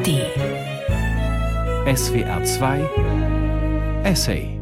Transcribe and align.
ARD 0.00 0.08
SWR 1.94 2.42
2 2.42 4.02
Essay 4.04 4.58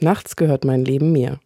Nachts 0.00 0.36
gehört 0.36 0.64
mein 0.64 0.84
Leben 0.84 1.10
mir 1.10 1.40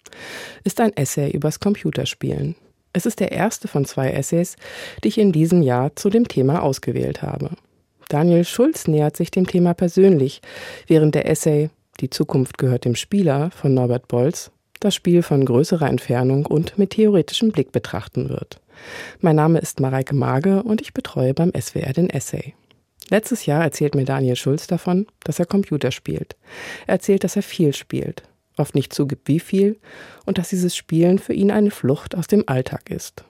ist 0.65 0.83
ein 0.83 0.95
Essay 0.97 1.31
übers 1.31 1.59
Computerspielen. 1.59 2.57
Es 2.93 3.07
ist 3.07 3.21
der 3.21 3.33
erste 3.33 3.69
von 3.69 3.87
zwei 3.87 4.11
Essays, 4.11 4.57
die 5.03 5.09
ich 5.09 5.17
in 5.17 5.33
diesem 5.33 5.63
Jahr 5.63 5.97
zu 5.97 6.11
dem 6.11 6.29
Thema 6.29 6.63
ausgewählt 6.63 7.23
habe. 7.23 7.53
Daniel 8.11 8.45
Schulz 8.45 8.87
nähert 8.87 9.17
sich 9.17 9.31
dem 9.31 9.47
Thema 9.47 9.73
persönlich, 9.73 10.43
während 10.89 11.15
der 11.15 11.27
Essay 11.27 11.71
Die 12.01 12.11
Zukunft 12.11 12.59
gehört 12.59 12.85
dem 12.85 12.97
Spieler 12.97 13.51
von 13.51 13.73
Norbert 13.73 14.09
Bolz 14.09 14.51
das 14.81 14.95
Spiel 14.95 15.23
von 15.23 15.47
größerer 15.47 15.89
Entfernung 15.89 16.45
und 16.45 16.77
mit 16.77 16.91
theoretischem 16.91 17.51
Blick 17.51 17.73
betrachten 17.73 18.29
wird. 18.29 18.61
Mein 19.21 19.37
Name 19.37 19.59
ist 19.59 19.81
Mareike 19.81 20.15
Mage 20.15 20.63
und 20.63 20.81
ich 20.81 20.95
betreue 20.95 21.35
beim 21.35 21.53
SWR 21.59 21.93
den 21.93 22.11
Essay. 22.11 22.55
Letztes 23.09 23.47
Jahr 23.47 23.63
erzählt 23.63 23.95
mir 23.95 24.05
Daniel 24.05 24.37
Schulz 24.37 24.67
davon, 24.67 25.07
dass 25.23 25.39
er 25.39 25.47
Computer 25.47 25.93
spielt. 25.93 26.37
Er 26.87 26.95
erzählt, 26.95 27.25
dass 27.25 27.37
er 27.37 27.43
viel 27.43 27.73
spielt, 27.73 28.23
oft 28.57 28.75
nicht 28.75 28.93
zugibt, 28.93 29.29
wie 29.29 29.41
viel, 29.41 29.79
und 30.25 30.39
dass 30.39 30.49
dieses 30.49 30.75
Spielen 30.75 31.19
für 31.19 31.33
ihn 31.33 31.51
eine 31.51 31.71
Flucht 31.71 32.17
aus 32.17 32.27
dem 32.27 32.45
Alltag 32.47 32.91
ist. 32.91 33.25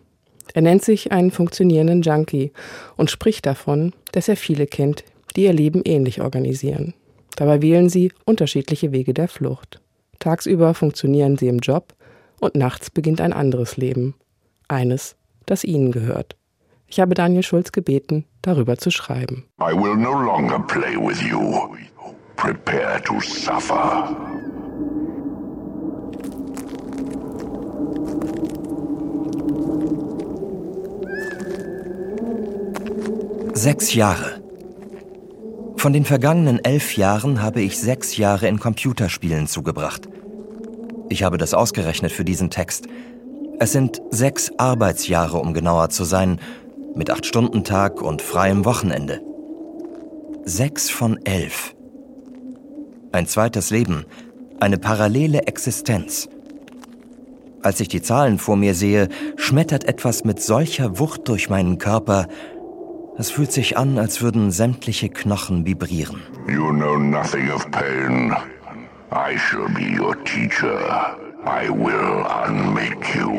Er 0.54 0.62
nennt 0.62 0.84
sich 0.84 1.12
einen 1.12 1.30
funktionierenden 1.30 2.02
Junkie 2.02 2.52
und 2.96 3.10
spricht 3.10 3.46
davon, 3.46 3.92
dass 4.12 4.28
er 4.28 4.36
viele 4.36 4.66
kennt, 4.66 5.04
die 5.34 5.44
ihr 5.44 5.52
Leben 5.52 5.82
ähnlich 5.84 6.20
organisieren. 6.20 6.94
Dabei 7.36 7.60
wählen 7.60 7.90
sie 7.90 8.12
unterschiedliche 8.24 8.92
Wege 8.92 9.12
der 9.12 9.28
Flucht. 9.28 9.80
Tagsüber 10.18 10.72
funktionieren 10.72 11.36
sie 11.36 11.48
im 11.48 11.58
Job 11.58 11.94
und 12.40 12.54
nachts 12.54 12.90
beginnt 12.90 13.20
ein 13.20 13.34
anderes 13.34 13.76
Leben. 13.76 14.14
Eines, 14.68 15.16
das 15.46 15.64
ihnen 15.64 15.92
gehört. 15.92 16.36
Ich 16.88 17.00
habe 17.00 17.14
Daniel 17.14 17.42
Schulz 17.42 17.72
gebeten, 17.72 18.26
darüber 18.42 18.76
zu 18.76 18.90
schreiben. 18.90 19.48
I 19.60 19.72
will 19.72 19.96
no 19.96 20.12
longer 20.12 20.60
play 20.60 20.96
with 20.96 21.20
you. 21.22 21.74
Prepare 22.36 23.02
to 23.02 23.20
suffer. 23.20 24.14
Sechs 33.54 33.94
Jahre. 33.94 34.40
Von 35.76 35.92
den 35.92 36.04
vergangenen 36.04 36.62
elf 36.62 36.96
Jahren 36.96 37.42
habe 37.42 37.62
ich 37.62 37.78
sechs 37.78 38.16
Jahre 38.16 38.48
in 38.48 38.60
Computerspielen 38.60 39.46
zugebracht. 39.46 40.08
Ich 41.08 41.22
habe 41.22 41.38
das 41.38 41.54
ausgerechnet 41.54 42.12
für 42.12 42.24
diesen 42.24 42.50
Text. 42.50 42.86
Es 43.58 43.72
sind 43.72 44.02
sechs 44.10 44.52
Arbeitsjahre, 44.58 45.38
um 45.38 45.54
genauer 45.54 45.88
zu 45.88 46.04
sein, 46.04 46.38
mit 46.94 47.10
acht 47.10 47.24
Stunden 47.24 47.64
Tag 47.64 48.02
und 48.02 48.20
freiem 48.20 48.66
Wochenende. 48.66 49.22
Sechs 50.44 50.90
von 50.90 51.18
elf. 51.24 51.74
Ein 53.12 53.26
zweites 53.26 53.70
Leben, 53.70 54.04
eine 54.60 54.76
parallele 54.76 55.46
Existenz. 55.46 56.28
Als 57.62 57.80
ich 57.80 57.88
die 57.88 58.02
Zahlen 58.02 58.38
vor 58.38 58.56
mir 58.56 58.74
sehe, 58.74 59.08
schmettert 59.36 59.84
etwas 59.84 60.24
mit 60.24 60.42
solcher 60.42 60.98
Wucht 60.98 61.26
durch 61.28 61.48
meinen 61.48 61.78
Körper. 61.78 62.28
Es 63.16 63.30
fühlt 63.30 63.52
sich 63.52 63.78
an, 63.78 63.98
als 63.98 64.20
würden 64.20 64.50
sämtliche 64.50 65.08
Knochen 65.08 65.64
vibrieren. 65.64 66.20
You 66.46 66.70
know 66.72 66.98
nothing 66.98 67.50
of 67.50 67.68
pain. 67.70 68.36
I 69.10 69.38
shall 69.38 69.68
be 69.70 69.98
your 69.98 70.14
teacher. 70.24 71.16
I 71.46 71.70
will 71.70 72.26
unmake 72.26 73.14
you. 73.14 73.38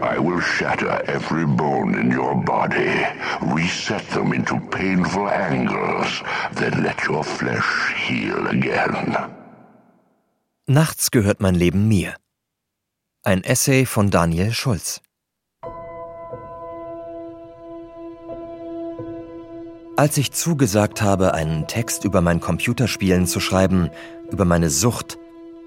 I 0.00 0.16
will 0.18 0.40
shatter 0.40 1.02
every 1.06 1.44
bone 1.44 1.94
in 1.94 2.12
your 2.12 2.36
body, 2.36 3.04
reset 3.40 4.08
them 4.10 4.32
into 4.32 4.60
painful 4.70 5.28
angles, 5.28 6.22
then 6.54 6.84
let 6.84 7.04
your 7.08 7.24
flesh 7.24 7.92
heal 7.96 8.46
again. 8.46 9.16
Nachts 10.66 11.10
gehört 11.10 11.40
mein 11.40 11.56
Leben 11.56 11.88
mir. 11.88 12.14
Ein 13.24 13.42
Essay 13.42 13.86
von 13.86 14.10
Daniel 14.10 14.52
Schulz. 14.52 15.00
Als 19.96 20.16
ich 20.16 20.32
zugesagt 20.32 21.02
habe, 21.02 21.34
einen 21.34 21.66
Text 21.66 22.04
über 22.04 22.20
mein 22.20 22.40
Computerspielen 22.40 23.26
zu 23.26 23.40
schreiben, 23.40 23.90
über 24.30 24.44
meine 24.44 24.70
Sucht, 24.70 25.18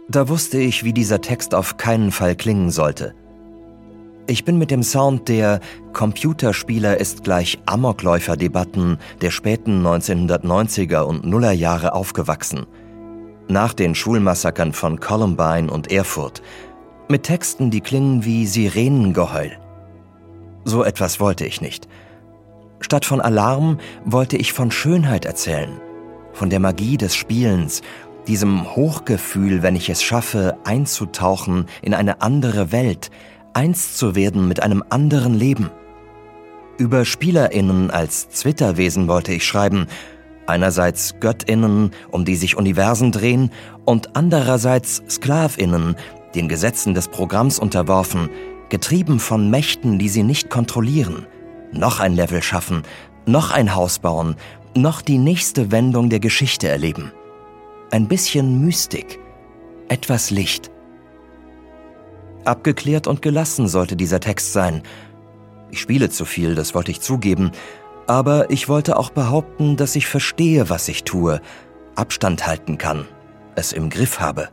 da 0.09 0.29
wusste 0.29 0.57
ich, 0.57 0.83
wie 0.83 0.93
dieser 0.93 1.21
Text 1.21 1.53
auf 1.53 1.77
keinen 1.77 2.11
Fall 2.11 2.35
klingen 2.35 2.71
sollte. 2.71 3.13
Ich 4.29 4.43
bin 4.43 4.57
mit 4.57 4.71
dem 4.71 4.83
Sound 4.83 5.29
der 5.29 5.61
Computerspieler 5.93 6.99
ist 6.99 7.23
gleich 7.23 7.59
Amokläufer-Debatten 7.65 8.97
der 9.21 9.31
späten 9.31 9.85
1990er 9.85 11.01
und 11.01 11.25
Nullerjahre 11.25 11.93
aufgewachsen. 11.93 12.65
Nach 13.47 13.73
den 13.73 13.95
Schulmassakern 13.95 14.73
von 14.73 14.99
Columbine 14.99 15.71
und 15.71 15.91
Erfurt. 15.91 16.41
Mit 17.07 17.23
Texten, 17.23 17.71
die 17.71 17.79
klingen 17.79 18.25
wie 18.25 18.45
Sirenengeheul. 18.45 19.51
So 20.65 20.83
etwas 20.83 21.21
wollte 21.21 21.45
ich 21.45 21.61
nicht. 21.61 21.87
Statt 22.81 23.05
von 23.05 23.21
Alarm 23.21 23.79
wollte 24.03 24.35
ich 24.35 24.51
von 24.51 24.71
Schönheit 24.71 25.23
erzählen, 25.23 25.79
von 26.33 26.49
der 26.49 26.59
Magie 26.59 26.97
des 26.97 27.15
Spielens, 27.15 27.81
diesem 28.27 28.75
Hochgefühl, 28.75 29.63
wenn 29.63 29.75
ich 29.75 29.89
es 29.89 30.03
schaffe, 30.03 30.57
einzutauchen 30.63 31.65
in 31.81 31.93
eine 31.93 32.21
andere 32.21 32.71
Welt, 32.71 33.09
eins 33.53 33.95
zu 33.95 34.15
werden 34.15 34.47
mit 34.47 34.61
einem 34.61 34.83
anderen 34.89 35.33
Leben. 35.33 35.69
Über 36.77 37.05
Spielerinnen 37.05 37.89
als 37.89 38.29
Zwitterwesen 38.29 39.07
wollte 39.07 39.33
ich 39.33 39.45
schreiben, 39.45 39.87
einerseits 40.45 41.19
Göttinnen, 41.19 41.91
um 42.11 42.25
die 42.25 42.35
sich 42.35 42.55
Universen 42.55 43.11
drehen, 43.11 43.51
und 43.85 44.15
andererseits 44.15 45.01
Sklavinnen, 45.09 45.95
den 46.35 46.47
Gesetzen 46.47 46.93
des 46.93 47.07
Programms 47.07 47.57
unterworfen, 47.57 48.29
getrieben 48.69 49.19
von 49.19 49.49
Mächten, 49.49 49.97
die 49.97 50.09
sie 50.09 50.23
nicht 50.23 50.49
kontrollieren– 50.49 51.25
noch 51.71 51.99
ein 51.99 52.13
Level 52.13 52.41
schaffen, 52.41 52.83
noch 53.25 53.51
ein 53.51 53.75
Haus 53.75 53.99
bauen, 53.99 54.35
noch 54.75 55.01
die 55.01 55.17
nächste 55.17 55.71
Wendung 55.71 56.09
der 56.09 56.19
Geschichte 56.19 56.67
erleben. 56.67 57.11
Ein 57.89 58.09
bisschen 58.09 58.59
Mystik, 58.65 59.17
etwas 59.87 60.29
Licht. 60.29 60.71
Abgeklärt 62.43 63.07
und 63.07 63.21
gelassen 63.21 63.69
sollte 63.69 63.95
dieser 63.95 64.19
Text 64.19 64.51
sein. 64.51 64.83
Ich 65.71 65.79
spiele 65.79 66.09
zu 66.09 66.25
viel, 66.25 66.53
das 66.53 66.75
wollte 66.75 66.91
ich 66.91 66.99
zugeben, 66.99 67.51
aber 68.05 68.51
ich 68.51 68.67
wollte 68.67 68.97
auch 68.97 69.09
behaupten, 69.09 69.77
dass 69.77 69.95
ich 69.95 70.05
verstehe, 70.05 70.69
was 70.69 70.89
ich 70.89 71.05
tue, 71.05 71.39
Abstand 71.95 72.45
halten 72.45 72.77
kann, 72.77 73.05
es 73.55 73.71
im 73.71 73.89
Griff 73.89 74.19
habe. 74.19 74.49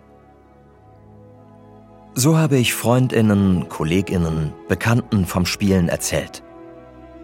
So 2.15 2.39
habe 2.39 2.57
ich 2.57 2.73
Freundinnen, 2.73 3.69
Kolleginnen, 3.69 4.53
Bekannten 4.69 5.27
vom 5.27 5.45
Spielen 5.45 5.89
erzählt. 5.89 6.45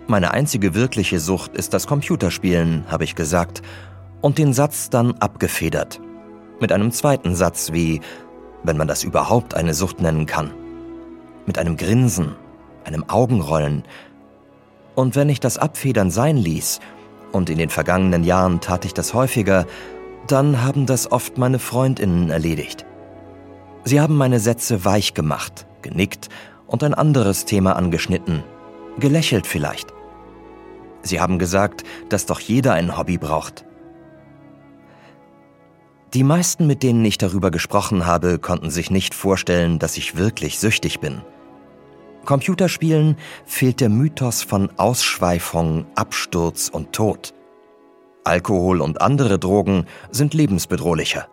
Meine 0.08 0.32
einzige 0.32 0.74
wirkliche 0.74 1.20
Sucht 1.20 1.54
ist 1.54 1.72
das 1.72 1.86
Computerspielen, 1.86 2.84
habe 2.88 3.04
ich 3.04 3.14
gesagt, 3.14 3.62
und 4.20 4.38
den 4.38 4.52
Satz 4.52 4.90
dann 4.90 5.12
abgefedert. 5.18 6.00
Mit 6.60 6.72
einem 6.72 6.92
zweiten 6.92 7.34
Satz 7.34 7.72
wie, 7.72 8.00
wenn 8.62 8.76
man 8.76 8.88
das 8.88 9.04
überhaupt 9.04 9.54
eine 9.54 9.74
Sucht 9.74 10.00
nennen 10.00 10.26
kann. 10.26 10.50
Mit 11.46 11.58
einem 11.58 11.76
Grinsen, 11.76 12.34
einem 12.84 13.08
Augenrollen. 13.08 13.84
Und 14.94 15.16
wenn 15.16 15.28
ich 15.28 15.40
das 15.40 15.58
Abfedern 15.58 16.10
sein 16.10 16.36
ließ, 16.36 16.80
und 17.32 17.48
in 17.48 17.58
den 17.58 17.70
vergangenen 17.70 18.24
Jahren 18.24 18.60
tat 18.60 18.84
ich 18.84 18.92
das 18.94 19.14
häufiger, 19.14 19.66
dann 20.26 20.62
haben 20.62 20.86
das 20.86 21.10
oft 21.10 21.38
meine 21.38 21.58
Freundinnen 21.58 22.30
erledigt. 22.30 22.84
Sie 23.84 24.00
haben 24.00 24.16
meine 24.16 24.40
Sätze 24.40 24.84
weich 24.84 25.14
gemacht, 25.14 25.66
genickt 25.82 26.28
und 26.66 26.84
ein 26.84 26.94
anderes 26.94 27.44
Thema 27.44 27.76
angeschnitten, 27.76 28.42
gelächelt 28.98 29.46
vielleicht. 29.46 29.92
Sie 31.02 31.20
haben 31.20 31.38
gesagt, 31.38 31.84
dass 32.10 32.26
doch 32.26 32.40
jeder 32.40 32.74
ein 32.74 32.98
Hobby 32.98 33.16
braucht. 33.16 33.64
Die 36.14 36.24
meisten, 36.24 36.66
mit 36.66 36.82
denen 36.82 37.04
ich 37.04 37.18
darüber 37.18 37.50
gesprochen 37.50 38.04
habe, 38.04 38.38
konnten 38.38 38.70
sich 38.70 38.90
nicht 38.90 39.14
vorstellen, 39.14 39.78
dass 39.78 39.96
ich 39.96 40.16
wirklich 40.16 40.58
süchtig 40.58 40.98
bin. 40.98 41.22
Computerspielen 42.24 43.16
fehlt 43.46 43.80
der 43.80 43.88
Mythos 43.88 44.42
von 44.42 44.70
Ausschweifung, 44.76 45.86
Absturz 45.94 46.68
und 46.68 46.92
Tod. 46.92 47.32
Alkohol 48.24 48.80
und 48.80 49.00
andere 49.00 49.38
Drogen 49.38 49.86
sind 50.10 50.34
lebensbedrohlicher. 50.34 51.28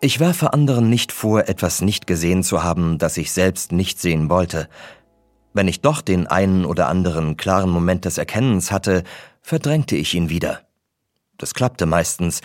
Ich 0.00 0.20
werfe 0.20 0.52
anderen 0.52 0.88
nicht 0.88 1.10
vor, 1.10 1.48
etwas 1.48 1.80
nicht 1.80 2.06
gesehen 2.06 2.42
zu 2.42 2.62
haben, 2.62 2.98
das 2.98 3.16
ich 3.16 3.32
selbst 3.32 3.72
nicht 3.72 4.00
sehen 4.00 4.30
wollte, 4.30 4.68
wenn 5.56 5.68
ich 5.68 5.80
doch 5.80 6.02
den 6.02 6.26
einen 6.26 6.66
oder 6.66 6.86
anderen 6.86 7.38
klaren 7.38 7.70
Moment 7.70 8.04
des 8.04 8.18
Erkennens 8.18 8.70
hatte, 8.70 9.04
verdrängte 9.40 9.96
ich 9.96 10.12
ihn 10.12 10.28
wieder. 10.28 10.60
Das 11.38 11.54
klappte 11.54 11.86
meistens, 11.86 12.42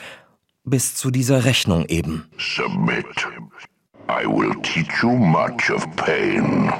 bis 0.63 0.96
zu 0.96 1.12
dieser 1.12 1.46
Rechnung 1.46 1.86
eben. 1.86 2.28
Submit. 2.38 3.06
I 4.10 4.25
will 4.25 4.54
teach 4.62 5.02
you 5.02 5.12
much 5.12 5.72
of 5.72 5.86
pain. 5.96 6.72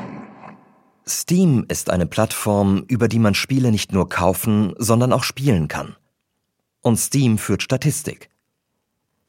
Steam 1.08 1.66
ist 1.68 1.90
eine 1.90 2.06
Plattform, 2.06 2.84
über 2.88 3.08
die 3.08 3.20
man 3.20 3.34
Spiele 3.34 3.72
nicht 3.72 3.92
nur 3.92 4.08
kaufen, 4.08 4.74
sondern 4.78 5.12
auch 5.14 5.24
spielen 5.24 5.68
kann. 5.68 5.96
Und 6.82 6.98
Steam 6.98 7.38
führt 7.38 7.64
Statistik. 7.64 8.30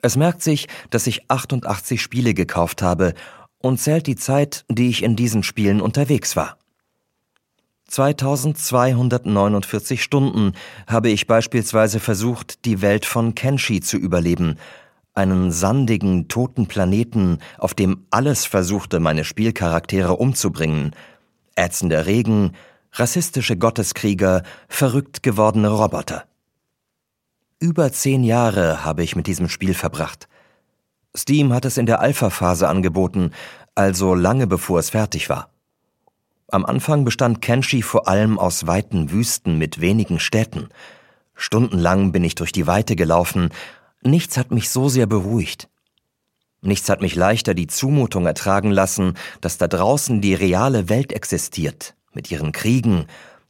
Es 0.03 0.17
merkt 0.17 0.43
sich, 0.43 0.69
dass 0.91 1.07
ich 1.07 1.31
88 1.31 2.03
Spiele 2.03 2.35
gekauft 2.35 2.83
habe 2.83 3.15
und 3.59 3.79
zählt 3.79 4.07
die 4.07 4.17
Zeit, 4.17 4.65
die 4.69 4.89
ich 4.89 5.03
in 5.03 5.17
diesen 5.17 5.43
Spielen 5.43 5.81
unterwegs 5.81 6.37
war. 6.37 6.59
2249 7.93 10.03
Stunden 10.03 10.55
habe 10.87 11.11
ich 11.11 11.27
beispielsweise 11.27 12.01
versucht, 12.01 12.65
die 12.65 12.81
Welt 12.81 13.05
von 13.05 13.35
Kenshi 13.35 13.81
zu 13.81 13.99
überleben, 13.99 14.57
einen 15.13 15.53
sandigen, 15.53 16.27
toten 16.27 16.69
Planeten, 16.69 17.41
auf 17.59 17.75
dem 17.75 18.07
alles 18.11 18.47
versuchte, 18.47 18.99
meine 18.99 19.25
Spielcharaktere 19.25 20.17
umzubringen. 20.17 20.97
Ätzender 21.55 22.07
Regen, 22.07 22.53
rassistische 22.95 23.59
Gotteskrieger, 23.59 24.43
verrückt 24.69 25.23
gewordene 25.23 25.69
Roboter. 25.69 26.25
Über 27.59 27.93
zehn 27.93 28.25
Jahre 28.25 28.87
habe 28.87 29.03
ich 29.03 29.17
mit 29.17 29.27
diesem 29.27 29.51
Spiel 29.51 29.75
verbracht. 29.75 30.29
Steam 31.15 31.53
hat 31.53 31.67
es 31.67 31.77
in 31.77 31.85
der 31.85 32.01
Alpha-Phase 32.01 32.69
angeboten, 32.69 33.33
also 33.75 34.15
lange 34.15 34.47
bevor 34.47 34.79
es 34.79 34.89
fertig 34.89 35.29
war. 35.29 35.52
Am 36.53 36.67
Anfang 36.67 37.07
bestand 37.07 37.41
Kenshi 37.41 37.81
vor 37.81 38.09
allem 38.09 38.39
aus 38.39 38.67
weiten 38.67 39.11
Wüsten 39.11 39.57
mit 39.57 39.81
wenigen 39.81 40.21
Städten. 40.21 40.69
Stundenlang 41.35 42.13
bin 42.13 42.23
ich 42.25 42.35
durch 42.35 42.53
die 42.53 42.67
Weite 42.67 42.95
gelaufen. 42.95 43.49
Nichts 44.03 44.37
hat 44.37 44.51
mich 44.51 44.69
so 44.69 44.91
sehr 44.91 45.07
beruhigt. 45.07 45.71
Nichts 46.61 46.91
hat 46.91 47.01
mich 47.01 47.15
leichter 47.15 47.55
die 47.55 47.69
Zumutung 47.69 48.27
ertragen 48.27 48.71
lassen, 48.71 49.15
dass 49.41 49.57
da 49.57 49.67
draußen 49.67 50.21
die 50.21 50.35
reale 50.35 50.91
Welt 50.91 51.15
existiert, 51.15 51.95
mit 52.13 52.31
ihren 52.31 52.53
Kriegen, 52.53 53.07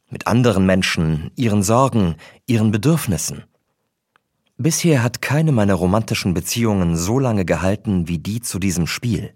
mit 0.09 0.25
anderen 0.25 0.65
Menschen, 0.65 1.29
ihren 1.35 1.61
Sorgen, 1.61 2.15
ihren 2.47 2.71
Bedürfnissen. 2.71 3.43
Bisher 4.57 5.03
hat 5.03 5.21
keine 5.21 5.51
meiner 5.51 5.73
romantischen 5.73 6.33
Beziehungen 6.33 6.95
so 6.95 7.19
lange 7.19 7.43
gehalten 7.43 8.07
wie 8.07 8.19
die 8.19 8.39
zu 8.39 8.59
diesem 8.59 8.87
Spiel. 8.87 9.33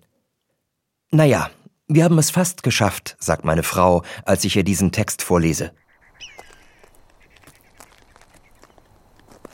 Naja, 1.12 1.50
wir 1.88 2.04
haben 2.04 2.18
es 2.18 2.30
fast 2.30 2.64
geschafft, 2.64 3.16
sagt 3.20 3.46
meine 3.46 3.64
Frau, 3.64 4.04
als 4.26 4.44
ich 4.44 4.56
ihr 4.58 4.64
diesen 4.64 4.92
Text 4.92 5.22
vorlese. 5.22 5.72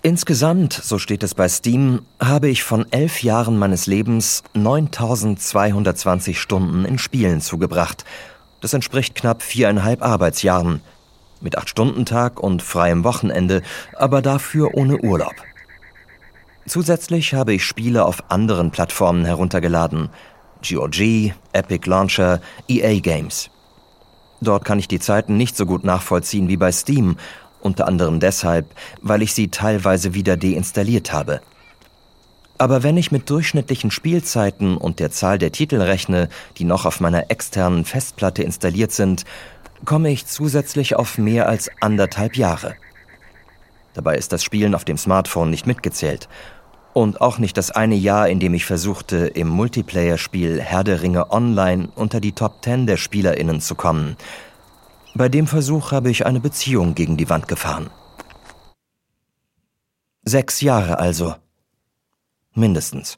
Insgesamt, 0.01 0.73
so 0.73 0.97
steht 0.97 1.23
es 1.23 1.33
bei 1.35 1.47
Steam, 1.47 2.05
habe 2.19 2.49
ich 2.49 2.63
von 2.63 2.91
elf 2.91 3.23
Jahren 3.23 3.57
meines 3.57 3.87
Lebens 3.87 4.43
9220 4.53 6.41
Stunden 6.41 6.83
in 6.83 6.97
Spielen 6.97 7.39
zugebracht. 7.39 8.03
Das 8.61 8.73
entspricht 8.73 9.15
knapp 9.15 9.41
viereinhalb 9.41 10.01
Arbeitsjahren. 10.01 10.81
Mit 11.39 11.57
acht 11.57 11.69
Stunden 11.69 12.05
Tag 12.05 12.39
und 12.39 12.61
freiem 12.61 13.03
Wochenende, 13.03 13.61
aber 13.95 14.21
dafür 14.21 14.73
ohne 14.73 14.97
Urlaub. 14.97 15.35
Zusätzlich 16.65 17.33
habe 17.33 17.53
ich 17.53 17.63
Spiele 17.63 18.05
auf 18.05 18.31
anderen 18.31 18.71
Plattformen 18.71 19.23
heruntergeladen– 19.23 20.09
GOG, 20.67 21.33
Epic 21.51 21.89
Launcher, 21.89 22.41
EA 22.67 22.99
Games. 22.99 23.49
Dort 24.41 24.65
kann 24.65 24.79
ich 24.79 24.87
die 24.87 24.99
Zeiten 24.99 25.37
nicht 25.37 25.55
so 25.55 25.65
gut 25.65 25.83
nachvollziehen 25.83 26.47
wie 26.47 26.57
bei 26.57 26.71
Steam, 26.71 27.17
unter 27.61 27.87
anderem 27.87 28.19
deshalb, 28.19 28.65
weil 29.01 29.21
ich 29.21 29.33
sie 29.33 29.49
teilweise 29.49 30.13
wieder 30.13 30.35
deinstalliert 30.35 31.13
habe. 31.13 31.41
Aber 32.57 32.83
wenn 32.83 32.97
ich 32.97 33.11
mit 33.11 33.29
durchschnittlichen 33.29 33.91
Spielzeiten 33.91 34.77
und 34.77 34.99
der 34.99 35.11
Zahl 35.11 35.37
der 35.37 35.51
Titel 35.51 35.81
rechne, 35.81 36.29
die 36.57 36.65
noch 36.65 36.85
auf 36.85 36.99
meiner 36.99 37.31
externen 37.31 37.83
Festplatte 37.85 38.43
installiert 38.43 38.91
sind, 38.91 39.23
komme 39.85 40.11
ich 40.11 40.27
zusätzlich 40.27 40.95
auf 40.95 41.17
mehr 41.17 41.47
als 41.49 41.69
anderthalb 41.81 42.37
Jahre. 42.37 42.75
Dabei 43.93 44.17
ist 44.17 44.31
das 44.31 44.43
Spielen 44.43 44.75
auf 44.75 44.85
dem 44.85 44.97
Smartphone 44.97 45.49
nicht 45.49 45.67
mitgezählt 45.67 46.27
und 46.93 47.21
auch 47.21 47.39
nicht 47.39 47.57
das 47.57 47.71
eine 47.71 47.95
Jahr, 47.95 48.29
in 48.29 48.39
dem 48.39 48.53
ich 48.53 48.65
versuchte, 48.65 49.27
im 49.27 49.47
Multiplayer-Spiel 49.47 50.61
Herr 50.61 50.83
der 50.83 51.01
Ringe 51.01 51.31
Online 51.31 51.89
unter 51.95 52.19
die 52.19 52.33
Top 52.33 52.61
Ten 52.61 52.87
der 52.87 52.97
SpielerInnen 52.97 53.61
zu 53.61 53.75
kommen. 53.75 54.15
Bei 55.15 55.29
dem 55.29 55.47
Versuch 55.47 55.91
habe 55.91 56.09
ich 56.09 56.25
eine 56.25 56.39
Beziehung 56.39 56.95
gegen 56.95 57.17
die 57.17 57.29
Wand 57.29 57.47
gefahren. 57.47 57.89
Sechs 60.23 60.61
Jahre 60.61 60.99
also. 60.99 61.35
Mindestens. 62.53 63.17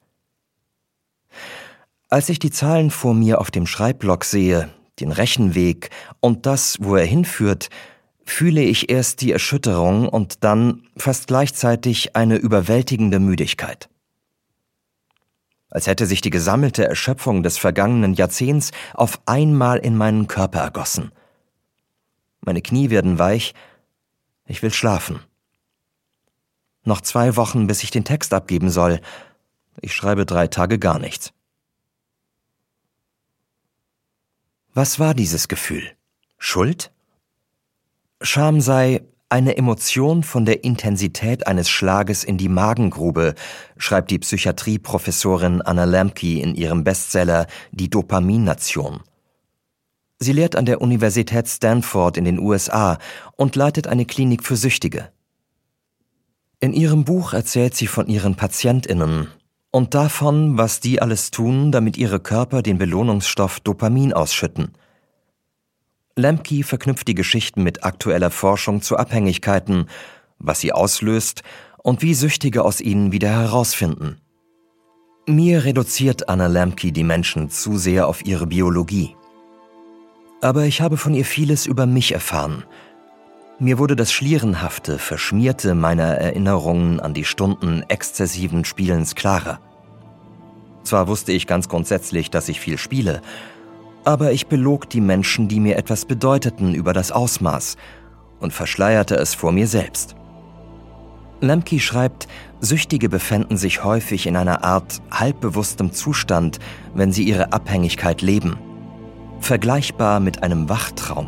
Als 2.10 2.30
ich 2.30 2.39
die 2.39 2.51
Zahlen 2.51 2.92
vor 2.92 3.13
mir 3.13 3.39
auf 3.42 3.51
dem 3.51 3.68
Schreibblock 3.68 4.24
sehe, 4.25 4.69
den 5.00 5.12
Rechenweg 5.12 5.89
und 6.22 6.45
das, 6.45 6.77
wo 6.80 6.95
er 6.95 7.06
hinführt, 7.06 7.69
fühle 8.25 8.62
ich 8.62 8.89
erst 8.89 9.22
die 9.22 9.31
Erschütterung 9.31 10.10
und 10.10 10.44
dann 10.44 10.88
fast 10.98 11.27
gleichzeitig 11.27 12.16
eine 12.16 12.38
überwältigende 12.38 13.19
Müdigkeit. 13.19 13.88
Als 15.69 15.88
hätte 15.88 16.06
sich 16.06 16.22
die 16.22 16.31
gesammelte 16.31 16.88
Erschöpfung 16.88 17.44
des 17.44 17.57
vergangenen 17.57 18.13
Jahrzehnts 18.13 18.72
auf 18.94 19.22
einmal 19.25 19.77
in 19.77 19.95
meinen 19.95 20.27
Körper 20.27 20.60
ergossen. 20.60 21.12
Meine 22.42 22.62
Knie 22.62 22.89
werden 22.89 23.19
weich, 23.19 23.54
ich 24.45 24.62
will 24.62 24.74
schlafen. 24.74 25.19
Noch 26.83 27.01
zwei 27.01 27.36
Wochen, 27.36 27.68
bis 27.68 27.83
ich 27.83 27.92
den 27.92 28.06
Text 28.06 28.33
abgeben 28.33 28.69
soll. 28.69 29.01
Ich 29.81 29.94
schreibe 29.94 30.25
drei 30.25 30.48
Tage 30.48 30.80
gar 30.80 31.00
nichts. 31.00 31.33
Was 34.74 35.00
war 35.00 35.13
dieses 35.13 35.48
Gefühl? 35.48 35.95
Schuld? 36.38 36.92
Scham 38.25 38.60
sei 38.60 39.04
eine 39.30 39.56
Emotion 39.56 40.24
von 40.24 40.45
der 40.45 40.63
Intensität 40.63 41.45
eines 41.45 41.69
Schlages 41.69 42.24
in 42.24 42.39
die 42.39 42.50
Magengrube, 42.50 43.36
schreibt 43.77 44.10
die 44.10 44.18
Psychiatrieprofessorin 44.18 45.62
Anna 45.62 45.83
Lemke 45.83 46.39
in 46.39 46.56
ihrem 46.56 46.83
Bestseller 46.83 47.45
Die 47.72 47.88
Dopaminnation. 47.88 49.01
Sie 50.18 50.33
lehrt 50.33 50.56
an 50.56 50.66
der 50.66 50.81
Universität 50.81 51.48
Stanford 51.48 52.18
in 52.18 52.25
den 52.25 52.39
USA 52.39 52.98
und 53.38 53.56
leitet 53.56 53.86
eine 53.88 54.06
Klinik 54.06 54.44
für 54.44 54.56
Süchtige. 54.56 55.12
In 56.60 56.74
ihrem 56.74 57.06
Buch 57.06 57.33
erzählt 57.33 57.75
sie 57.75 57.88
von 57.88 58.07
ihren 58.07 58.33
Patientinnen 58.33 59.27
und 59.69 59.94
davon, 59.94 60.57
was 60.57 60.80
die 60.80 61.00
alles 61.00 61.30
tun, 61.30 61.72
damit 61.72 61.95
ihre 61.95 62.19
Körper 62.19 62.63
den 62.63 62.80
Belohnungsstoff 62.80 63.60
Dopamin 63.60 64.13
ausschütten– 64.13 64.74
Lemke 66.18 66.64
verknüpft 66.64 67.10
die 67.10 67.16
Geschichten 67.16 67.62
mit 67.62 67.84
aktueller 67.84 68.32
Forschung 68.32 68.82
zu 68.82 68.96
Abhängigkeiten, 68.96 69.88
was 70.39 70.62
sie 70.62 70.72
auslöst 70.72 71.44
und 71.84 72.01
wie 72.01 72.13
Süchtige 72.13 72.63
aus 72.63 72.80
ihnen 72.80 73.12
wieder 73.12 73.30
herausfinden. 73.30 74.22
Mir 75.28 75.66
reduziert 75.66 76.30
Anna 76.30 76.48
Lemke 76.48 76.94
die 76.94 77.04
Menschen 77.04 77.50
zu 77.50 77.78
sehr 77.78 78.08
auf 78.08 78.25
ihre 78.25 78.48
Biologie. 78.48 79.16
Aber 80.42 80.63
ich 80.63 80.80
habe 80.80 80.96
von 80.96 81.13
ihr 81.13 81.25
vieles 81.25 81.66
über 81.66 81.86
mich 81.86 82.13
erfahren. 82.13 82.63
Mir 83.60 83.78
wurde 83.78 83.96
das 83.96 84.13
Schlierenhafte, 84.13 85.00
Verschmierte 85.00 85.75
meiner 85.75 86.16
Erinnerungen 86.16 87.00
an 87.00 87.13
die 87.13 87.25
Stunden 87.25 87.84
exzessiven 87.89 88.63
Spielens 88.63 89.16
klarer. 89.16 89.60
Zwar 90.84 91.08
wusste 91.08 91.32
ich 91.32 91.48
ganz 91.48 91.68
grundsätzlich, 91.68 92.30
dass 92.30 92.48
ich 92.48 92.60
viel 92.60 92.78
spiele, 92.78 93.22
aber 94.06 94.32
ich 94.32 94.48
belog 94.48 94.90
die 94.90 95.02
Menschen, 95.02 95.48
die 95.48 95.60
mir 95.60 95.78
etwas 95.78 96.06
bedeuteten, 96.06 96.74
über 96.74 96.94
das 96.94 97.12
Ausmaß 97.12 97.76
und 98.40 98.54
verschleierte 98.54 99.16
es 99.16 99.34
vor 99.34 99.52
mir 99.52 99.68
selbst. 99.68 100.16
Lemke 101.42 101.80
schreibt, 101.80 102.28
Süchtige 102.62 103.10
befänden 103.10 103.58
sich 103.58 103.84
häufig 103.84 104.28
in 104.28 104.38
einer 104.38 104.64
Art 104.64 105.02
halbbewusstem 105.12 105.92
Zustand, 105.92 106.60
wenn 106.94 107.12
sie 107.12 107.24
ihre 107.24 107.52
Abhängigkeit 107.52 108.22
leben. 108.22 108.58
Vergleichbar 109.40 110.20
mit 110.20 110.44
einem 110.44 110.70
Wachtraum. 110.70 111.28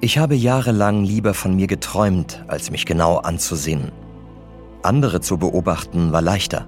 Ich 0.00 0.18
habe 0.18 0.34
jahrelang 0.34 1.04
lieber 1.04 1.34
von 1.34 1.54
mir 1.54 1.66
geträumt, 1.66 2.44
als 2.48 2.70
mich 2.70 2.86
genau 2.86 3.18
anzusehen. 3.18 3.92
Andere 4.82 5.20
zu 5.20 5.38
beobachten 5.38 6.12
war 6.12 6.22
leichter. 6.22 6.66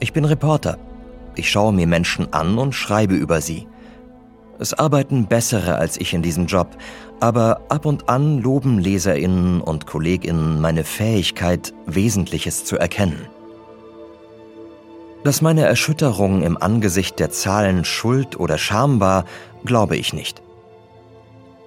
Ich 0.00 0.12
bin 0.12 0.24
Reporter 0.24 0.78
ich 1.38 1.50
schaue 1.50 1.72
mir 1.72 1.86
Menschen 1.86 2.32
an 2.32 2.58
und 2.58 2.74
schreibe 2.74 3.14
über 3.14 3.40
sie. 3.40 3.66
Es 4.58 4.74
arbeiten 4.74 5.26
bessere 5.26 5.76
als 5.76 5.96
ich 6.00 6.12
in 6.12 6.22
diesem 6.22 6.46
Job, 6.46 6.76
aber 7.20 7.60
ab 7.68 7.86
und 7.86 8.08
an 8.08 8.38
loben 8.42 8.78
Leserinnen 8.78 9.60
und 9.60 9.86
Kolleginnen 9.86 10.60
meine 10.60 10.84
Fähigkeit, 10.84 11.72
Wesentliches 11.86 12.64
zu 12.64 12.76
erkennen. 12.76 13.28
Dass 15.22 15.42
meine 15.42 15.64
Erschütterung 15.64 16.42
im 16.42 16.56
Angesicht 16.60 17.18
der 17.18 17.30
Zahlen 17.30 17.84
Schuld 17.84 18.38
oder 18.38 18.58
Scham 18.58 19.00
war, 19.00 19.24
glaube 19.64 19.96
ich 19.96 20.12
nicht. 20.12 20.42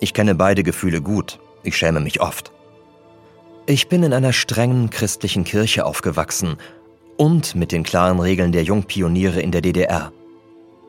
Ich 0.02 0.14
kenne 0.14 0.36
beide 0.36 0.64
Gefühle 0.64 1.02
gut, 1.02 1.40
ich 1.64 1.78
schäme 1.78 2.00
mich 2.00 2.22
oft. 2.22 2.52
Ich 3.68 3.88
bin 3.88 4.04
in 4.04 4.14
einer 4.14 4.34
strengen 4.34 4.90
christlichen 4.90 5.44
Kirche 5.44 5.86
aufgewachsen 5.86 6.58
und 7.18 7.56
mit 7.56 7.72
den 7.72 7.84
klaren 7.84 8.20
Regeln 8.20 8.52
der 8.52 8.64
Jungpioniere 8.64 9.42
in 9.42 9.52
der 9.52 9.62
DDR. 9.62 10.12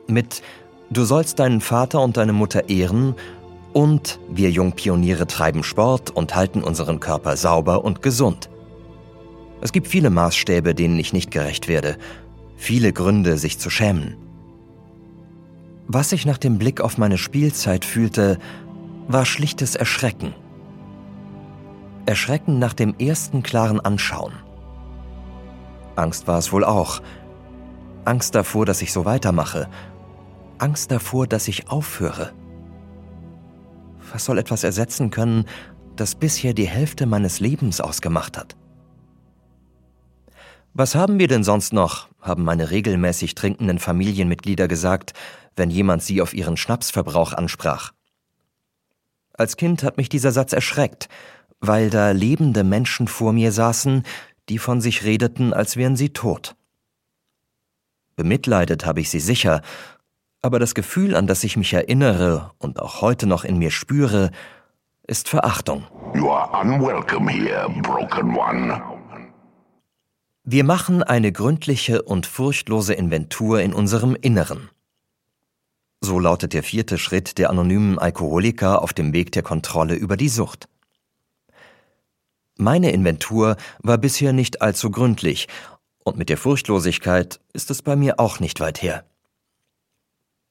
Mit 0.07 0.41
Du 0.89 1.05
sollst 1.05 1.39
deinen 1.39 1.59
Vater 1.59 2.01
und 2.01 2.17
deine 2.17 2.33
Mutter 2.33 2.69
ehren 2.69 3.15
und 3.73 4.19
wir 4.29 4.51
Jungpioniere 4.51 5.25
treiben 5.25 5.63
Sport 5.63 6.11
und 6.11 6.35
halten 6.35 6.63
unseren 6.63 6.99
Körper 6.99 7.35
sauber 7.35 7.83
und 7.83 8.01
gesund. 8.03 8.49
Es 9.61 9.71
gibt 9.71 9.87
viele 9.87 10.09
Maßstäbe, 10.09 10.75
denen 10.75 10.99
ich 10.99 11.13
nicht 11.13 11.31
gerecht 11.31 11.67
werde, 11.67 11.97
viele 12.57 12.93
Gründe, 12.93 13.37
sich 13.37 13.57
zu 13.57 13.69
schämen. 13.69 14.17
Was 15.87 16.11
ich 16.11 16.25
nach 16.25 16.37
dem 16.37 16.57
Blick 16.57 16.79
auf 16.79 16.97
meine 16.97 17.17
Spielzeit 17.17 17.85
fühlte, 17.85 18.37
war 19.07 19.25
schlichtes 19.25 19.75
Erschrecken. 19.75 20.33
Erschrecken 22.05 22.59
nach 22.59 22.73
dem 22.73 22.95
ersten 22.99 23.41
klaren 23.41 23.79
Anschauen. 23.79 24.33
Angst 25.95 26.27
war 26.27 26.37
es 26.37 26.51
wohl 26.51 26.63
auch. 26.63 27.01
Angst 28.05 28.35
davor, 28.35 28.65
dass 28.65 28.81
ich 28.81 28.91
so 28.91 29.05
weitermache. 29.05 29.69
Angst 30.57 30.91
davor, 30.91 31.27
dass 31.27 31.47
ich 31.47 31.69
aufhöre. 31.69 32.33
Was 34.11 34.25
soll 34.25 34.37
etwas 34.37 34.63
ersetzen 34.63 35.09
können, 35.09 35.45
das 35.95 36.15
bisher 36.15 36.53
die 36.53 36.67
Hälfte 36.67 37.05
meines 37.05 37.39
Lebens 37.39 37.81
ausgemacht 37.81 38.37
hat? 38.37 38.55
Was 40.73 40.95
haben 40.95 41.19
wir 41.19 41.27
denn 41.27 41.43
sonst 41.43 41.71
noch, 41.71 42.09
haben 42.19 42.43
meine 42.43 42.71
regelmäßig 42.71 43.35
trinkenden 43.35 43.77
Familienmitglieder 43.77 44.67
gesagt, 44.67 45.13
wenn 45.55 45.69
jemand 45.69 46.03
sie 46.03 46.21
auf 46.21 46.33
ihren 46.33 46.57
Schnapsverbrauch 46.57 47.33
ansprach. 47.33 47.91
Als 49.33 49.57
Kind 49.57 49.83
hat 49.83 49.97
mich 49.97 50.09
dieser 50.09 50.31
Satz 50.31 50.53
erschreckt, 50.53 51.09
weil 51.59 51.89
da 51.89 52.11
lebende 52.11 52.63
Menschen 52.63 53.07
vor 53.07 53.33
mir 53.33 53.51
saßen, 53.51 54.03
die 54.49 54.57
von 54.57 54.81
sich 54.81 55.03
redeten, 55.03 55.53
als 55.53 55.77
wären 55.77 55.95
sie 55.95 56.09
tot. 56.09 56.55
Bemitleidet 58.15 58.85
habe 58.85 59.01
ich 59.01 59.09
sie 59.09 59.19
sicher, 59.19 59.61
aber 60.41 60.59
das 60.59 60.75
Gefühl, 60.75 61.15
an 61.15 61.25
das 61.25 61.43
ich 61.43 61.57
mich 61.57 61.73
erinnere 61.73 62.51
und 62.57 62.79
auch 62.79 63.01
heute 63.01 63.27
noch 63.27 63.43
in 63.45 63.57
mir 63.57 63.71
spüre, 63.71 64.31
ist 65.07 65.29
Verachtung. 65.29 65.85
You 66.13 66.29
are 66.29 66.61
unwelcome 66.61 67.31
here, 67.31 67.69
broken 67.81 68.35
one. 68.35 68.81
Wir 70.45 70.65
machen 70.65 71.01
eine 71.01 71.31
gründliche 71.31 72.01
und 72.01 72.25
furchtlose 72.25 72.93
Inventur 72.93 73.61
in 73.61 73.73
unserem 73.73 74.15
Inneren. 74.15 74.69
So 76.01 76.19
lautet 76.19 76.51
der 76.51 76.63
vierte 76.63 76.97
Schritt 76.97 77.37
der 77.37 77.49
anonymen 77.49 77.97
Alkoholiker 77.97 78.81
auf 78.81 78.91
dem 78.91 79.13
Weg 79.13 79.31
der 79.31 79.41
Kontrolle 79.41 79.95
über 79.95 80.17
die 80.17 80.27
Sucht. 80.27 80.67
Meine 82.57 82.91
Inventur 82.91 83.57
war 83.79 83.97
bisher 83.97 84.33
nicht 84.33 84.61
allzu 84.61 84.91
gründlich, 84.91 85.47
und 86.03 86.17
mit 86.17 86.29
der 86.29 86.37
Furchtlosigkeit 86.37 87.39
ist 87.53 87.71
es 87.71 87.81
bei 87.81 87.95
mir 87.95 88.19
auch 88.19 88.39
nicht 88.39 88.59
weit 88.59 88.81
her. 88.81 89.05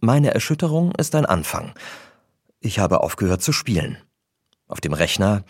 Meine 0.00 0.35
Erschütterung 0.35 0.92
ist 0.97 1.14
ein 1.14 1.26
Anfang. 1.26 1.75
Ich 2.61 2.78
habe 2.78 3.02
aufgehört 3.02 3.42
zu 3.42 3.52
spielen. 3.52 3.99
Auf 4.66 4.80
dem 4.80 4.94
Rechner, 4.94 5.44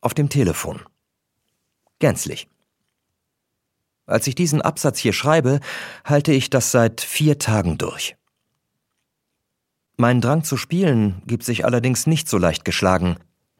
auf 0.00 0.14
dem 0.14 0.28
Telefon. 0.28 0.80
Gänzlich. 1.98 2.48
Als 4.06 4.26
ich 4.26 4.34
diesen 4.34 4.62
Absatz 4.62 4.98
hier 4.98 5.12
schreibe, 5.12 5.60
halte 6.04 6.32
ich 6.32 6.48
das 6.48 6.70
seit 6.70 7.00
vier 7.00 7.38
Tagen 7.38 7.76
durch. 7.76 8.16
Mein 9.96 10.20
Drang 10.20 10.44
zu 10.44 10.56
spielen 10.56 11.22
gibt 11.26 11.42
sich 11.42 11.64
allerdings 11.64 12.06
nicht 12.06 12.28
so 12.28 12.38
leicht 12.38 12.64
geschlagen. 12.64 13.16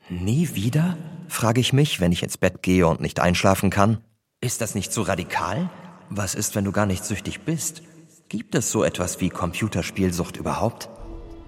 Nie 0.08 0.54
wieder? 0.54 0.96
Frage 1.28 1.60
ich 1.60 1.72
mich, 1.72 2.00
wenn 2.00 2.12
ich 2.12 2.22
ins 2.22 2.38
Bett 2.38 2.62
gehe 2.62 2.86
und 2.86 3.00
nicht 3.00 3.20
einschlafen 3.20 3.70
kann. 3.70 3.98
Ist 4.40 4.60
das 4.60 4.74
nicht 4.74 4.92
zu 4.92 5.02
radikal? 5.02 5.70
Was 6.10 6.34
ist, 6.34 6.54
wenn 6.54 6.64
du 6.64 6.72
gar 6.72 6.86
nicht 6.86 7.04
süchtig 7.04 7.40
bist? 7.40 7.82
Gibt 8.28 8.54
es 8.54 8.70
so 8.70 8.84
etwas 8.84 9.20
wie 9.20 9.28
Computerspielsucht 9.28 10.36
überhaupt? 10.36 10.88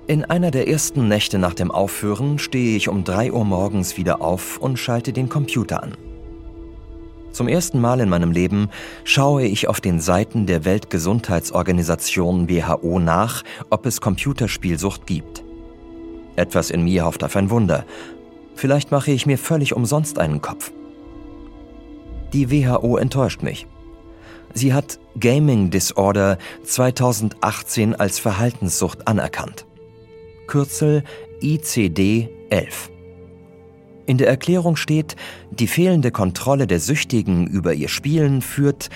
In 0.06 0.24
einer 0.24 0.50
der 0.50 0.68
ersten 0.68 1.08
Nächte 1.08 1.38
nach 1.38 1.54
dem 1.54 1.70
Aufhören 1.70 2.38
stehe 2.38 2.76
ich 2.76 2.88
um 2.88 3.04
3 3.04 3.32
Uhr 3.32 3.44
morgens 3.44 3.96
wieder 3.96 4.20
auf 4.22 4.58
und 4.58 4.78
schalte 4.78 5.12
den 5.12 5.28
Computer 5.28 5.82
an. 5.82 5.94
Zum 7.32 7.46
ersten 7.46 7.80
Mal 7.80 8.00
in 8.00 8.08
meinem 8.08 8.32
Leben 8.32 8.70
schaue 9.04 9.44
ich 9.44 9.68
auf 9.68 9.80
den 9.80 10.00
Seiten 10.00 10.46
der 10.46 10.64
Weltgesundheitsorganisation 10.64 12.48
WHO 12.48 12.98
nach, 12.98 13.44
ob 13.70 13.86
es 13.86 14.00
Computerspielsucht 14.00 15.06
gibt. 15.06 15.44
Etwas 16.34 16.70
in 16.70 16.82
mir 16.82 17.04
hofft 17.04 17.22
auf 17.22 17.36
ein 17.36 17.50
Wunder. 17.50 17.84
Vielleicht 18.60 18.90
mache 18.90 19.10
ich 19.10 19.24
mir 19.24 19.38
völlig 19.38 19.74
umsonst 19.74 20.18
einen 20.18 20.42
Kopf. 20.42 20.70
Die 22.34 22.50
WHO 22.50 22.98
enttäuscht 22.98 23.42
mich. 23.42 23.66
Sie 24.52 24.74
hat 24.74 25.00
Gaming 25.18 25.70
Disorder 25.70 26.36
2018 26.64 27.94
als 27.94 28.18
Verhaltenssucht 28.18 29.08
anerkannt. 29.08 29.64
Kürzel 30.46 31.04
ICD-11. 31.40 32.90
In 34.04 34.18
der 34.18 34.28
Erklärung 34.28 34.76
steht, 34.76 35.16
die 35.50 35.66
fehlende 35.66 36.10
Kontrolle 36.10 36.66
der 36.66 36.80
Süchtigen 36.80 37.46
über 37.46 37.72
ihr 37.72 37.88
Spielen 37.88 38.42
führt 38.42 38.90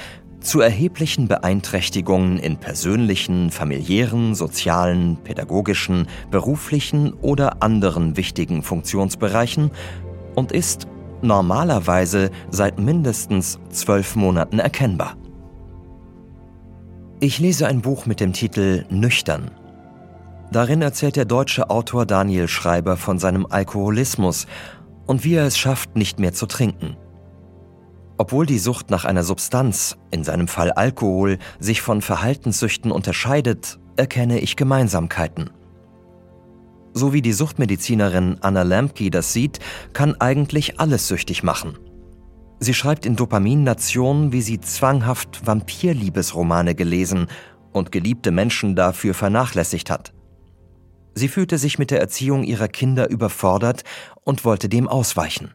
zu 0.44 0.60
erheblichen 0.60 1.26
Beeinträchtigungen 1.26 2.38
in 2.38 2.58
persönlichen, 2.58 3.50
familiären, 3.50 4.34
sozialen, 4.34 5.16
pädagogischen, 5.16 6.06
beruflichen 6.30 7.14
oder 7.14 7.62
anderen 7.62 8.16
wichtigen 8.16 8.62
Funktionsbereichen 8.62 9.70
und 10.34 10.52
ist 10.52 10.86
normalerweise 11.22 12.30
seit 12.50 12.78
mindestens 12.78 13.58
zwölf 13.70 14.16
Monaten 14.16 14.58
erkennbar. 14.58 15.16
Ich 17.20 17.38
lese 17.38 17.66
ein 17.66 17.80
Buch 17.80 18.04
mit 18.04 18.20
dem 18.20 18.34
Titel 18.34 18.84
Nüchtern. 18.90 19.50
Darin 20.52 20.82
erzählt 20.82 21.16
der 21.16 21.24
deutsche 21.24 21.70
Autor 21.70 22.04
Daniel 22.04 22.48
Schreiber 22.48 22.98
von 22.98 23.18
seinem 23.18 23.46
Alkoholismus 23.46 24.46
und 25.06 25.24
wie 25.24 25.34
er 25.34 25.46
es 25.46 25.56
schafft, 25.56 25.96
nicht 25.96 26.20
mehr 26.20 26.34
zu 26.34 26.44
trinken. 26.44 26.96
Obwohl 28.16 28.47
die 28.47 28.59
Sucht 28.59 28.90
nach 28.90 29.04
einer 29.04 29.25
Substanz, 29.25 29.97
in 30.11 30.25
seinem 30.25 30.49
Fall 30.49 30.73
Alkohol, 30.73 31.38
sich 31.59 31.83
von 31.83 32.00
Verhaltenssüchten 32.00 32.92
unterscheidet, 32.92 33.78
erkenne 33.97 34.38
ich 34.38 34.56
Gemeinsamkeiten. 34.56 35.50
So 36.92 37.12
wie 37.12 37.23
die 37.23 37.33
Suchtmedizinerin 37.33 38.38
Anna 38.40 38.62
Lamke 38.62 39.11
das 39.11 39.33
sieht, 39.33 39.59
kann 39.92 40.21
eigentlich 40.21 40.78
alles 40.78 41.09
süchtig 41.09 41.42
machen– 41.42 41.78
Sie 42.64 42.73
schreibt 42.73 43.04
in 43.04 43.14
Dopamin-Nation, 43.14 44.33
wie 44.33 44.40
sie 44.40 44.59
zwanghaft 44.59 45.47
Vampirliebesromane 45.47 46.75
gelesen 46.75 47.26
und 47.73 47.92
geliebte 47.92 48.30
Menschen 48.30 48.75
dafür 48.76 49.12
vernachlässigt 49.12 49.90
hat. 49.90 50.14
Sie 51.14 51.28
fühlte 51.28 51.59
sich 51.59 51.78
mit 51.78 51.90
der 51.90 52.00
Erziehung 52.00 52.42
ihrer 52.42 52.68
Kinder 52.68 53.11
überfordert 53.11 53.85
und 54.23 54.47
wollte 54.47 54.71
dem 54.71 54.88
ausweichen. 54.88 55.52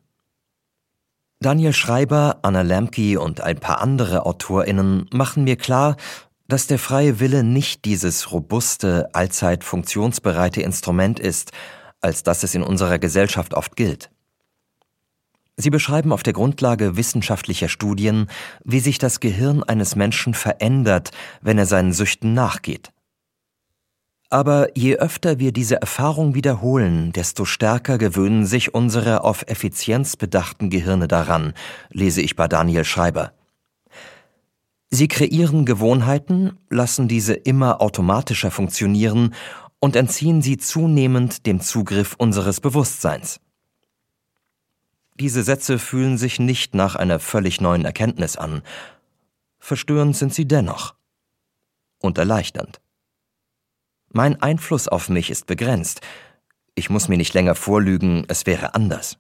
Daniel 1.42 1.72
Schreiber, 1.72 2.40
Anna 2.42 2.64
Lamke 2.64 3.18
und 3.18 3.40
ein 3.40 3.58
paar 3.58 3.80
andere 3.80 4.26
AutorInnen 4.26 5.06
machen 5.14 5.46
mir 5.46 5.56
klar, 5.56 5.96
dass 6.50 6.68
der 6.68 6.78
freie 6.78 7.22
Wille 7.22 7.46
nicht 7.46 7.86
dieses 7.86 8.34
robuste, 8.34 9.08
allzeit 9.14 9.64
funktionsbereite 9.64 10.62
Instrument 10.62 11.18
ist, 11.18 11.54
als 12.02 12.24
das 12.24 12.44
es 12.44 12.56
in 12.56 12.62
unserer 12.62 13.00
Gesellschaft 13.00 13.54
oft 13.54 13.78
gilt. 13.78 14.12
Sie 15.56 15.70
beschreiben 15.70 16.12
auf 16.12 16.24
der 16.24 16.34
Grundlage 16.34 16.98
wissenschaftlicher 16.98 17.70
Studien, 17.70 18.30
wie 18.66 18.82
sich 18.82 18.98
das 18.98 19.22
Gehirn 19.22 19.64
eines 19.64 19.96
Menschen 19.96 20.34
verändert, 20.34 21.12
wenn 21.42 21.58
er 21.58 21.66
seinen 21.66 21.94
Süchten 21.94 22.34
nachgeht. 22.34 22.92
Aber 24.30 24.78
je 24.78 24.96
öfter 24.98 25.40
wir 25.40 25.52
diese 25.52 25.82
Erfahrung 25.82 26.36
wiederholen, 26.36 27.12
desto 27.14 27.46
stärker 27.46 27.98
gewöhnen 27.98 28.46
sich 28.46 28.76
unsere 28.76 29.24
auf 29.24 29.44
Effizienz 29.48 30.16
bedachten 30.18 30.70
Gehirne 30.70 31.08
daran, 31.08 31.54
lese 31.90 32.22
ich 32.22 32.36
bei 32.36 32.48
Daniel 32.48 32.86
Schreiber. 32.86 33.34
Sie 34.92 35.08
kreieren 35.08 35.66
Gewohnheiten, 35.66 36.58
lassen 36.70 37.08
diese 37.08 37.34
immer 37.34 37.82
automatischer 37.82 38.52
funktionieren 38.52 39.34
und 39.80 39.96
entziehen 39.96 40.42
sie 40.42 40.58
zunehmend 40.58 41.46
dem 41.48 41.60
Zugriff 41.60 42.16
unseres 42.18 42.60
Bewusstseins. 42.60 43.40
Diese 45.20 45.44
Sätze 45.44 45.80
fühlen 45.80 46.18
sich 46.18 46.40
nicht 46.40 46.76
nach 46.76 46.96
einer 46.96 47.20
völlig 47.20 47.62
neuen 47.62 47.84
Erkenntnis 47.84 48.38
an. 48.38 48.62
Verstörend 49.60 50.16
sind 50.16 50.34
sie 50.34 50.48
dennoch. 50.48 50.96
Und 52.00 52.18
erleichternd. 52.18 52.80
Mein 54.12 54.42
Einfluss 54.42 54.88
auf 54.88 55.10
mich 55.10 55.30
ist 55.30 55.46
begrenzt. 55.46 56.02
Ich 56.76 56.90
muss 56.90 57.08
mir 57.08 57.18
nicht 57.18 57.34
länger 57.34 57.56
vorlügen, 57.56 58.26
es 58.28 58.46
wäre 58.46 58.76
anders. 58.76 59.18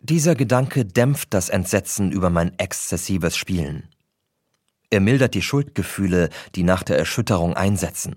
Dieser 0.00 0.34
Gedanke 0.34 0.84
dämpft 0.84 1.32
das 1.32 1.48
Entsetzen 1.48 2.10
über 2.10 2.30
mein 2.30 2.58
exzessives 2.58 3.36
Spielen. 3.36 3.88
Er 4.90 5.00
mildert 5.00 5.34
die 5.34 5.42
Schuldgefühle, 5.42 6.28
die 6.54 6.64
nach 6.64 6.82
der 6.82 6.98
Erschütterung 6.98 7.54
einsetzen. 7.54 8.16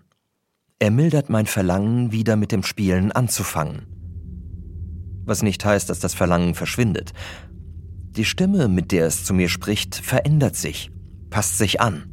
Er 0.79 0.91
mildert 0.91 1.29
mein 1.29 1.45
Verlangen, 1.45 2.12
wieder 2.12 2.35
mit 2.35 2.51
dem 2.51 2.63
Spielen 2.63 3.12
anzufangen 3.12 3.95
was 5.25 5.41
nicht 5.41 5.65
heißt, 5.65 5.89
dass 5.89 6.00
das 6.00 6.13
Verlangen 6.13 6.55
verschwindet. 6.55 7.13
Die 8.12 8.25
Stimme, 8.25 8.67
mit 8.67 8.91
der 8.91 9.07
es 9.07 9.25
zu 9.25 9.33
mir 9.33 9.50
spricht, 9.50 9.95
verändert 9.95 10.55
sich, 10.55 10.91
passt 11.29 11.57
sich 11.57 11.81
an. 11.81 12.12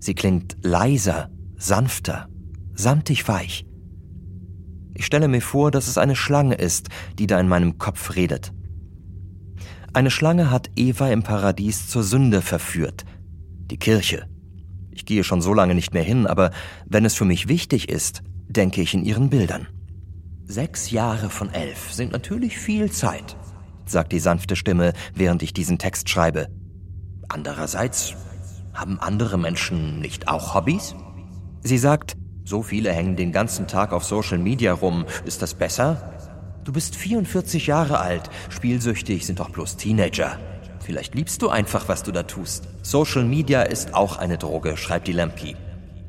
Sie 0.00 0.14
klingt 0.14 0.56
leiser, 0.62 1.30
sanfter, 1.56 2.28
samtig 2.74 3.26
weich. 3.28 3.66
Ich 4.94 5.06
stelle 5.06 5.28
mir 5.28 5.40
vor, 5.40 5.70
dass 5.70 5.88
es 5.88 5.98
eine 5.98 6.16
Schlange 6.16 6.54
ist, 6.54 6.88
die 7.18 7.26
da 7.26 7.40
in 7.40 7.48
meinem 7.48 7.78
Kopf 7.78 8.14
redet. 8.14 8.52
Eine 9.92 10.10
Schlange 10.10 10.50
hat 10.50 10.70
Eva 10.76 11.08
im 11.08 11.22
Paradies 11.22 11.88
zur 11.88 12.02
Sünde 12.02 12.42
verführt. 12.42 13.04
Die 13.70 13.78
Kirche. 13.78 14.26
Ich 14.90 15.04
gehe 15.06 15.24
schon 15.24 15.40
so 15.40 15.54
lange 15.54 15.74
nicht 15.74 15.94
mehr 15.94 16.02
hin, 16.02 16.26
aber 16.26 16.50
wenn 16.86 17.04
es 17.04 17.14
für 17.14 17.24
mich 17.24 17.48
wichtig 17.48 17.88
ist, 17.88 18.22
denke 18.48 18.82
ich 18.82 18.94
in 18.94 19.04
ihren 19.04 19.30
Bildern. 19.30 19.66
Sechs 20.44 20.90
Jahre 20.90 21.30
von 21.30 21.50
elf 21.50 21.92
sind 21.92 22.12
natürlich 22.12 22.58
viel 22.58 22.90
Zeit, 22.90 23.36
sagt 23.86 24.12
die 24.12 24.20
sanfte 24.20 24.56
Stimme, 24.56 24.92
während 25.14 25.42
ich 25.42 25.54
diesen 25.54 25.78
Text 25.78 26.08
schreibe. 26.08 26.48
Andererseits, 27.28 28.14
haben 28.74 28.98
andere 28.98 29.38
Menschen 29.38 30.00
nicht 30.00 30.28
auch 30.28 30.54
Hobbys? 30.54 30.94
Sie 31.62 31.78
sagt, 31.78 32.16
so 32.44 32.62
viele 32.62 32.92
hängen 32.92 33.16
den 33.16 33.32
ganzen 33.32 33.66
Tag 33.66 33.92
auf 33.92 34.04
Social 34.04 34.38
Media 34.38 34.74
rum. 34.74 35.06
Ist 35.24 35.40
das 35.40 35.54
besser? 35.54 36.12
Du 36.64 36.72
bist 36.72 36.94
44 36.94 37.66
Jahre 37.66 38.00
alt. 38.00 38.28
Spielsüchtig 38.50 39.24
sind 39.24 39.40
doch 39.40 39.50
bloß 39.50 39.76
Teenager. 39.76 40.38
Vielleicht 40.80 41.14
liebst 41.14 41.40
du 41.40 41.48
einfach, 41.48 41.88
was 41.88 42.02
du 42.02 42.12
da 42.12 42.24
tust. 42.24 42.68
Social 42.82 43.24
Media 43.24 43.62
ist 43.62 43.94
auch 43.94 44.18
eine 44.18 44.36
Droge, 44.36 44.76
schreibt 44.76 45.08
die 45.08 45.12
Lemke. 45.12 45.56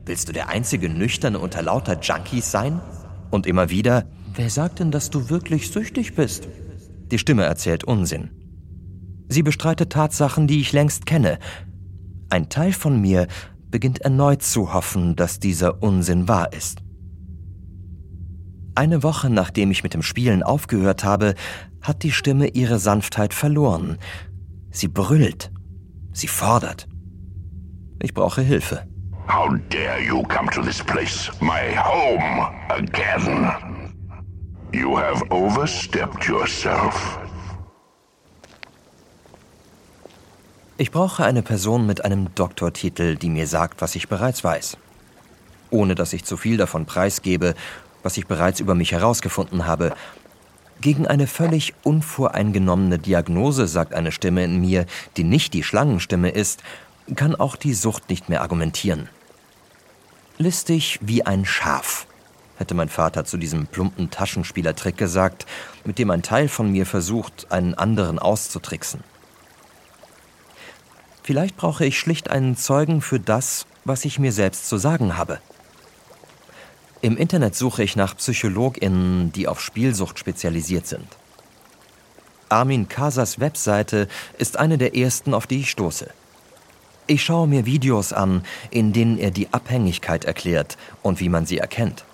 Willst 0.06 0.27
du 0.27 0.34
der 0.34 0.50
einzige 0.50 0.89
Nüchterne 0.89 1.39
unter 1.39 1.62
lauter 1.62 2.00
Junkies 2.01 2.51
sein? 2.51 2.82
Und 3.32 3.48
immer 3.48 3.70
wieder, 3.70 4.04
wer 4.36 4.50
sagt 4.50 4.80
denn, 4.80 4.92
dass 4.92 5.10
du 5.10 5.30
wirklich 5.30 5.72
süchtig 5.72 6.15
bist? 6.15 6.50
Die 7.12 7.18
Stimme 7.18 7.44
erzählt 7.44 7.86
Unsinn. 7.86 8.30
Sie 9.30 9.42
bestreitet 9.42 9.94
Tatsachen, 9.94 10.48
die 10.48 10.60
ich 10.60 10.74
längst 10.74 11.06
kenne. 11.06 11.39
Ein 12.30 12.50
Teil 12.50 12.74
von 12.74 13.00
mir 13.00 13.27
beginnt 13.75 14.00
erneut 14.00 14.41
zu 14.41 14.74
hoffen, 14.74 15.17
dass 15.17 15.41
dieser 15.41 15.84
Unsinn 15.84 16.29
wahr 16.29 16.53
ist. 16.53 16.82
Eine 18.74 19.03
Woche 19.03 19.29
nachdem 19.29 19.70
ich 19.70 19.84
mit 19.84 19.94
dem 19.94 20.01
Spielen 20.01 20.44
aufgehört 20.44 21.03
habe, 21.03 21.36
hat 21.82 22.03
die 22.03 22.13
Stimme 22.13 22.48
ihre 22.48 22.79
Sanftheit 22.79 23.34
verloren. 23.34 23.98
Sie 24.72 24.88
brüllt. 24.88 25.51
Sie 26.13 26.29
fordert. 26.29 26.88
Ich 28.01 28.13
brauche 28.13 28.41
Hilfe. 28.41 28.88
How 29.27 29.53
dare 29.70 30.01
you 30.01 30.24
come 30.24 30.50
to 30.51 30.62
this 30.62 30.82
place, 30.82 31.29
my 31.41 31.75
home, 31.75 32.48
again? 32.70 33.94
You 34.72 34.98
have 34.98 35.22
overstepped 35.32 36.25
yourself. 36.29 37.25
Ich 40.77 40.91
brauche 40.91 41.24
eine 41.24 41.41
Person 41.41 41.86
mit 41.86 42.03
einem 42.03 42.36
Doktortitel, 42.36 43.15
die 43.15 43.29
mir 43.29 43.48
sagt, 43.48 43.79
was 43.79 43.96
ich 43.96 44.10
bereits 44.10 44.44
weiß. 44.44 44.75
Ohne 45.70 45.96
dass 45.96 46.12
ich 46.12 46.25
zu 46.25 46.36
viel 46.36 46.58
davon 46.58 46.86
preisgebe, 46.86 47.55
was 48.03 48.17
ich 48.17 48.27
bereits 48.27 48.60
über 48.60 48.75
mich 48.75 48.91
herausgefunden 48.91 49.67
habe. 49.67 49.96
Gegen 50.82 51.08
eine 51.08 51.27
völlig 51.27 51.74
unvoreingenommene 51.84 53.00
Diagnose, 53.00 53.67
sagt 53.67 53.94
eine 53.94 54.12
Stimme 54.12 54.44
in 54.44 54.60
mir, 54.60 54.86
die 55.15 55.24
nicht 55.24 55.53
die 55.53 55.63
Schlangenstimme 55.63 56.29
ist, 56.29 56.62
kann 57.15 57.36
auch 57.36 57.55
die 57.55 57.74
Sucht 57.74 58.10
nicht 58.10 58.27
mehr 58.27 58.41
argumentieren. 58.41 59.08
Listig 60.38 61.00
wie 61.01 61.25
ein 61.25 61.46
Schaf, 61.46 62.05
hätte 62.58 62.75
mein 62.75 62.89
Vater 62.89 63.24
zu 63.24 63.38
diesem 63.38 63.67
plumpen 63.67 64.12
Taschenspielertrick 64.12 64.98
gesagt, 64.98 65.46
mit 65.86 66.00
dem 66.00 66.12
ein 66.12 66.22
Teil 66.22 66.50
von 66.50 66.70
mir 66.70 66.86
versucht, 66.86 67.50
einen 67.50 67.75
anderen 67.75 68.20
auszutricksen. 68.20 69.15
Vielleicht 71.25 71.58
brauche 71.58 71.84
ich 71.84 71.98
schlicht 71.98 72.29
einen 72.29 72.55
Zeugen 72.55 73.01
für 73.01 73.20
das, 73.20 73.65
was 73.84 74.05
ich 74.05 74.20
mir 74.20 74.32
selbst 74.32 74.70
zu 74.70 74.77
sagen 74.77 75.17
habe. 75.17 75.39
Im 77.01 77.17
Internet 77.17 77.55
suche 77.55 77.82
ich 77.82 77.96
nach 77.96 78.15
PsychologInnen, 78.15 79.32
die 79.32 79.48
auf 79.48 79.60
Spielsucht 79.60 80.20
spezialisiert 80.20 80.86
sind. 80.86 81.08
Armin 82.48 82.88
Kasas 82.90 83.40
Webseite 83.40 84.07
ist 84.38 84.57
eine 84.57 84.77
der 84.77 84.96
ersten, 84.96 85.33
auf 85.33 85.48
die 85.48 85.61
ich 85.61 85.72
stoße. 85.72 86.11
Ich 87.07 87.24
schaue 87.24 87.48
mir 87.48 87.66
Videos 87.66 88.14
an, 88.14 88.44
in 88.70 88.94
denen 88.94 89.18
er 89.18 89.31
die 89.31 89.51
Abhängigkeit 89.51 90.25
erklärt 90.25 90.77
und 91.01 91.20
wie 91.20 91.29
man 91.29 91.48
sie 91.48 91.57
erkennt. 91.57 92.05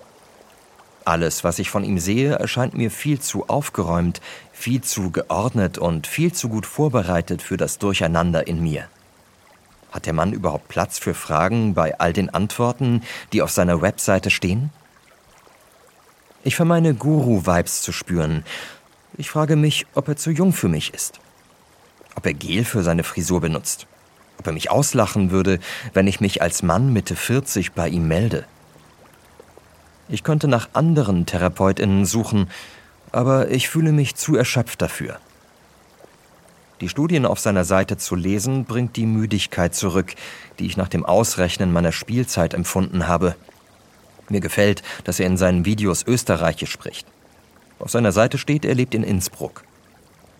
Alles, 1.04 1.44
was 1.44 1.58
ich 1.58 1.68
von 1.68 1.84
ihm 1.84 1.98
sehe, 1.98 2.36
erscheint 2.36 2.72
mir 2.72 2.90
viel 2.90 3.20
zu 3.20 3.46
aufgeräumt, 3.50 4.22
viel 4.52 4.80
zu 4.80 5.10
geordnet 5.10 5.76
und 5.76 6.06
viel 6.06 6.32
zu 6.32 6.48
gut 6.48 6.64
vorbereitet 6.64 7.42
für 7.42 7.58
das 7.58 7.76
Durcheinander 7.76 8.46
in 8.46 8.62
mir. 8.62 8.88
Hat 9.92 10.06
der 10.06 10.14
Mann 10.14 10.32
überhaupt 10.32 10.68
Platz 10.68 10.98
für 10.98 11.12
Fragen 11.12 11.74
bei 11.74 11.98
all 12.00 12.14
den 12.14 12.30
Antworten, 12.30 13.02
die 13.32 13.42
auf 13.42 13.50
seiner 13.50 13.82
Webseite 13.82 14.30
stehen? 14.30 14.70
Ich 16.44 16.56
vermeine 16.56 16.94
Guru-Vibes 16.94 17.82
zu 17.82 17.92
spüren. 17.92 18.44
Ich 19.18 19.30
frage 19.30 19.54
mich, 19.54 19.86
ob 19.94 20.08
er 20.08 20.16
zu 20.16 20.30
jung 20.30 20.54
für 20.54 20.68
mich 20.68 20.94
ist. 20.94 21.20
Ob 22.16 22.26
er 22.26 22.32
Gel 22.32 22.64
für 22.64 22.82
seine 22.82 23.04
Frisur 23.04 23.42
benutzt. 23.42 23.86
Ob 24.38 24.46
er 24.46 24.54
mich 24.54 24.70
auslachen 24.70 25.30
würde, 25.30 25.60
wenn 25.92 26.06
ich 26.06 26.20
mich 26.20 26.40
als 26.40 26.62
Mann 26.62 26.92
Mitte 26.92 27.14
40 27.14 27.72
bei 27.72 27.88
ihm 27.88 28.08
melde. 28.08 28.46
Ich 30.08 30.24
könnte 30.24 30.48
nach 30.48 30.70
anderen 30.72 31.26
TherapeutInnen 31.26 32.06
suchen, 32.06 32.50
aber 33.12 33.50
ich 33.50 33.68
fühle 33.68 33.92
mich 33.92 34.16
zu 34.16 34.36
erschöpft 34.36 34.80
dafür. 34.80 35.20
Die 36.82 36.88
Studien 36.88 37.26
auf 37.26 37.38
seiner 37.38 37.62
Seite 37.62 37.96
zu 37.96 38.16
lesen, 38.16 38.64
bringt 38.64 38.96
die 38.96 39.06
Müdigkeit 39.06 39.72
zurück, 39.72 40.16
die 40.58 40.66
ich 40.66 40.76
nach 40.76 40.88
dem 40.88 41.06
Ausrechnen 41.06 41.72
meiner 41.72 41.92
Spielzeit 41.92 42.54
empfunden 42.54 43.06
habe. 43.06 43.36
Mir 44.28 44.40
gefällt, 44.40 44.82
dass 45.04 45.20
er 45.20 45.28
in 45.28 45.36
seinen 45.36 45.64
Videos 45.64 46.04
Österreichisch 46.04 46.72
spricht. 46.72 47.06
Auf 47.78 47.92
seiner 47.92 48.10
Seite 48.10 48.36
steht, 48.36 48.64
er 48.64 48.74
lebt 48.74 48.96
in 48.96 49.04
Innsbruck. 49.04 49.62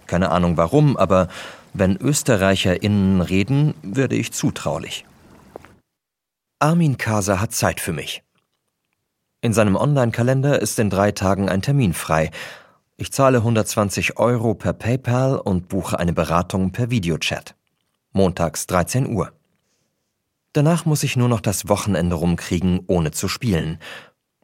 Keine 0.08 0.32
Ahnung 0.32 0.56
warum, 0.56 0.96
aber 0.96 1.28
wenn 1.74 1.96
ÖsterreicherInnen 1.96 3.20
reden, 3.20 3.74
werde 3.82 4.16
ich 4.16 4.32
zutraulich. 4.32 5.04
Armin 6.58 6.98
Kasa 6.98 7.38
hat 7.38 7.52
Zeit 7.52 7.78
für 7.78 7.92
mich. 7.92 8.24
In 9.42 9.52
seinem 9.52 9.76
Online-Kalender 9.76 10.60
ist 10.60 10.76
in 10.80 10.90
drei 10.90 11.12
Tagen 11.12 11.48
ein 11.48 11.62
Termin 11.62 11.94
frei 11.94 12.32
ich 12.96 13.12
zahle 13.12 13.38
120 13.38 14.18
Euro 14.18 14.54
per 14.54 14.72
PayPal 14.72 15.36
und 15.38 15.68
buche 15.68 15.98
eine 15.98 16.12
Beratung 16.12 16.72
per 16.72 16.90
Videochat. 16.90 17.54
Montags 18.12 18.66
13 18.66 19.08
Uhr. 19.08 19.32
Danach 20.52 20.84
muss 20.84 21.02
ich 21.02 21.16
nur 21.16 21.28
noch 21.28 21.40
das 21.40 21.68
Wochenende 21.68 22.14
rumkriegen, 22.14 22.80
ohne 22.86 23.10
zu 23.10 23.28
spielen. 23.28 23.78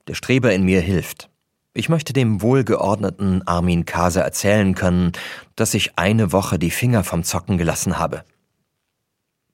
Der 0.07 0.15
Streber 0.15 0.55
in 0.55 0.65
mir 0.65 0.81
hilft. 0.81 1.29
Ich 1.75 1.89
möchte 1.89 2.13
dem 2.13 2.41
wohlgeordneten 2.41 3.47
Armin 3.47 3.85
Kase 3.85 4.21
erzählen 4.21 4.75
können, 4.75 5.13
dass 5.55 5.75
ich 5.75 5.99
eine 5.99 6.33
Woche 6.33 6.59
die 6.59 6.71
Finger 6.71 7.05
vom 7.05 7.25
Zocken 7.25 7.59
gelassen 7.59 7.99
habe. 7.99 8.25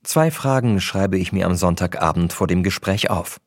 Zwei 0.03 0.31
Fragen 0.31 0.79
schreibe 0.79 1.17
ich 1.17 1.33
mir 1.33 1.45
am 1.45 1.55
Sonntagabend 1.55 2.31
vor 2.31 2.47
dem 2.47 2.63
Gespräch 2.63 3.09
auf. 3.09 3.41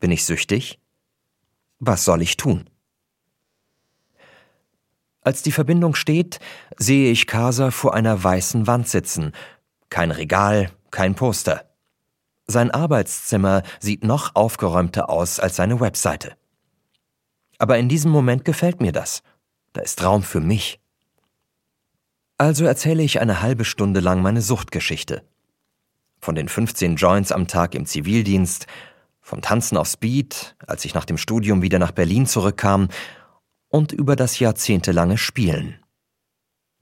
Bin 0.00 0.10
ich 0.10 0.24
süchtig? 0.24 0.80
Was 1.78 2.04
soll 2.04 2.22
ich 2.22 2.36
tun? 2.36 2.70
Als 5.28 5.42
die 5.42 5.52
Verbindung 5.52 5.94
steht, 5.94 6.40
sehe 6.78 7.12
ich 7.12 7.26
Kasa 7.26 7.70
vor 7.70 7.92
einer 7.92 8.24
weißen 8.24 8.66
Wand 8.66 8.88
sitzen. 8.88 9.32
Kein 9.90 10.10
Regal, 10.10 10.70
kein 10.90 11.14
Poster. 11.14 11.66
Sein 12.46 12.70
Arbeitszimmer 12.70 13.62
sieht 13.78 14.04
noch 14.04 14.34
aufgeräumter 14.34 15.10
aus 15.10 15.38
als 15.38 15.56
seine 15.56 15.80
Webseite. 15.80 16.32
Aber 17.58 17.76
in 17.76 17.90
diesem 17.90 18.10
Moment 18.10 18.46
gefällt 18.46 18.80
mir 18.80 18.90
das. 18.90 19.22
Da 19.74 19.82
ist 19.82 20.02
Raum 20.02 20.22
für 20.22 20.40
mich. 20.40 20.80
Also 22.38 22.64
erzähle 22.64 23.02
ich 23.02 23.20
eine 23.20 23.42
halbe 23.42 23.66
Stunde 23.66 24.00
lang 24.00 24.22
meine 24.22 24.40
Suchtgeschichte. 24.40 25.24
Von 26.20 26.36
den 26.36 26.48
15 26.48 26.96
Joints 26.96 27.32
am 27.32 27.46
Tag 27.48 27.74
im 27.74 27.84
Zivildienst, 27.84 28.66
vom 29.20 29.42
Tanzen 29.42 29.76
auf 29.76 29.88
Speed, 29.88 30.56
als 30.66 30.86
ich 30.86 30.94
nach 30.94 31.04
dem 31.04 31.18
Studium 31.18 31.60
wieder 31.60 31.78
nach 31.78 31.92
Berlin 31.92 32.24
zurückkam 32.24 32.88
und 33.68 33.92
über 33.92 34.16
das 34.16 34.38
jahrzehntelange 34.38 35.18
Spielen. 35.18 35.76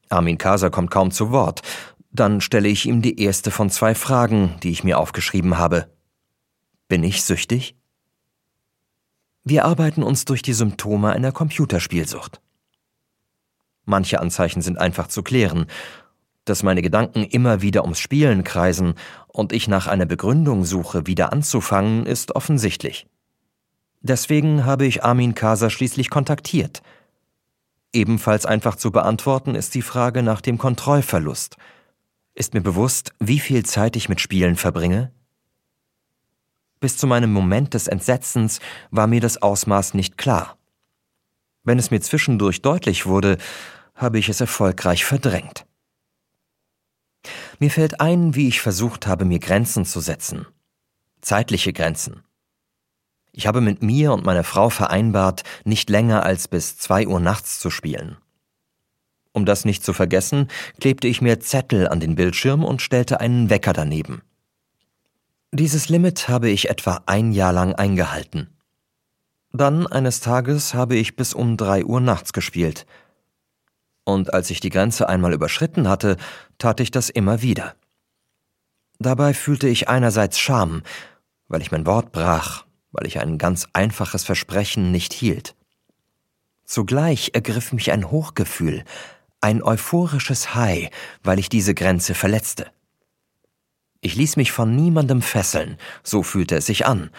Armin 0.08 0.38
Kaser 0.38 0.70
kommt 0.70 0.90
kaum 0.90 1.10
zu 1.10 1.30
Wort, 1.30 1.62
dann 2.10 2.40
stelle 2.40 2.68
ich 2.68 2.86
ihm 2.86 3.02
die 3.02 3.20
erste 3.20 3.50
von 3.50 3.70
zwei 3.70 3.94
Fragen, 3.94 4.54
die 4.62 4.70
ich 4.70 4.84
mir 4.84 4.98
aufgeschrieben 4.98 5.58
habe. 5.58 5.90
Bin 6.88 7.02
ich 7.02 7.24
süchtig? 7.24 7.76
Wir 9.44 9.64
arbeiten 9.64 10.02
uns 10.02 10.24
durch 10.24 10.42
die 10.42 10.54
Symptome 10.54 11.12
einer 11.12 11.32
Computerspielsucht. 11.32 12.40
Manche 13.84 14.20
Anzeichen 14.20 14.62
sind 14.62 14.78
einfach 14.78 15.08
zu 15.08 15.22
klären. 15.22 15.66
Dass 16.44 16.62
meine 16.62 16.82
Gedanken 16.82 17.24
immer 17.24 17.60
wieder 17.60 17.82
ums 17.82 17.98
Spielen 17.98 18.44
kreisen 18.44 18.94
und 19.28 19.52
ich 19.52 19.68
nach 19.68 19.86
einer 19.86 20.06
Begründung 20.06 20.64
suche, 20.64 21.06
wieder 21.06 21.32
anzufangen, 21.32 22.06
ist 22.06 22.34
offensichtlich. 22.34 23.06
Deswegen 24.08 24.64
habe 24.64 24.86
ich 24.86 25.02
Armin 25.02 25.34
Kaser 25.34 25.68
schließlich 25.68 26.10
kontaktiert. 26.10 26.80
Ebenfalls 27.92 28.46
einfach 28.46 28.76
zu 28.76 28.92
beantworten 28.92 29.56
ist 29.56 29.74
die 29.74 29.82
Frage 29.82 30.22
nach 30.22 30.40
dem 30.40 30.58
Kontrollverlust. 30.58 31.56
Ist 32.32 32.54
mir 32.54 32.60
bewusst, 32.60 33.14
wie 33.18 33.40
viel 33.40 33.66
Zeit 33.66 33.96
ich 33.96 34.08
mit 34.08 34.20
Spielen 34.20 34.54
verbringe? 34.54 35.10
Bis 36.78 36.96
zu 36.96 37.08
meinem 37.08 37.32
Moment 37.32 37.74
des 37.74 37.88
Entsetzens 37.88 38.60
war 38.92 39.08
mir 39.08 39.20
das 39.20 39.42
Ausmaß 39.42 39.94
nicht 39.94 40.16
klar. 40.16 40.56
Wenn 41.64 41.80
es 41.80 41.90
mir 41.90 42.00
zwischendurch 42.00 42.62
deutlich 42.62 43.06
wurde, 43.06 43.38
habe 43.96 44.20
ich 44.20 44.28
es 44.28 44.40
erfolgreich 44.40 45.04
verdrängt. 45.04 45.66
Mir 47.58 47.72
fällt 47.72 48.00
ein, 48.00 48.36
wie 48.36 48.46
ich 48.46 48.60
versucht 48.60 49.08
habe, 49.08 49.24
mir 49.24 49.40
Grenzen 49.40 49.84
zu 49.84 49.98
setzen. 49.98 50.46
Zeitliche 51.22 51.72
Grenzen. 51.72 52.22
Ich 53.36 53.46
habe 53.46 53.60
mit 53.60 53.82
mir 53.82 54.14
und 54.14 54.24
meiner 54.24 54.44
Frau 54.44 54.70
vereinbart, 54.70 55.42
nicht 55.64 55.90
länger 55.90 56.24
als 56.24 56.48
bis 56.48 56.78
zwei 56.78 57.06
Uhr 57.06 57.20
nachts 57.20 57.60
zu 57.60 57.68
spielen. 57.68 58.16
Um 59.32 59.44
das 59.44 59.66
nicht 59.66 59.84
zu 59.84 59.92
vergessen, 59.92 60.48
klebte 60.80 61.06
ich 61.06 61.20
mir 61.20 61.38
Zettel 61.38 61.86
an 61.86 62.00
den 62.00 62.14
Bildschirm 62.14 62.64
und 62.64 62.80
stellte 62.80 63.20
einen 63.20 63.50
Wecker 63.50 63.74
daneben. 63.74 64.22
Dieses 65.52 65.90
Limit 65.90 66.28
habe 66.28 66.48
ich 66.48 66.70
etwa 66.70 67.02
ein 67.04 67.32
Jahr 67.32 67.52
lang 67.52 67.74
eingehalten. 67.74 68.56
Dann 69.52 69.86
eines 69.86 70.20
Tages 70.20 70.72
habe 70.72 70.96
ich 70.96 71.14
bis 71.14 71.34
um 71.34 71.58
drei 71.58 71.84
Uhr 71.84 72.00
nachts 72.00 72.32
gespielt. 72.32 72.86
Und 74.04 74.32
als 74.32 74.48
ich 74.48 74.60
die 74.60 74.70
Grenze 74.70 75.10
einmal 75.10 75.34
überschritten 75.34 75.88
hatte, 75.88 76.16
tat 76.56 76.80
ich 76.80 76.90
das 76.90 77.10
immer 77.10 77.42
wieder. 77.42 77.74
Dabei 78.98 79.34
fühlte 79.34 79.68
ich 79.68 79.90
einerseits 79.90 80.38
Scham, 80.38 80.82
weil 81.48 81.60
ich 81.60 81.70
mein 81.70 81.84
Wort 81.84 82.12
brach, 82.12 82.65
weil 82.96 83.06
ich 83.06 83.20
ein 83.20 83.36
ganz 83.36 83.68
einfaches 83.74 84.24
Versprechen 84.24 84.90
nicht 84.90 85.12
hielt. 85.12 85.54
Zugleich 86.64 87.30
ergriff 87.34 87.72
mich 87.72 87.92
ein 87.92 88.10
Hochgefühl, 88.10 88.84
ein 89.40 89.62
euphorisches 89.62 90.54
High, 90.54 90.90
weil 91.22 91.38
ich 91.38 91.48
diese 91.48 91.74
Grenze 91.74 92.14
verletzte. 92.14 92.70
Ich 94.00 94.16
ließ 94.16 94.36
mich 94.36 94.50
von 94.50 94.74
niemandem 94.74 95.20
fesseln, 95.20 95.76
so 96.02 96.22
fühlte 96.22 96.56
es 96.56 96.66
sich 96.66 96.86
an, 96.86 97.10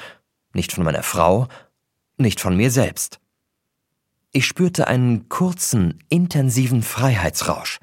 nicht 0.53 0.73
von 0.73 0.83
meiner 0.83 1.03
Frau, 1.03 1.47
nicht 2.17 2.39
von 2.39 2.57
mir 2.57 2.71
selbst. 2.71 3.19
Ich 4.31 4.45
spürte 4.45 4.87
einen 4.87 5.29
kurzen, 5.29 6.03
intensiven 6.09 6.81
Freiheitsrausch. 6.83 7.79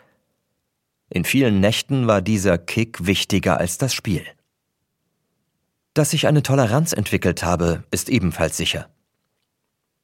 In 1.10 1.24
vielen 1.24 1.60
Nächten 1.60 2.06
war 2.06 2.22
dieser 2.22 2.58
Kick 2.58 3.06
wichtiger 3.06 3.58
als 3.58 3.78
das 3.78 3.94
Spiel. 3.94 4.26
Dass 5.94 6.12
ich 6.12 6.26
eine 6.26 6.42
Toleranz 6.42 6.92
entwickelt 6.92 7.44
habe, 7.44 7.84
ist 7.92 8.08
ebenfalls 8.08 8.56
sicher. 8.56 8.88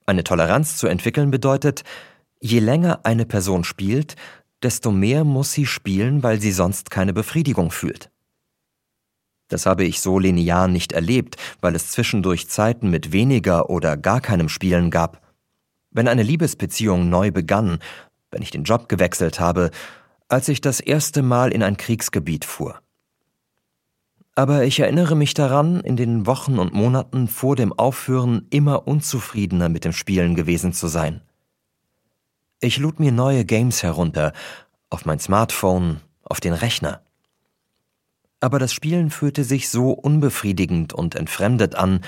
Eine 0.07 0.23
Toleranz 0.23 0.77
zu 0.77 0.87
entwickeln 0.87 1.33
bedeutet, 1.33 1.83
je 2.41 2.61
länger 2.61 3.01
eine 3.03 3.27
Person 3.27 3.65
spielt, 3.65 4.15
desto 4.63 4.93
mehr 4.93 5.25
muss 5.25 5.51
sie 5.51 5.67
spielen, 5.67 6.23
weil 6.23 6.41
sie 6.41 6.53
sonst 6.53 6.93
keine 6.93 7.13
Befriedigung 7.13 7.73
fühlt. 7.73 8.09
Das 9.49 9.67
habe 9.67 9.83
ich 9.83 10.01
so 10.01 10.21
linear 10.21 10.69
nicht 10.69 10.93
erlebt, 10.93 11.37
weil 11.61 11.75
es 11.75 11.91
zwischendurch 11.91 12.49
Zeiten 12.49 12.89
mit 12.89 13.11
weniger 13.11 13.69
oder 13.69 13.97
gar 13.97 14.21
keinem 14.21 14.49
Spielen 14.49 14.93
gab. 14.93 15.21
Wenn 15.91 16.07
eine 16.07 16.23
Liebesbeziehung 16.23 17.09
neu 17.09 17.33
begann, 17.33 17.81
wenn 18.31 18.43
ich 18.43 18.53
den 18.53 18.63
Job 18.63 18.89
gewechselt 18.89 19.41
habe, 19.41 19.73
als 20.29 20.49
ich 20.49 20.61
das 20.61 20.79
erste 20.79 21.23
Mal 21.23 21.51
in 21.51 21.65
ein 21.65 21.77
Kriegsgebiet 21.77 22.45
fuhr. 22.45 22.81
Aber 24.35 24.65
ich 24.65 24.81
erinnere 24.81 25.17
mich 25.17 25.35
daran, 25.35 25.81
in 25.81 25.97
den 25.97 26.27
Wochen 26.27 26.59
und 26.59 26.73
Monaten 26.73 27.29
vor 27.29 27.57
dem 27.57 27.73
Aufhören 27.73 28.47
immer 28.51 28.87
unzufriedener 28.87 29.69
mit 29.69 29.85
dem 29.85 29.93
Spielen 29.93 30.35
gewesen 30.35 30.73
zu 30.73 30.89
sein. 30.89 31.21
Ich 32.61 32.79
lud 32.79 33.01
mir 33.01 33.13
neue 33.13 33.45
Games 33.45 33.83
herunter, 33.83 34.33
auf 34.89 35.05
mein 35.05 35.19
Smartphone, 35.19 36.01
auf 36.23 36.41
den 36.41 36.53
Rechner 36.53 37.03
aber 38.41 38.59
das 38.59 38.73
Spielen 38.73 39.11
fühlte 39.11 39.45
sich 39.45 39.69
so 39.69 39.91
unbefriedigend 39.91 40.93
und 40.93 41.15
entfremdet 41.15 41.75
an, 41.75 42.01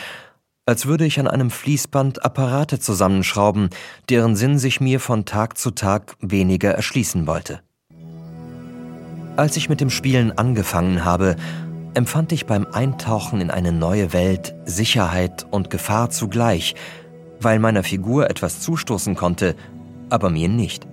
als 0.64 0.86
würde 0.86 1.04
ich 1.04 1.20
an 1.20 1.28
einem 1.28 1.50
Fließband 1.50 2.24
Apparate 2.24 2.78
zusammenschrauben, 2.80 3.68
deren 4.08 4.36
Sinn 4.36 4.58
sich 4.58 4.80
mir 4.80 5.00
von 5.00 5.24
Tag 5.24 5.58
zu 5.58 5.72
Tag 5.72 6.16
weniger 6.20 6.70
erschließen 6.70 7.26
wollte. 7.26 7.60
Als 9.36 9.56
ich 9.56 9.68
mit 9.68 9.80
dem 9.80 9.90
Spielen 9.90 10.36
angefangen 10.36 11.04
habe, 11.04 11.36
empfand 11.94 12.32
ich 12.32 12.46
beim 12.46 12.66
Eintauchen 12.70 13.40
in 13.40 13.50
eine 13.50 13.72
neue 13.72 14.12
Welt 14.12 14.54
Sicherheit 14.64 15.46
und 15.50 15.70
Gefahr 15.70 16.10
zugleich, 16.10 16.74
weil 17.40 17.58
meiner 17.58 17.82
Figur 17.82 18.30
etwas 18.30 18.60
zustoßen 18.60 19.14
konnte, 19.14 19.56
aber 20.10 20.30
mir 20.30 20.48
nicht. 20.48 20.86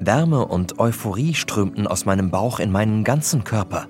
Wärme 0.00 0.46
und 0.46 0.78
Euphorie 0.78 1.34
strömten 1.34 1.86
aus 1.86 2.04
meinem 2.04 2.30
Bauch 2.30 2.60
in 2.60 2.70
meinen 2.70 3.04
ganzen 3.04 3.44
Körper 3.44 3.88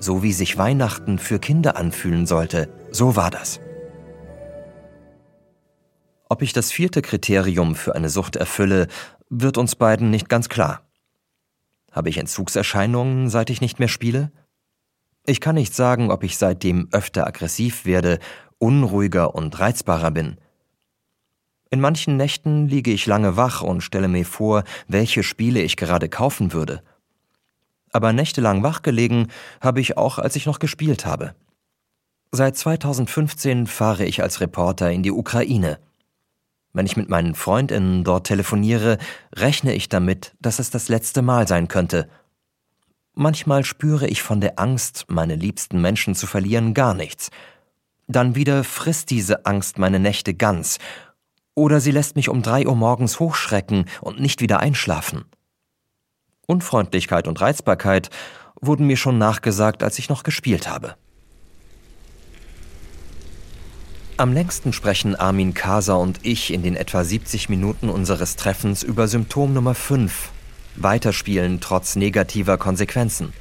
so 0.00 0.22
wie 0.22 0.32
sich 0.32 0.56
Weihnachten 0.58 1.18
für 1.18 1.38
Kinder 1.38 1.76
anfühlen 1.76 2.26
sollte, 2.26 2.68
so 2.90 3.14
war 3.16 3.30
das. 3.30 3.60
Ob 6.28 6.42
ich 6.42 6.52
das 6.52 6.72
vierte 6.72 7.02
Kriterium 7.02 7.74
für 7.74 7.94
eine 7.94 8.08
Sucht 8.08 8.36
erfülle, 8.36 8.88
wird 9.28 9.58
uns 9.58 9.76
beiden 9.76 10.10
nicht 10.10 10.28
ganz 10.28 10.48
klar. 10.48 10.82
Habe 11.92 12.08
ich 12.08 12.18
Entzugserscheinungen, 12.18 13.28
seit 13.28 13.50
ich 13.50 13.60
nicht 13.60 13.78
mehr 13.78 13.88
spiele? 13.88 14.32
Ich 15.26 15.40
kann 15.40 15.54
nicht 15.54 15.74
sagen, 15.74 16.10
ob 16.10 16.24
ich 16.24 16.38
seitdem 16.38 16.88
öfter 16.92 17.26
aggressiv 17.26 17.84
werde, 17.84 18.18
unruhiger 18.58 19.34
und 19.34 19.58
reizbarer 19.58 20.10
bin. 20.10 20.38
In 21.70 21.80
manchen 21.80 22.16
Nächten 22.16 22.66
liege 22.66 22.90
ich 22.90 23.06
lange 23.06 23.36
wach 23.36 23.62
und 23.62 23.82
stelle 23.82 24.08
mir 24.08 24.26
vor, 24.26 24.64
welche 24.88 25.22
Spiele 25.22 25.62
ich 25.62 25.76
gerade 25.76 26.08
kaufen 26.08 26.52
würde 26.52 26.82
aber 27.92 28.12
nächtelang 28.12 28.62
wachgelegen 28.62 29.28
habe 29.60 29.80
ich 29.80 29.96
auch, 29.96 30.18
als 30.18 30.36
ich 30.36 30.46
noch 30.46 30.58
gespielt 30.58 31.06
habe. 31.06 31.34
Seit 32.32 32.56
2015 32.56 33.66
fahre 33.66 34.04
ich 34.04 34.22
als 34.22 34.40
Reporter 34.40 34.90
in 34.90 35.02
die 35.02 35.10
Ukraine. 35.10 35.78
Wenn 36.72 36.86
ich 36.86 36.96
mit 36.96 37.08
meinen 37.08 37.34
Freundinnen 37.34 38.04
dort 38.04 38.28
telefoniere, 38.28 38.98
rechne 39.34 39.74
ich 39.74 39.88
damit, 39.88 40.34
dass 40.40 40.60
es 40.60 40.70
das 40.70 40.88
letzte 40.88 41.22
Mal 41.22 41.48
sein 41.48 41.66
könnte. 41.66 42.08
Manchmal 43.22 43.66
spüre 43.66 44.06
ich 44.06 44.22
von 44.22 44.40
der 44.40 44.58
Angst, 44.58 45.04
meine 45.08 45.36
liebsten 45.36 45.78
Menschen 45.78 46.14
zu 46.14 46.26
verlieren, 46.26 46.72
gar 46.72 46.94
nichts. 46.94 47.28
Dann 48.08 48.34
wieder 48.34 48.64
frisst 48.64 49.10
diese 49.10 49.44
Angst 49.44 49.76
meine 49.76 50.00
Nächte 50.00 50.32
ganz, 50.32 50.78
oder 51.54 51.80
sie 51.80 51.90
lässt 51.90 52.16
mich 52.16 52.30
um 52.30 52.40
drei 52.40 52.66
Uhr 52.66 52.74
morgens 52.74 53.20
hochschrecken 53.20 53.84
und 54.00 54.20
nicht 54.20 54.40
wieder 54.40 54.60
einschlafen. 54.60 55.26
Unfreundlichkeit 56.46 57.28
und 57.28 57.38
Reizbarkeit 57.42 58.08
wurden 58.58 58.86
mir 58.86 58.96
schon 58.96 59.18
nachgesagt, 59.18 59.82
als 59.82 59.98
ich 59.98 60.08
noch 60.08 60.22
gespielt 60.22 60.66
habe. 60.66 60.94
Am 64.16 64.32
längsten 64.32 64.72
sprechen 64.72 65.14
Armin 65.14 65.52
Kaser 65.52 65.98
und 65.98 66.20
ich 66.22 66.54
in 66.54 66.62
den 66.62 66.74
etwa 66.74 67.04
70 67.04 67.50
Minuten 67.50 67.90
unseres 67.90 68.36
Treffens 68.36 68.82
über 68.82 69.08
Symptom 69.08 69.52
Nummer 69.52 69.74
5, 69.74 70.30
Weiterspielen 70.76 71.60
trotz 71.60 71.96
negativer 71.96 72.58
Konsequenzen. 72.58 73.32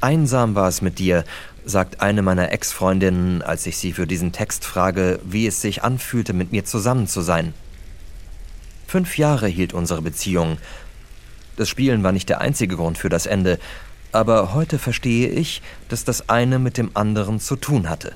Einsam 0.00 0.54
war 0.54 0.68
es 0.68 0.80
mit 0.80 0.98
dir, 0.98 1.24
sagt 1.64 2.00
eine 2.00 2.22
meiner 2.22 2.52
Ex-Freundinnen, 2.52 3.42
als 3.42 3.66
ich 3.66 3.76
sie 3.78 3.92
für 3.92 4.06
diesen 4.06 4.32
Text 4.32 4.64
frage, 4.64 5.18
wie 5.24 5.46
es 5.46 5.60
sich 5.60 5.82
anfühlte, 5.82 6.32
mit 6.32 6.52
mir 6.52 6.64
zusammen 6.64 7.06
zu 7.06 7.20
sein. 7.20 7.52
Fünf 8.86 9.18
Jahre 9.18 9.48
hielt 9.48 9.74
unsere 9.74 10.02
Beziehung, 10.02 10.58
das 11.58 11.68
Spielen 11.68 12.04
war 12.04 12.12
nicht 12.12 12.28
der 12.28 12.40
einzige 12.40 12.76
Grund 12.76 12.98
für 12.98 13.08
das 13.08 13.26
Ende, 13.26 13.58
aber 14.12 14.54
heute 14.54 14.78
verstehe 14.78 15.28
ich, 15.28 15.60
dass 15.88 16.04
das 16.04 16.28
eine 16.28 16.60
mit 16.60 16.78
dem 16.78 16.92
anderen 16.94 17.40
zu 17.40 17.56
tun 17.56 17.88
hatte. 17.88 18.14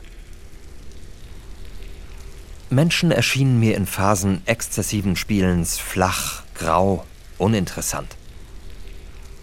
Menschen 2.71 3.11
erschienen 3.11 3.59
mir 3.59 3.77
in 3.77 3.87
Phasen 3.87 4.43
exzessiven 4.47 5.17
Spielens 5.17 5.77
flach, 5.77 6.45
grau, 6.55 7.05
uninteressant. 7.43 8.17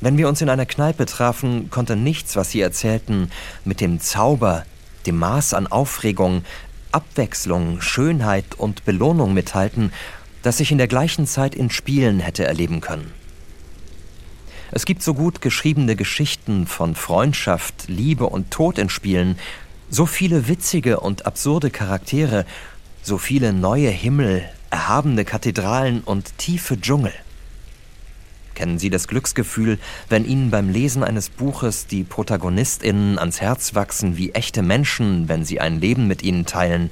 Wenn 0.02 0.18
wir 0.18 0.30
uns 0.30 0.42
in 0.42 0.50
einer 0.50 0.66
Kneipe 0.66 1.06
trafen, 1.06 1.70
konnte 1.70 1.98
nichts, 1.98 2.38
was 2.38 2.52
sie 2.52 2.62
erzählten, 2.62 3.30
mit 3.66 3.82
dem 3.82 4.00
Zauber, 4.00 4.66
dem 5.06 5.18
Maß 5.18 5.54
an 5.54 5.68
Aufregung, 5.68 6.46
Abwechslung, 6.92 7.82
Schönheit 7.82 8.56
und 8.58 8.86
Belohnung 8.86 9.34
mithalten, 9.34 9.92
das 10.42 10.62
ich 10.62 10.72
in 10.72 10.78
der 10.78 10.88
gleichen 10.88 11.28
Zeit 11.28 11.54
in 11.54 11.70
Spielen 11.70 12.22
hätte 12.22 12.46
erleben 12.46 12.80
können. 12.80 13.12
Es 14.72 14.86
gibt 14.86 15.04
so 15.04 15.14
gut 15.14 15.42
geschriebene 15.42 15.96
Geschichten 15.96 16.66
von 16.66 16.96
Freundschaft, 16.96 17.88
Liebe 17.88 18.28
und 18.28 18.52
Tod 18.52 18.78
in 18.78 18.90
Spielen, 18.90 19.38
so 19.90 20.06
viele 20.06 20.48
witzige 20.48 21.00
und 21.00 21.26
absurde 21.26 21.72
Charaktere, 21.72 22.46
so 23.02 23.18
viele 23.18 23.52
neue 23.52 23.90
Himmel, 23.90 24.48
erhabene 24.70 25.26
Kathedralen 25.26 26.02
und 26.02 26.38
tiefe 26.38 26.80
Dschungel. 26.80 27.14
Kennen 28.60 28.78
Sie 28.78 28.90
das 28.90 29.08
Glücksgefühl, 29.08 29.80
wenn 30.10 30.26
Ihnen 30.26 30.52
beim 30.52 30.68
Lesen 30.68 31.02
eines 31.02 31.30
Buches 31.30 31.88
die 31.88 32.04
Protagonistinnen 32.04 33.18
ans 33.18 33.40
Herz 33.40 33.74
wachsen 33.74 34.18
wie 34.18 34.34
echte 34.34 34.64
Menschen, 34.64 35.30
wenn 35.30 35.46
sie 35.46 35.62
ein 35.62 35.80
Leben 35.80 36.08
mit 36.08 36.24
ihnen 36.24 36.46
teilen? 36.46 36.92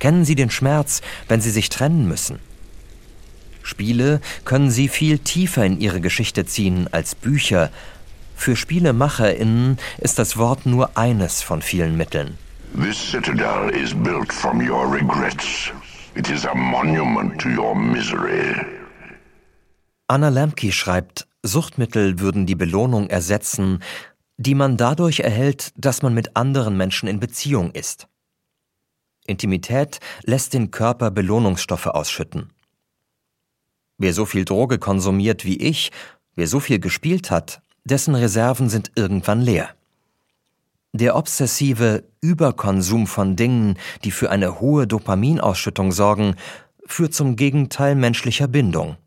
Kennen 0.00 0.24
Sie 0.24 0.34
den 0.34 0.48
Schmerz, 0.48 1.02
wenn 1.28 1.42
Sie 1.42 1.50
sich 1.50 1.68
trennen 1.68 2.08
müssen? 2.08 2.38
Spiele 3.62 4.22
können 4.46 4.70
sie 4.70 4.88
viel 4.88 5.18
tiefer 5.18 5.66
in 5.66 5.78
ihre 5.82 6.00
Geschichte 6.00 6.46
ziehen 6.46 6.88
als 6.90 7.14
Bücher. 7.14 7.68
Für 8.34 8.56
SpielemacherInnen 8.56 9.76
ist 9.98 10.18
das 10.18 10.38
Wort 10.38 10.64
nur 10.64 10.96
eines 10.96 11.42
von 11.42 11.60
vielen 11.60 11.94
Mitteln. 11.98 12.38
This 12.74 12.96
citadel 12.96 13.68
is 13.68 13.92
built 13.92 14.32
from 14.32 14.66
your 14.66 14.90
regrets. 14.90 15.70
It 16.14 16.30
is 16.30 16.46
a 16.46 16.54
monument 16.54 17.38
to 17.42 17.50
your 17.50 17.74
misery. 17.74 18.83
Anna 20.06 20.28
Lemke 20.28 20.70
schreibt, 20.70 21.26
Suchtmittel 21.42 22.18
würden 22.18 22.44
die 22.44 22.54
Belohnung 22.54 23.08
ersetzen, 23.08 23.82
die 24.36 24.54
man 24.54 24.76
dadurch 24.76 25.20
erhält, 25.20 25.72
dass 25.76 26.02
man 26.02 26.12
mit 26.12 26.36
anderen 26.36 26.76
Menschen 26.76 27.08
in 27.08 27.20
Beziehung 27.20 27.70
ist. 27.72 28.06
Intimität 29.26 30.00
lässt 30.22 30.52
den 30.52 30.70
Körper 30.70 31.10
Belohnungsstoffe 31.10 31.86
ausschütten. 31.86 32.50
Wer 33.96 34.12
so 34.12 34.26
viel 34.26 34.44
Droge 34.44 34.78
konsumiert 34.78 35.46
wie 35.46 35.56
ich, 35.56 35.90
wer 36.34 36.48
so 36.48 36.60
viel 36.60 36.80
gespielt 36.80 37.30
hat, 37.30 37.62
dessen 37.84 38.14
Reserven 38.14 38.68
sind 38.68 38.92
irgendwann 38.96 39.40
leer. 39.40 39.70
Der 40.92 41.16
obsessive 41.16 42.04
Überkonsum 42.20 43.06
von 43.06 43.36
Dingen, 43.36 43.78
die 44.04 44.10
für 44.10 44.30
eine 44.30 44.60
hohe 44.60 44.86
Dopaminausschüttung 44.86 45.92
sorgen, 45.92 46.36
führt 46.86 47.14
zum 47.14 47.36
Gegenteil 47.36 47.94
menschlicher 47.94 48.48
Bindung, 48.48 48.98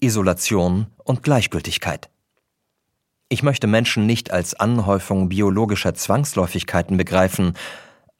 Isolation 0.00 0.86
und 1.04 1.22
Gleichgültigkeit. 1.22 2.10
Ich 3.28 3.42
möchte 3.42 3.66
Menschen 3.66 4.06
nicht 4.06 4.32
als 4.32 4.54
Anhäufung 4.54 5.28
biologischer 5.28 5.94
Zwangsläufigkeiten 5.94 6.96
begreifen, 6.96 7.54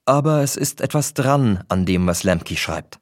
aber 0.05 0.43
es 0.43 0.57
ist 0.57 0.81
etwas 0.81 1.15
dran 1.15 1.65
an 1.69 1.87
dem, 1.87 2.07
was 2.07 2.23
Lemke 2.23 2.57
schreibt. 2.57 3.01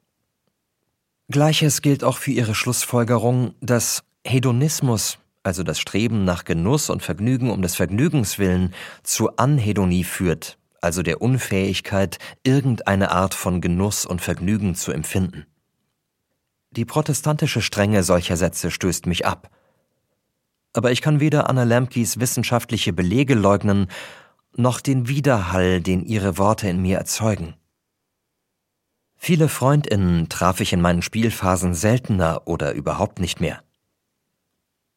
Gleiches 1.29 1.83
gilt 1.83 2.03
auch 2.03 2.17
für 2.17 2.31
ihre 2.31 2.55
Schlussfolgerung, 2.55 3.53
dass 3.61 4.03
Hedonismus, 4.25 5.19
also 5.43 5.61
das 5.61 5.79
Streben 5.79 6.23
nach 6.23 6.43
Genuss 6.43 6.89
und 6.89 7.03
Vergnügen 7.03 7.51
um 7.51 7.61
des 7.61 7.75
Vergnügens 7.75 8.39
willen, 8.39 8.73
zu 9.03 9.35
Anhedonie 9.37 10.03
führt, 10.03 10.57
also 10.81 11.03
der 11.03 11.21
Unfähigkeit, 11.21 12.17
irgendeine 12.43 13.11
Art 13.11 13.35
von 13.35 13.61
Genuss 13.61 14.07
und 14.07 14.21
Vergnügen 14.21 14.73
zu 14.73 14.91
empfinden. 14.91 15.45
Die 16.71 16.85
protestantische 16.85 17.61
Strenge 17.61 18.03
solcher 18.03 18.37
Sätze 18.37 18.69
stößt 18.69 19.07
mich 19.07 19.25
ab. 19.25 19.49
Aber 20.73 20.91
ich 20.91 21.01
kann 21.01 21.19
weder 21.19 21.49
Anna 21.49 21.63
Lemkis 21.63 22.19
wissenschaftliche 22.19 22.93
Belege 22.93 23.33
leugnen, 23.33 23.87
noch 24.55 24.79
den 24.79 25.07
Widerhall, 25.07 25.81
den 25.81 26.03
ihre 26.05 26.37
Worte 26.37 26.69
in 26.69 26.81
mir 26.81 26.97
erzeugen. 26.97 27.55
Viele 29.15 29.49
Freundinnen 29.49 30.29
traf 30.29 30.59
ich 30.61 30.71
in 30.71 30.81
meinen 30.81 31.01
Spielphasen 31.01 31.73
seltener 31.73 32.43
oder 32.45 32.73
überhaupt 32.73 33.19
nicht 33.19 33.41
mehr. 33.41 33.63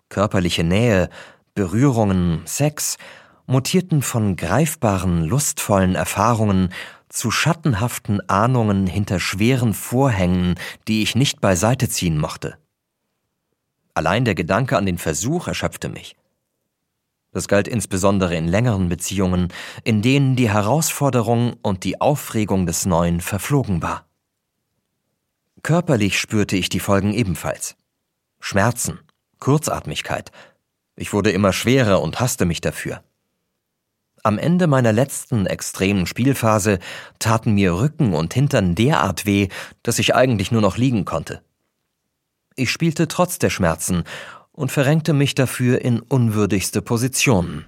Körperliche 0.08 0.64
Nähe, 0.64 1.08
Berührungen, 1.54 2.42
Sex 2.44 2.98
mutierten 3.46 4.02
von 4.02 4.36
greifbaren, 4.36 5.24
lustvollen 5.24 5.94
Erfahrungen 5.94 6.72
zu 7.12 7.30
schattenhaften 7.30 8.26
Ahnungen 8.28 8.86
hinter 8.86 9.20
schweren 9.20 9.74
Vorhängen, 9.74 10.54
die 10.88 11.02
ich 11.02 11.14
nicht 11.14 11.40
beiseite 11.40 11.88
ziehen 11.88 12.18
mochte. 12.18 12.56
Allein 13.94 14.24
der 14.24 14.34
Gedanke 14.34 14.76
an 14.78 14.86
den 14.86 14.98
Versuch 14.98 15.46
erschöpfte 15.46 15.88
mich. 15.88 16.16
Das 17.32 17.48
galt 17.48 17.68
insbesondere 17.68 18.34
in 18.36 18.48
längeren 18.48 18.88
Beziehungen, 18.88 19.48
in 19.84 20.02
denen 20.02 20.36
die 20.36 20.50
Herausforderung 20.50 21.54
und 21.62 21.84
die 21.84 22.00
Aufregung 22.00 22.66
des 22.66 22.86
Neuen 22.86 23.20
verflogen 23.20 23.82
war. 23.82 24.06
Körperlich 25.62 26.18
spürte 26.18 26.56
ich 26.56 26.68
die 26.68 26.80
Folgen 26.80 27.12
ebenfalls. 27.12 27.76
Schmerzen, 28.40 28.98
Kurzatmigkeit. 29.38 30.32
Ich 30.96 31.12
wurde 31.12 31.30
immer 31.30 31.52
schwerer 31.52 32.02
und 32.02 32.20
hasste 32.20 32.44
mich 32.44 32.60
dafür. 32.60 33.02
Am 34.24 34.38
Ende 34.38 34.68
meiner 34.68 34.92
letzten 34.92 35.46
extremen 35.46 36.06
Spielphase 36.06 36.78
taten 37.18 37.54
mir 37.54 37.74
Rücken 37.74 38.14
und 38.14 38.32
Hintern 38.34 38.76
derart 38.76 39.26
weh, 39.26 39.48
dass 39.82 39.98
ich 39.98 40.14
eigentlich 40.14 40.52
nur 40.52 40.60
noch 40.60 40.76
liegen 40.76 41.04
konnte. 41.04 41.42
Ich 42.54 42.70
spielte 42.70 43.08
trotz 43.08 43.38
der 43.38 43.50
Schmerzen 43.50 44.04
und 44.52 44.70
verrenkte 44.70 45.12
mich 45.12 45.34
dafür 45.34 45.82
in 45.82 45.98
unwürdigste 45.98 46.82
Positionen. 46.82 47.66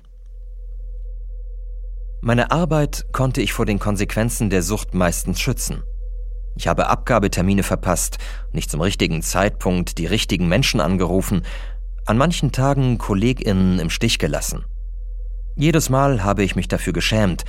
Meine 2.21 2.53
Arbeit 2.53 3.07
konnte 3.13 3.43
ich 3.43 3.53
vor 3.53 3.67
den 3.67 3.81
Konsequenzen 3.81 4.49
der 4.49 4.63
Sucht 4.63 4.95
meistens 4.95 5.41
schützen. 5.41 5.83
Ich 6.55 6.69
habe 6.69 6.87
Abgabetermine 6.87 7.65
verpasst, 7.65 8.19
nicht 8.53 8.71
zum 8.71 8.81
richtigen 8.81 9.23
Zeitpunkt 9.23 9.99
die 9.99 10.07
richtigen 10.07 10.47
Menschen 10.47 10.81
angerufen, 10.81 11.43
an 12.07 12.17
manchen 12.17 12.53
Tagen 12.53 12.99
KollegInnen 12.99 13.81
im 13.81 13.91
Stich 13.91 14.21
gelassen. 14.21 14.65
Jedes 15.57 15.89
Mal 15.89 16.25
habe 16.25 16.43
ich 16.43 16.57
mich 16.57 16.67
dafür 16.67 16.93
geschämt, 16.93 17.45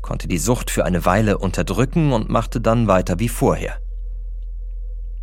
konnte 0.00 0.26
die 0.26 0.38
Sucht 0.38 0.70
für 0.70 0.84
eine 0.84 1.04
Weile 1.04 1.38
unterdrücken 1.38 2.12
und 2.12 2.30
machte 2.30 2.60
dann 2.60 2.88
weiter 2.88 3.18
wie 3.18 3.28
vorher. 3.28 3.78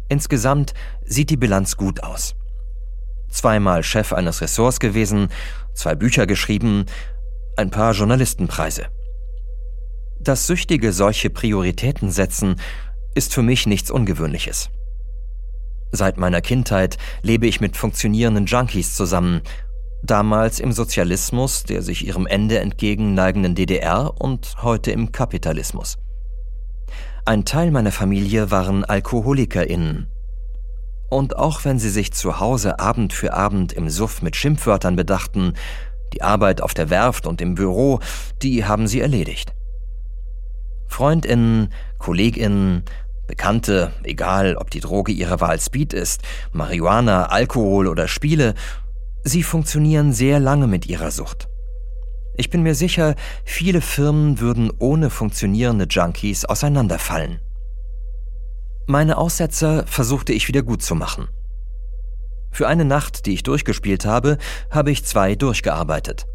Insgesamt 0.10 0.74
sieht 1.04 1.32
die 1.32 1.38
Bilanz 1.38 1.76
gut 1.76 2.04
aus. 2.04 2.36
Zweimal 3.30 3.84
Chef 3.84 4.14
eines 4.14 4.42
Ressorts 4.42 4.80
gewesen, 4.80 5.30
zwei 5.74 5.96
Bücher 5.96 6.28
geschrieben, 6.28 6.86
ein 7.58 7.72
paar 7.72 7.94
Journalistenpreise. 7.94 8.88
Dass 10.20 10.48
Süchtige 10.48 10.94
solche 10.94 11.30
Prioritäten 11.30 12.12
setzen, 12.12 12.56
ist 13.16 13.34
für 13.34 13.44
mich 13.44 13.66
nichts 13.66 13.92
Ungewöhnliches. 13.92 14.70
Seit 15.92 16.18
meiner 16.18 16.42
Kindheit 16.42 16.98
lebe 17.24 17.48
ich 17.48 17.62
mit 17.62 17.76
funktionierenden 17.76 18.46
Junkies 18.46 18.96
zusammen 18.96 19.42
damals 20.04 20.60
im 20.60 20.72
Sozialismus, 20.72 21.64
der 21.64 21.82
sich 21.82 22.06
ihrem 22.06 22.26
Ende 22.26 22.60
entgegen 22.60 23.14
neigenden 23.14 23.56
DDR 23.56 24.14
und 24.20 24.56
heute 24.62 24.92
im 24.92 25.12
Kapitalismus. 25.12 25.98
Ein 27.26 27.46
Teil 27.46 27.72
meiner 27.72 27.92
Familie 27.92 28.50
waren 28.52 28.86
AlkoholikerInnen. 28.86 30.08
Und 31.10 31.38
auch 31.38 31.66
wenn 31.66 31.80
sie 31.80 31.90
sich 31.90 32.14
zu 32.14 32.40
Hause 32.40 32.80
Abend 32.80 33.14
für 33.14 33.34
Abend 33.34 33.74
im 33.74 33.90
Suff 33.90 34.22
mit 34.22 34.36
Schimpfwörtern 34.36 34.96
bedachten, 34.96 35.54
die 36.14 36.22
Arbeit 36.22 36.62
auf 36.62 36.74
der 36.74 36.90
Werft 36.90 37.28
und 37.28 37.42
im 37.42 37.56
Büro, 37.56 38.00
die 38.42 38.66
haben 38.66 38.88
sie 38.88 39.02
erledigt. 39.02 39.54
Freundinnen, 40.88 41.72
Kolleginnen, 42.00 42.84
Bekannte, 43.28 43.92
egal 44.04 44.56
ob 44.56 44.72
die 44.72 44.80
Droge 44.80 45.12
ihrer 45.12 45.40
Wahl 45.40 45.60
Speed 45.60 45.94
ist, 45.94 46.24
Marihuana, 46.52 47.28
Alkohol 47.28 47.88
oder 47.88 48.08
Spiele, 48.08 48.56
Sie 49.24 49.44
funktionieren 49.44 50.14
sehr 50.14 50.40
lange 50.40 50.68
mit 50.68 50.86
ihrer 50.88 51.12
Sucht. 51.12 51.50
Ich 52.38 52.50
bin 52.50 52.64
mir 52.64 52.74
sicher, 52.74 53.16
viele 53.44 53.82
Firmen 53.82 54.40
würden 54.40 54.72
ohne 54.80 55.10
funktionierende 55.10 55.88
Junkies 55.90 56.46
auseinanderfallen. 56.46 57.42
Meine 58.88 59.18
Aussetzer 59.18 59.86
versuchte 59.86 60.32
ich 60.32 60.48
wieder 60.48 60.64
gut 60.64 60.82
zu 60.82 60.96
machen. 60.96 61.28
Für 62.52 62.68
eine 62.68 62.86
Nacht, 62.86 63.26
die 63.26 63.34
ich 63.34 63.44
durchgespielt 63.44 64.06
habe, 64.06 64.38
habe 64.72 64.90
ich 64.90 65.06
zwei 65.06 65.36
durchgearbeitet. 65.36 66.26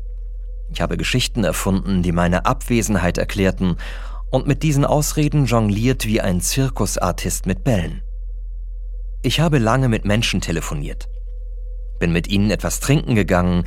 Ich 0.70 0.80
habe 0.80 0.96
Geschichten 0.96 1.42
erfunden, 1.42 2.02
die 2.02 2.12
meine 2.12 2.44
Abwesenheit 2.44 3.18
erklärten, 3.18 3.76
und 4.30 4.46
mit 4.46 4.62
diesen 4.62 4.84
Ausreden 4.84 5.46
jongliert 5.46 6.06
wie 6.06 6.20
ein 6.20 6.40
Zirkusartist 6.40 7.46
mit 7.46 7.64
Bällen. 7.64 8.02
Ich 9.22 9.40
habe 9.40 9.58
lange 9.58 9.88
mit 9.88 10.04
Menschen 10.04 10.40
telefoniert 10.40 11.08
bin 12.04 12.12
mit 12.12 12.28
ihnen 12.28 12.50
etwas 12.50 12.80
trinken 12.80 13.14
gegangen, 13.14 13.64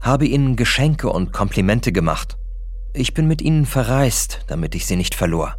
habe 0.00 0.24
ihnen 0.24 0.54
Geschenke 0.54 1.10
und 1.10 1.32
Komplimente 1.32 1.90
gemacht. 1.90 2.36
Ich 2.94 3.14
bin 3.14 3.26
mit 3.26 3.42
ihnen 3.42 3.66
verreist, 3.66 4.44
damit 4.46 4.76
ich 4.76 4.86
sie 4.86 4.94
nicht 4.94 5.16
verlor. 5.16 5.56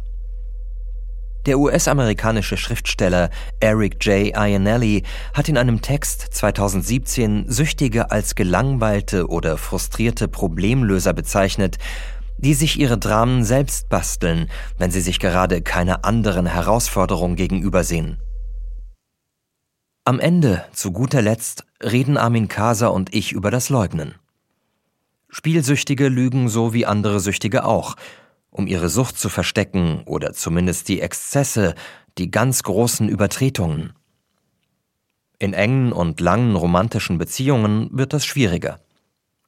Der 1.44 1.58
US-amerikanische 1.58 2.56
Schriftsteller 2.56 3.28
Eric 3.60 4.02
J. 4.06 4.34
Ionelli 4.34 5.02
hat 5.34 5.50
in 5.50 5.58
einem 5.58 5.82
Text 5.82 6.22
2017 6.30 7.50
Süchtige 7.50 8.10
als 8.10 8.34
gelangweilte 8.34 9.28
oder 9.28 9.58
frustrierte 9.58 10.26
Problemlöser 10.26 11.12
bezeichnet, 11.12 11.76
die 12.38 12.54
sich 12.54 12.80
ihre 12.80 12.96
Dramen 12.96 13.44
selbst 13.44 13.90
basteln, 13.90 14.48
wenn 14.78 14.90
sie 14.90 15.02
sich 15.02 15.20
gerade 15.20 15.60
keiner 15.60 16.06
anderen 16.06 16.46
Herausforderung 16.46 17.36
gegenübersehen. 17.36 18.22
Am 20.04 20.18
Ende, 20.18 20.64
zu 20.72 20.90
guter 20.90 21.22
Letzt, 21.22 21.64
reden 21.80 22.16
Armin 22.16 22.48
Kaser 22.48 22.92
und 22.92 23.14
ich 23.14 23.30
über 23.30 23.52
das 23.52 23.68
Leugnen. 23.68 24.16
Spielsüchtige 25.28 26.08
lügen 26.08 26.48
so 26.48 26.74
wie 26.74 26.86
andere 26.86 27.20
Süchtige 27.20 27.64
auch, 27.64 27.94
um 28.50 28.66
ihre 28.66 28.88
Sucht 28.88 29.16
zu 29.16 29.28
verstecken 29.28 30.02
oder 30.04 30.32
zumindest 30.32 30.88
die 30.88 31.00
Exzesse, 31.00 31.76
die 32.18 32.32
ganz 32.32 32.64
großen 32.64 33.08
Übertretungen. 33.08 33.92
In 35.38 35.52
engen 35.52 35.92
und 35.92 36.20
langen 36.20 36.56
romantischen 36.56 37.16
Beziehungen 37.16 37.88
wird 37.92 38.12
das 38.12 38.26
schwieriger. 38.26 38.80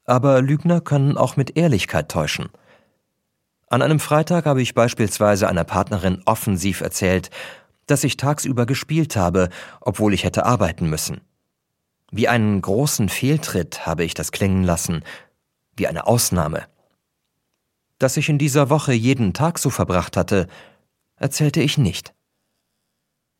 Aber 0.04 0.40
Lügner 0.40 0.80
können 0.80 1.18
auch 1.18 1.36
mit 1.36 1.56
Ehrlichkeit 1.56 2.08
täuschen. 2.08 2.48
An 3.66 3.82
einem 3.82 3.98
Freitag 3.98 4.46
habe 4.46 4.62
ich 4.62 4.72
beispielsweise 4.72 5.48
einer 5.48 5.64
Partnerin 5.64 6.22
offensiv 6.26 6.80
erzählt, 6.80 7.30
dass 7.86 8.04
ich 8.04 8.16
tagsüber 8.16 8.66
gespielt 8.66 9.16
habe, 9.16 9.48
obwohl 9.80 10.14
ich 10.14 10.24
hätte 10.24 10.46
arbeiten 10.46 10.88
müssen. 10.88 11.20
Wie 12.10 12.28
einen 12.28 12.62
großen 12.62 13.08
Fehltritt 13.08 13.86
habe 13.86 14.04
ich 14.04 14.14
das 14.14 14.30
klingen 14.30 14.62
lassen, 14.62 15.02
wie 15.76 15.88
eine 15.88 16.06
Ausnahme. 16.06 16.66
Dass 17.98 18.16
ich 18.16 18.28
in 18.28 18.38
dieser 18.38 18.70
Woche 18.70 18.92
jeden 18.92 19.32
Tag 19.32 19.58
so 19.58 19.70
verbracht 19.70 20.16
hatte, 20.16 20.46
erzählte 21.16 21.60
ich 21.60 21.78
nicht. 21.78 22.14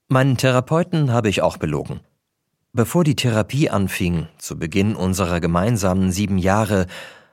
Meinen 0.09 0.37
Therapeuten 0.37 1.12
habe 1.12 1.28
ich 1.28 1.42
auch 1.42 1.57
belogen. 1.57 2.00
Bevor 2.72 3.04
die 3.04 3.14
Therapie 3.14 3.70
anfing, 3.70 4.26
zu 4.38 4.59
Beginn 4.59 4.96
unserer 4.96 5.40
gemeinsamen 5.40 6.11
sieben 6.11 6.38
Jahre, 6.38 6.87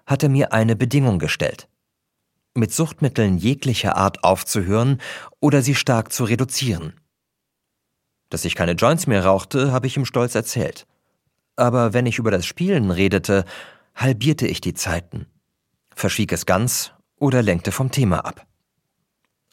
hat 0.06 0.24
er 0.24 0.30
mir 0.30 0.54
eine 0.54 0.76
Bedingung 0.76 1.18
gestellt. 1.18 1.68
Mit 2.54 2.72
Suchtmitteln 2.72 3.38
jeglicher 3.38 3.98
Art 3.98 4.24
aufzuhören 4.24 5.02
oder 5.40 5.64
sie 5.64 5.74
stark 5.74 6.14
zu 6.14 6.26
reduzieren. 6.26 7.01
Dass 8.32 8.46
ich 8.46 8.56
keine 8.56 8.72
Joints 8.72 9.06
mehr 9.06 9.26
rauchte, 9.26 9.72
habe 9.72 9.86
ich 9.86 9.98
ihm 9.98 10.06
stolz 10.06 10.34
erzählt. 10.34 10.88
Aber 11.58 11.94
wenn 11.94 12.08
ich 12.08 12.18
über 12.18 12.32
das 12.32 12.46
Spielen 12.46 12.90
redete, 12.90 13.46
halbierte 13.94 14.48
ich 14.48 14.62
die 14.62 14.74
Zeiten, 14.74 15.28
verschwieg 15.94 16.32
es 16.32 16.48
ganz 16.48 16.94
oder 17.18 17.44
lenkte 17.44 17.72
vom 17.72 17.92
Thema 17.92 18.26
ab. 18.26 18.48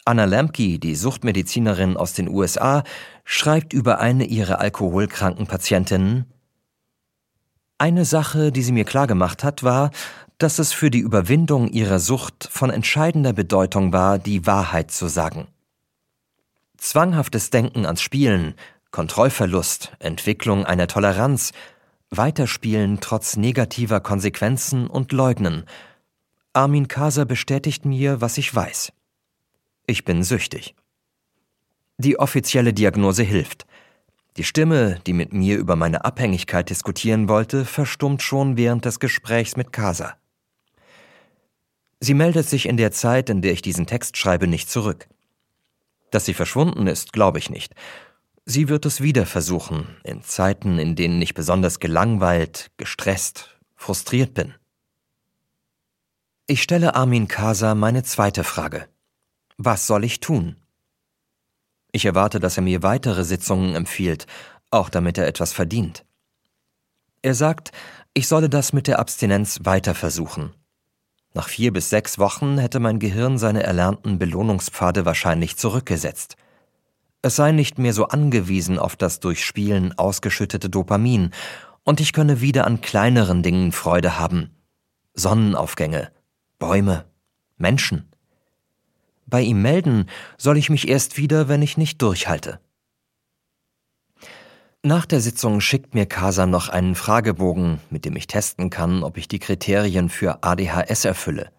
Anna 0.04 0.24
Lamke, 0.24 0.78
die 0.78 0.94
Suchtmedizinerin 0.94 1.96
aus 1.96 2.14
den 2.14 2.28
USA, 2.28 2.84
schreibt 3.24 3.72
über 3.72 3.98
eine 3.98 4.24
ihrer 4.24 4.60
alkoholkranken 4.60 5.46
Patientinnen, 5.46 6.26
eine 7.78 8.04
Sache, 8.04 8.50
die 8.52 8.62
sie 8.62 8.72
mir 8.72 8.84
klargemacht 8.84 9.44
hat, 9.44 9.62
war, 9.62 9.90
dass 10.38 10.58
es 10.58 10.72
für 10.72 10.90
die 10.90 11.00
Überwindung 11.00 11.68
ihrer 11.68 11.98
Sucht 11.98 12.48
von 12.50 12.70
entscheidender 12.70 13.32
Bedeutung 13.32 13.92
war, 13.92 14.18
die 14.18 14.46
Wahrheit 14.46 14.90
zu 14.92 15.08
sagen. 15.08 15.48
Zwanghaftes 16.78 17.50
Denken 17.50 17.84
ans 17.84 18.00
Spielen, 18.00 18.54
Kontrollverlust, 18.92 19.92
Entwicklung 19.98 20.64
einer 20.64 20.86
Toleranz, 20.86 21.52
Weiterspielen 22.10 23.00
trotz 23.00 23.36
negativer 23.36 24.00
Konsequenzen 24.00 24.86
und 24.86 25.12
Leugnen. 25.12 25.64
Armin 26.54 26.88
Kaser 26.88 27.26
bestätigt 27.26 27.84
mir, 27.84 28.22
was 28.22 28.38
ich 28.38 28.54
weiß. 28.54 28.92
Ich 29.86 30.04
bin 30.04 30.22
süchtig. 30.22 30.74
Die 31.98 32.18
offizielle 32.18 32.72
Diagnose 32.72 33.24
hilft. 33.24 33.66
Die 34.38 34.44
Stimme, 34.44 35.00
die 35.06 35.12
mit 35.12 35.32
mir 35.32 35.58
über 35.58 35.76
meine 35.76 36.04
Abhängigkeit 36.04 36.70
diskutieren 36.70 37.28
wollte, 37.28 37.64
verstummt 37.64 38.22
schon 38.22 38.56
während 38.56 38.84
des 38.84 39.00
Gesprächs 39.00 39.56
mit 39.56 39.72
Kasa. 39.72 40.16
Sie 42.00 42.14
meldet 42.14 42.48
sich 42.48 42.66
in 42.66 42.76
der 42.76 42.92
Zeit, 42.92 43.28
in 43.28 43.42
der 43.42 43.52
ich 43.52 43.62
diesen 43.62 43.86
Text 43.86 44.16
schreibe, 44.16 44.46
nicht 44.46 44.70
zurück. 44.70 45.08
Dass 46.10 46.24
sie 46.24 46.34
verschwunden 46.34 46.86
ist, 46.86 47.12
glaube 47.12 47.38
ich 47.38 47.50
nicht. 47.50 47.74
Sie 48.44 48.68
wird 48.68 48.86
es 48.86 49.02
wieder 49.02 49.26
versuchen, 49.26 49.96
in 50.04 50.22
Zeiten, 50.22 50.78
in 50.78 50.96
denen 50.96 51.20
ich 51.20 51.34
besonders 51.34 51.80
gelangweilt, 51.80 52.70
gestresst, 52.78 53.58
frustriert 53.76 54.32
bin. 54.32 54.54
Ich 56.46 56.62
stelle 56.62 56.94
Armin 56.94 57.28
Kasa 57.28 57.74
meine 57.74 58.04
zweite 58.04 58.42
Frage. 58.42 58.88
Was 59.58 59.86
soll 59.86 60.02
ich 60.02 60.20
tun? 60.20 60.56
Ich 61.92 62.06
erwarte, 62.06 62.40
dass 62.40 62.56
er 62.56 62.62
mir 62.62 62.82
weitere 62.82 63.24
Sitzungen 63.24 63.74
empfiehlt, 63.74 64.26
auch 64.70 64.88
damit 64.88 65.18
er 65.18 65.26
etwas 65.26 65.52
verdient. 65.52 66.06
Er 67.20 67.34
sagt, 67.34 67.72
ich 68.14 68.28
solle 68.28 68.48
das 68.48 68.72
mit 68.72 68.86
der 68.86 68.98
Abstinenz 68.98 69.60
weiter 69.64 69.94
versuchen. 69.94 70.54
Nach 71.38 71.48
vier 71.48 71.72
bis 71.72 71.88
sechs 71.88 72.18
Wochen 72.18 72.58
hätte 72.58 72.80
mein 72.80 72.98
Gehirn 72.98 73.38
seine 73.38 73.62
erlernten 73.62 74.18
Belohnungspfade 74.18 75.04
wahrscheinlich 75.04 75.56
zurückgesetzt. 75.56 76.34
Es 77.22 77.36
sei 77.36 77.52
nicht 77.52 77.78
mehr 77.78 77.92
so 77.92 78.08
angewiesen 78.08 78.76
auf 78.76 78.96
das 78.96 79.20
durch 79.20 79.44
Spielen 79.44 79.96
ausgeschüttete 79.96 80.68
Dopamin, 80.68 81.30
und 81.84 82.00
ich 82.00 82.12
könne 82.12 82.40
wieder 82.40 82.66
an 82.66 82.80
kleineren 82.80 83.44
Dingen 83.44 83.70
Freude 83.70 84.18
haben. 84.18 84.50
Sonnenaufgänge, 85.14 86.10
Bäume, 86.58 87.04
Menschen. 87.56 88.08
Bei 89.24 89.40
ihm 89.40 89.62
melden 89.62 90.06
soll 90.38 90.58
ich 90.58 90.70
mich 90.70 90.88
erst 90.88 91.18
wieder, 91.18 91.46
wenn 91.46 91.62
ich 91.62 91.76
nicht 91.76 92.02
durchhalte. 92.02 92.58
Nach 94.84 95.06
der 95.06 95.20
Sitzung 95.20 95.60
schickt 95.60 95.94
mir 95.94 96.06
Kasa 96.06 96.46
noch 96.46 96.68
einen 96.68 96.94
Fragebogen, 96.94 97.80
mit 97.90 98.04
dem 98.04 98.14
ich 98.14 98.28
testen 98.28 98.70
kann, 98.70 99.02
ob 99.02 99.16
ich 99.16 99.26
die 99.26 99.40
Kriterien 99.40 100.08
für 100.08 100.44
ADHS 100.44 101.04
erfülle. 101.04 101.50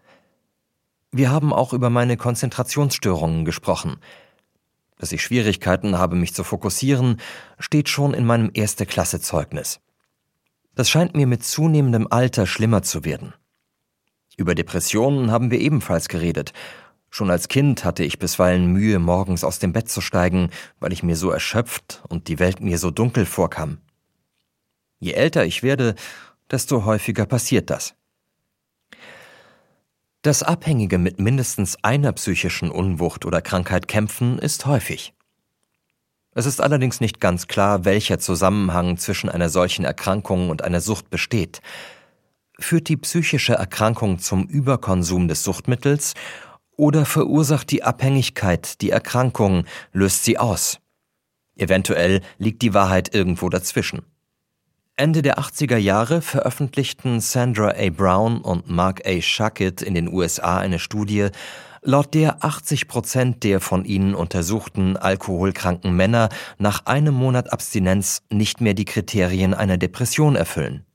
Wir 1.12 1.30
haben 1.30 1.52
auch 1.52 1.74
über 1.74 1.90
meine 1.90 2.16
Konzentrationsstörungen 2.16 3.44
gesprochen. 3.44 3.98
Dass 4.96 5.12
ich 5.12 5.22
Schwierigkeiten 5.22 5.98
habe, 5.98 6.16
mich 6.16 6.34
zu 6.34 6.44
fokussieren, 6.44 7.20
steht 7.58 7.90
schon 7.90 8.14
in 8.14 8.24
meinem 8.24 8.50
erste 8.54 8.86
Klasse 8.86 9.20
Zeugnis. 9.20 9.80
Das 10.74 10.88
scheint 10.88 11.14
mir 11.14 11.26
mit 11.26 11.44
zunehmendem 11.44 12.06
Alter 12.10 12.46
schlimmer 12.46 12.82
zu 12.82 13.04
werden. 13.04 13.34
Über 14.38 14.54
Depressionen 14.54 15.30
haben 15.30 15.50
wir 15.50 15.60
ebenfalls 15.60 16.08
geredet 16.08 16.54
Schon 17.10 17.30
als 17.30 17.48
Kind 17.48 17.84
hatte 17.84 18.04
ich 18.04 18.20
bisweilen 18.20 18.72
Mühe, 18.72 19.00
morgens 19.00 19.42
aus 19.42 19.58
dem 19.58 19.72
Bett 19.72 19.88
zu 19.88 20.00
steigen, 20.00 20.50
weil 20.78 20.92
ich 20.92 21.02
mir 21.02 21.16
so 21.16 21.30
erschöpft 21.30 22.02
und 22.08 22.28
die 22.28 22.38
Welt 22.38 22.60
mir 22.60 22.78
so 22.78 22.90
dunkel 22.90 23.26
vorkam. 23.26 23.78
Je 25.00 25.12
älter 25.12 25.44
ich 25.44 25.62
werde, 25.62 25.96
desto 26.50 26.84
häufiger 26.84 27.26
passiert 27.26 27.68
das. 27.70 27.94
Das 30.22 30.42
Abhängige 30.42 30.98
mit 30.98 31.18
mindestens 31.18 31.82
einer 31.82 32.12
psychischen 32.12 32.70
Unwucht 32.70 33.24
oder 33.24 33.40
Krankheit 33.40 33.88
kämpfen 33.88 34.38
ist 34.38 34.66
häufig. 34.66 35.14
Es 36.32 36.46
ist 36.46 36.60
allerdings 36.60 37.00
nicht 37.00 37.20
ganz 37.20 37.48
klar, 37.48 37.84
welcher 37.84 38.18
Zusammenhang 38.18 38.98
zwischen 38.98 39.28
einer 39.30 39.48
solchen 39.48 39.84
Erkrankung 39.84 40.50
und 40.50 40.62
einer 40.62 40.80
Sucht 40.80 41.10
besteht. 41.10 41.60
Führt 42.58 42.88
die 42.88 42.98
psychische 42.98 43.54
Erkrankung 43.54 44.18
zum 44.18 44.44
Überkonsum 44.46 45.26
des 45.26 45.42
Suchtmittels 45.42 46.14
oder 46.80 47.04
verursacht 47.04 47.70
die 47.70 47.82
Abhängigkeit 47.82 48.80
die 48.80 48.90
Erkrankung, 48.90 49.64
löst 49.92 50.24
sie 50.24 50.38
aus? 50.38 50.80
Eventuell 51.56 52.22
liegt 52.38 52.62
die 52.62 52.72
Wahrheit 52.72 53.14
irgendwo 53.14 53.50
dazwischen. 53.50 54.02
Ende 54.96 55.20
der 55.20 55.38
80er 55.38 55.76
Jahre 55.76 56.22
veröffentlichten 56.22 57.20
Sandra 57.20 57.74
A. 57.76 57.90
Brown 57.90 58.40
und 58.40 58.70
Mark 58.70 59.06
A. 59.06 59.20
Schuckett 59.20 59.82
in 59.82 59.92
den 59.92 60.08
USA 60.08 60.58
eine 60.58 60.78
Studie, 60.78 61.28
laut 61.82 62.14
der 62.14 62.42
80 62.42 62.88
Prozent 62.88 63.44
der 63.44 63.60
von 63.60 63.84
ihnen 63.84 64.14
untersuchten 64.14 64.96
alkoholkranken 64.96 65.94
Männer 65.94 66.30
nach 66.56 66.86
einem 66.86 67.14
Monat 67.14 67.52
Abstinenz 67.52 68.22
nicht 68.30 68.62
mehr 68.62 68.74
die 68.74 68.86
Kriterien 68.86 69.52
einer 69.52 69.76
Depression 69.76 70.34
erfüllen. 70.34 70.86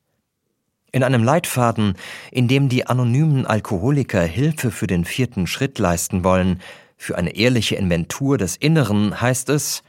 In 0.96 1.04
einem 1.04 1.26
Leitfaden, 1.26 1.98
in 2.32 2.48
dem 2.48 2.70
die 2.70 2.88
anonymen 2.88 3.46
Alkoholiker 3.46 4.22
Hilfe 4.22 4.72
für 4.72 4.88
den 4.88 5.04
vierten 5.04 5.46
Schritt 5.46 5.78
leisten 5.78 6.24
wollen, 6.24 6.62
für 6.96 7.18
eine 7.18 7.36
ehrliche 7.36 7.76
Inventur 7.76 8.38
des 8.38 8.56
Inneren, 8.56 9.20
heißt 9.20 9.50
es, 9.50 9.84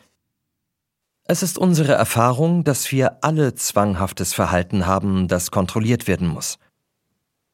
es 1.22 1.44
ist 1.44 1.58
unsere 1.58 1.92
Erfahrung, 1.92 2.64
dass 2.64 2.90
wir 2.90 3.22
alle 3.22 3.54
zwanghaftes 3.54 4.34
Verhalten 4.34 4.86
haben, 4.86 5.28
das 5.28 5.52
kontrolliert 5.52 6.08
werden 6.08 6.26
muss. 6.26 6.58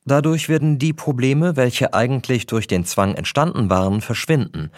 Dadurch 0.07 0.49
werden 0.49 0.79
die 0.79 0.95
Probleme, 0.95 1.55
welche 1.55 1.93
eigentlich 1.93 2.47
durch 2.47 2.67
den 2.67 2.87
Zwang 2.87 3.17
entstanden 3.17 3.69
waren, 3.69 4.01
verschwinden. 4.01 4.71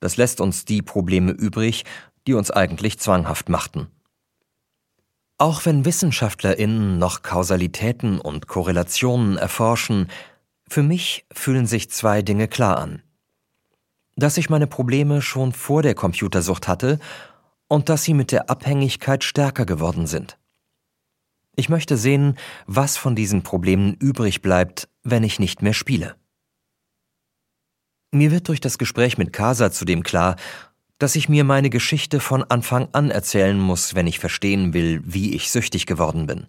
Das 0.00 0.16
lässt 0.16 0.40
uns 0.40 0.64
die 0.64 0.82
Probleme 0.82 1.30
übrig, 1.30 1.84
die 2.26 2.34
uns 2.34 2.50
eigentlich 2.50 2.98
zwanghaft 2.98 3.48
machten. 3.48 3.86
Auch 5.42 5.66
wenn 5.66 5.84
WissenschaftlerInnen 5.84 7.00
noch 7.00 7.22
Kausalitäten 7.22 8.20
und 8.20 8.46
Korrelationen 8.46 9.36
erforschen, 9.36 10.06
für 10.68 10.84
mich 10.84 11.26
fühlen 11.32 11.66
sich 11.66 11.90
zwei 11.90 12.22
Dinge 12.22 12.46
klar 12.46 12.78
an. 12.78 13.02
Dass 14.14 14.36
ich 14.36 14.50
meine 14.50 14.68
Probleme 14.68 15.20
schon 15.20 15.52
vor 15.52 15.82
der 15.82 15.96
Computersucht 15.96 16.68
hatte 16.68 17.00
und 17.66 17.88
dass 17.88 18.04
sie 18.04 18.14
mit 18.14 18.30
der 18.30 18.50
Abhängigkeit 18.50 19.24
stärker 19.24 19.66
geworden 19.66 20.06
sind. 20.06 20.38
Ich 21.56 21.68
möchte 21.68 21.96
sehen, 21.96 22.38
was 22.68 22.96
von 22.96 23.16
diesen 23.16 23.42
Problemen 23.42 23.94
übrig 23.94 24.42
bleibt, 24.42 24.88
wenn 25.02 25.24
ich 25.24 25.40
nicht 25.40 25.60
mehr 25.60 25.74
spiele. 25.74 26.14
Mir 28.12 28.30
wird 28.30 28.46
durch 28.46 28.60
das 28.60 28.78
Gespräch 28.78 29.18
mit 29.18 29.32
Kasa 29.32 29.72
zudem 29.72 30.04
klar, 30.04 30.36
dass 31.02 31.16
ich 31.16 31.28
mir 31.28 31.42
meine 31.42 31.68
Geschichte 31.68 32.20
von 32.20 32.44
Anfang 32.44 32.88
an 32.92 33.10
erzählen 33.10 33.58
muss, 33.58 33.96
wenn 33.96 34.06
ich 34.06 34.20
verstehen 34.20 34.72
will, 34.72 35.02
wie 35.04 35.34
ich 35.34 35.50
süchtig 35.50 35.86
geworden 35.86 36.26
bin. 36.26 36.46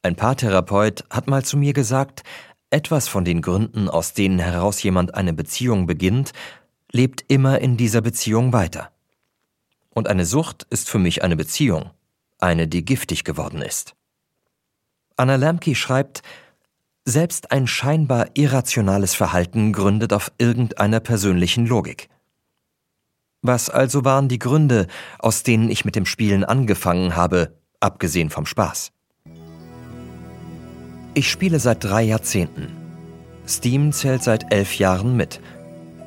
Ein 0.00 0.16
Paartherapeut 0.16 1.04
hat 1.10 1.28
mal 1.28 1.44
zu 1.44 1.58
mir 1.58 1.74
gesagt, 1.74 2.22
etwas 2.70 3.08
von 3.08 3.26
den 3.26 3.42
Gründen, 3.42 3.90
aus 3.90 4.14
denen 4.14 4.38
heraus 4.38 4.82
jemand 4.82 5.14
eine 5.14 5.34
Beziehung 5.34 5.86
beginnt, 5.86 6.32
lebt 6.92 7.26
immer 7.28 7.60
in 7.60 7.76
dieser 7.76 8.00
Beziehung 8.00 8.54
weiter. 8.54 8.90
Und 9.90 10.08
eine 10.08 10.24
Sucht 10.24 10.66
ist 10.70 10.88
für 10.88 10.98
mich 10.98 11.22
eine 11.22 11.36
Beziehung, 11.36 11.90
eine, 12.38 12.66
die 12.68 12.86
giftig 12.86 13.22
geworden 13.22 13.60
ist. 13.60 13.94
Anna 15.16 15.36
Lamke 15.36 15.74
schreibt, 15.74 16.22
selbst 17.04 17.52
ein 17.52 17.66
scheinbar 17.66 18.30
irrationales 18.32 19.14
Verhalten 19.14 19.74
gründet 19.74 20.14
auf 20.14 20.32
irgendeiner 20.38 21.00
persönlichen 21.00 21.66
Logik. 21.66 22.08
Was 23.42 23.68
also 23.68 24.04
waren 24.04 24.28
die 24.28 24.38
Gründe, 24.38 24.86
aus 25.18 25.42
denen 25.42 25.68
ich 25.68 25.84
mit 25.84 25.96
dem 25.96 26.06
Spielen 26.06 26.44
angefangen 26.44 27.16
habe, 27.16 27.56
abgesehen 27.80 28.30
vom 28.30 28.46
Spaß? 28.46 28.92
Ich 31.14 31.28
spiele 31.28 31.58
seit 31.58 31.82
drei 31.82 32.04
Jahrzehnten. 32.04 32.68
Steam 33.46 33.90
zählt 33.90 34.22
seit 34.22 34.52
elf 34.52 34.78
Jahren 34.78 35.16
mit. 35.16 35.40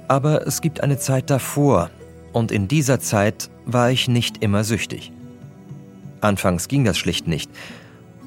Aber 0.08 0.48
es 0.48 0.62
gibt 0.62 0.82
eine 0.82 0.98
Zeit 0.98 1.30
davor, 1.30 1.90
und 2.32 2.52
in 2.52 2.70
dieser 2.70 3.02
Zeit 3.02 3.50
war 3.66 3.92
ich 3.92 4.08
nicht 4.08 4.42
immer 4.42 4.64
süchtig. 4.64 5.12
Anfangs 6.22 6.70
ging 6.70 6.86
das 6.86 6.98
schlicht 6.98 7.28
nicht. 7.28 7.52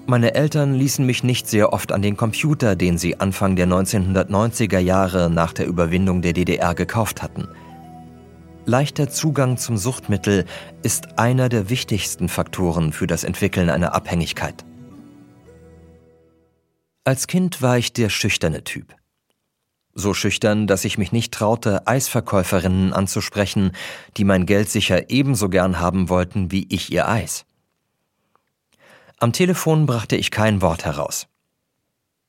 Meine 0.06 0.34
Eltern 0.34 0.74
ließen 0.74 1.04
mich 1.04 1.24
nicht 1.24 1.48
sehr 1.48 1.72
oft 1.72 1.92
an 1.92 2.02
den 2.02 2.16
Computer, 2.16 2.76
den 2.76 2.98
sie 2.98 3.20
Anfang 3.20 3.56
der 3.56 3.68
1990er 3.68 4.78
Jahre 4.78 5.30
nach 5.30 5.54
der 5.54 5.66
Überwindung 5.66 6.20
der 6.20 6.34
DDR 6.34 6.74
gekauft 6.74 7.22
hatten. 7.22 7.48
Leichter 8.68 9.08
Zugang 9.08 9.56
zum 9.56 9.78
Suchtmittel 9.78 10.44
ist 10.82 11.18
einer 11.18 11.48
der 11.48 11.70
wichtigsten 11.70 12.28
Faktoren 12.28 12.92
für 12.92 13.06
das 13.06 13.24
Entwickeln 13.24 13.70
einer 13.70 13.94
Abhängigkeit. 13.94 14.62
Als 17.02 17.28
Kind 17.28 17.62
war 17.62 17.78
ich 17.78 17.94
der 17.94 18.10
schüchterne 18.10 18.64
Typ. 18.64 18.94
So 19.94 20.12
schüchtern, 20.12 20.66
dass 20.66 20.84
ich 20.84 20.98
mich 20.98 21.12
nicht 21.12 21.32
traute, 21.32 21.86
Eisverkäuferinnen 21.86 22.92
anzusprechen, 22.92 23.72
die 24.18 24.24
mein 24.24 24.44
Geld 24.44 24.68
sicher 24.68 25.08
ebenso 25.08 25.48
gern 25.48 25.80
haben 25.80 26.10
wollten 26.10 26.52
wie 26.52 26.66
ich 26.68 26.92
ihr 26.92 27.08
Eis. 27.08 27.46
Am 29.18 29.32
Telefon 29.32 29.86
brachte 29.86 30.14
ich 30.14 30.30
kein 30.30 30.60
Wort 30.60 30.84
heraus. 30.84 31.26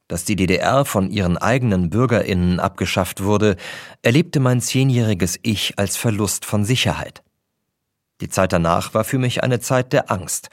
Dass 0.09 0.25
die 0.25 0.35
DDR 0.35 0.85
von 0.85 1.11
ihren 1.11 1.37
eigenen 1.37 1.91
Bürgerinnen 1.91 2.59
abgeschafft 2.59 3.23
wurde, 3.23 3.57
erlebte 4.01 4.39
mein 4.39 4.59
zehnjähriges 4.59 5.39
Ich 5.43 5.77
als 5.77 5.97
Verlust 5.97 6.45
von 6.45 6.65
Sicherheit. 6.65 7.23
Die 8.19 8.27
Zeit 8.27 8.51
danach 8.51 8.95
war 8.95 9.03
für 9.03 9.19
mich 9.19 9.43
eine 9.43 9.59
Zeit 9.59 9.93
der 9.93 10.11
Angst, 10.11 10.49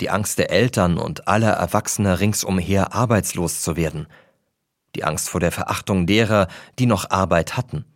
die 0.00 0.10
Angst 0.10 0.38
der 0.38 0.50
Eltern 0.50 0.98
und 0.98 1.26
aller 1.28 1.52
Erwachsener 1.52 2.20
ringsumher 2.20 2.94
arbeitslos 2.94 3.62
zu 3.62 3.74
werden, 3.74 4.06
die 4.94 5.02
Angst 5.02 5.30
vor 5.30 5.40
der 5.40 5.50
Verachtung 5.50 6.06
derer, 6.06 6.46
die 6.78 6.86
noch 6.86 7.10
Arbeit 7.10 7.56
hatten, 7.56 7.86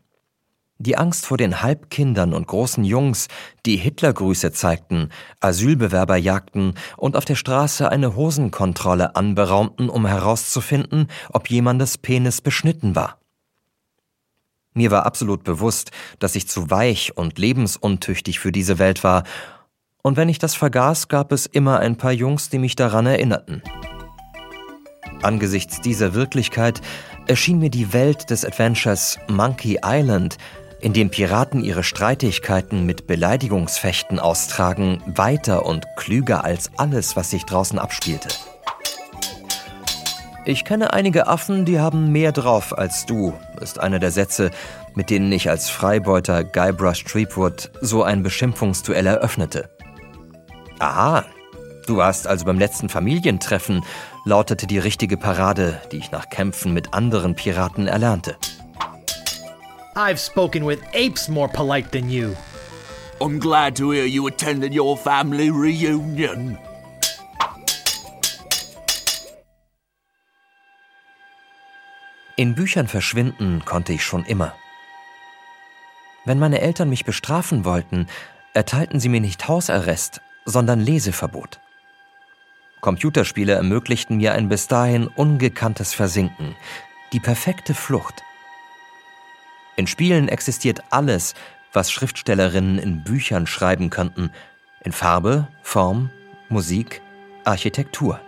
die 0.79 0.97
Angst 0.97 1.27
vor 1.27 1.37
den 1.37 1.61
Halbkindern 1.63 2.33
und 2.33 2.47
großen 2.47 2.85
Jungs, 2.85 3.27
die 3.67 3.77
Hitlergrüße 3.77 4.53
zeigten, 4.53 5.11
Asylbewerber 5.41 6.17
jagten 6.17 6.75
und 6.97 7.17
auf 7.17 7.25
der 7.25 7.35
Straße 7.35 7.91
eine 7.91 8.15
Hosenkontrolle 8.15 9.17
anberaumten, 9.17 9.89
um 9.89 10.07
herauszufinden, 10.07 11.09
ob 11.33 11.51
jemandes 11.51 11.99
Penis 11.99 12.41
beschnitten 12.41 12.95
war. 12.95 13.19
Mir 14.73 14.93
war 14.93 15.07
absolut 15.07 15.43
bewusst, 15.43 15.91
dass 16.21 16.37
ich 16.37 16.49
zu 16.49 16.71
weich 16.71 17.17
und 17.17 17.39
lebensuntüchtig 17.39 18.39
für 18.39 18.53
diese 18.53 18.79
Welt 18.79 19.03
war, 19.03 19.25
und 20.03 20.17
wenn 20.17 20.29
ich 20.29 20.39
das 20.39 20.55
vergaß, 20.55 21.09
gab 21.09 21.33
es 21.33 21.45
immer 21.45 21.81
ein 21.81 21.97
paar 21.97 22.13
Jungs, 22.13 22.49
die 22.49 22.59
mich 22.59 22.77
daran 22.77 23.05
erinnerten. 23.05 23.63
Angesichts 25.23 25.81
dieser 25.81 26.15
Wirklichkeit 26.15 26.81
erschien 27.27 27.59
mir 27.59 27.71
die 27.71 27.93
Welt 27.93 28.31
des 28.31 28.45
Adventures 28.45 29.19
Monkey 29.29 29.81
Island 29.85 30.39
in 30.81 30.93
dem 30.93 31.11
Piraten 31.11 31.65
ihre 31.65 31.83
Streitigkeiten 31.83 32.87
mit 32.87 33.07
Beleidigungsfechten 33.07 34.19
austragen, 34.19 35.03
weiter 35.07 35.67
und 35.67 35.87
klüger 35.97 36.45
als 36.45 36.71
alles, 36.77 37.17
was 37.17 37.31
sich 37.31 37.45
draußen 37.45 37.79
abspielte. 37.79 38.29
Ich 40.45 40.65
kenne 40.65 40.95
einige 40.95 41.27
Affen, 41.27 41.65
die 41.67 41.79
haben 41.79 42.11
mehr 42.11 42.33
drauf 42.33 42.77
als 42.77 43.05
du, 43.05 43.35
ist 43.61 43.79
einer 43.81 43.99
der 43.99 44.11
Sätze, 44.11 44.51
mit 44.95 45.11
denen 45.11 45.31
ich 45.31 45.51
als 45.51 45.69
Freibeuter 45.69 46.43
Guybrush 46.43 47.05
Threepwood 47.05 47.71
so 47.83 48.03
ein 48.03 48.23
Beschimpfungsduell 48.23 49.07
eröffnete. 49.07 49.69
Aha, 50.79 51.25
du 51.87 51.99
warst 51.99 52.27
also 52.27 52.47
beim 52.47 52.59
letzten 52.59 52.89
Familientreffen, 52.89 53.85
lautete 54.25 54.67
die 54.67 54.79
richtige 54.79 55.17
Parade, 55.17 55.83
die 55.93 55.99
ich 55.99 56.13
nach 56.13 56.31
Kämpfen 56.31 56.73
mit 56.73 56.95
anderen 56.95 57.35
Piraten 57.35 57.87
erlernte. 57.87 58.37
I've 59.99 60.21
spoken 60.21 60.65
with 60.65 60.81
apes 60.95 61.29
more 61.29 61.49
polite 61.49 61.91
than 61.91 62.09
you. 62.09 62.37
I'm 63.21 63.41
glad 63.41 63.75
to 63.79 63.91
hear 63.91 64.05
you 64.05 64.29
attended 64.29 64.73
your 64.73 64.97
family 64.97 65.51
reunion. 65.51 66.57
In 72.37 72.55
Büchern 72.55 72.87
verschwinden 72.87 73.65
konnte 73.65 73.93
ich 73.93 74.05
schon 74.05 74.25
immer. 74.25 74.55
Wenn 76.25 76.39
meine 76.39 76.61
Eltern 76.61 76.91
mich 76.91 77.05
bestrafen 77.05 77.65
wollten, 77.65 78.07
erteilten 78.55 79.01
sie 79.01 79.09
mir 79.09 79.21
nicht 79.21 79.49
Hausarrest, 79.49 80.21
sondern 80.45 80.79
Leseverbot. 80.79 81.59
Computerspiele 82.83 83.55
ermöglichten 83.55 84.19
mir 84.19 84.35
ein 84.35 84.49
bis 84.49 84.69
dahin 84.69 85.09
ungekanntes 85.09 85.93
Versinken, 85.93 86.55
die 87.13 87.19
perfekte 87.19 87.75
Flucht. 87.75 88.23
In 89.79 89.87
Spielen 89.87 90.27
existiert 90.27 90.83
alles, 90.91 91.35
was 91.73 91.93
Schriftstellerinnen 91.93 92.81
in 92.81 93.05
Büchern 93.05 93.47
schreiben 93.47 93.91
könnten, 93.91 94.33
in 94.83 94.91
Farbe, 94.91 95.47
Form, 95.63 96.11
Musik, 96.49 97.01
Architektur. 97.45 98.19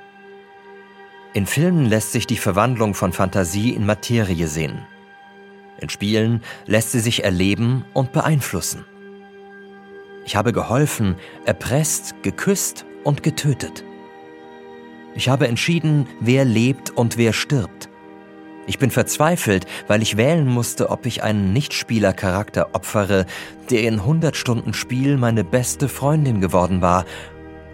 In 1.33 1.47
Filmen 1.47 1.87
lässt 1.87 2.13
sich 2.13 2.29
die 2.29 2.37
Verwandlung 2.37 2.95
von 2.95 3.13
Fantasie 3.13 3.71
in 3.71 3.85
Materie 3.85 4.47
sehen. 4.47 4.87
In 5.81 5.89
Spielen 5.89 6.45
lässt 6.67 6.93
sie 6.93 7.01
sich 7.01 7.25
erleben 7.25 7.85
und 7.95 8.13
beeinflussen. 8.13 8.85
Ich 10.25 10.37
habe 10.37 10.53
geholfen, 10.53 11.17
erpresst, 11.47 12.15
geküsst 12.23 12.87
und 13.03 13.25
getötet. 13.25 13.83
Ich 15.17 15.29
habe 15.29 15.49
entschieden, 15.49 16.07
wer 16.21 16.45
lebt 16.45 16.91
und 16.91 17.17
wer 17.17 17.33
stirbt. 17.33 17.90
Ich 18.71 18.79
bin 18.79 18.93
verzweifelt, 18.93 19.67
weil 19.89 20.01
ich 20.01 20.17
wählen 20.17 20.47
musste, 20.47 20.91
ob 20.91 21.05
ich 21.05 21.25
einen 21.25 21.53
Nichtspielercharakter 21.53 22.73
opfere, 22.73 23.27
der 23.69 23.83
in 23.83 23.95
100 23.95 24.37
Stunden 24.37 24.75
Spiel 24.75 25.17
meine 25.17 25.43
beste 25.43 25.89
Freundin 25.89 26.41
geworden 26.41 26.81
war, 26.81 27.05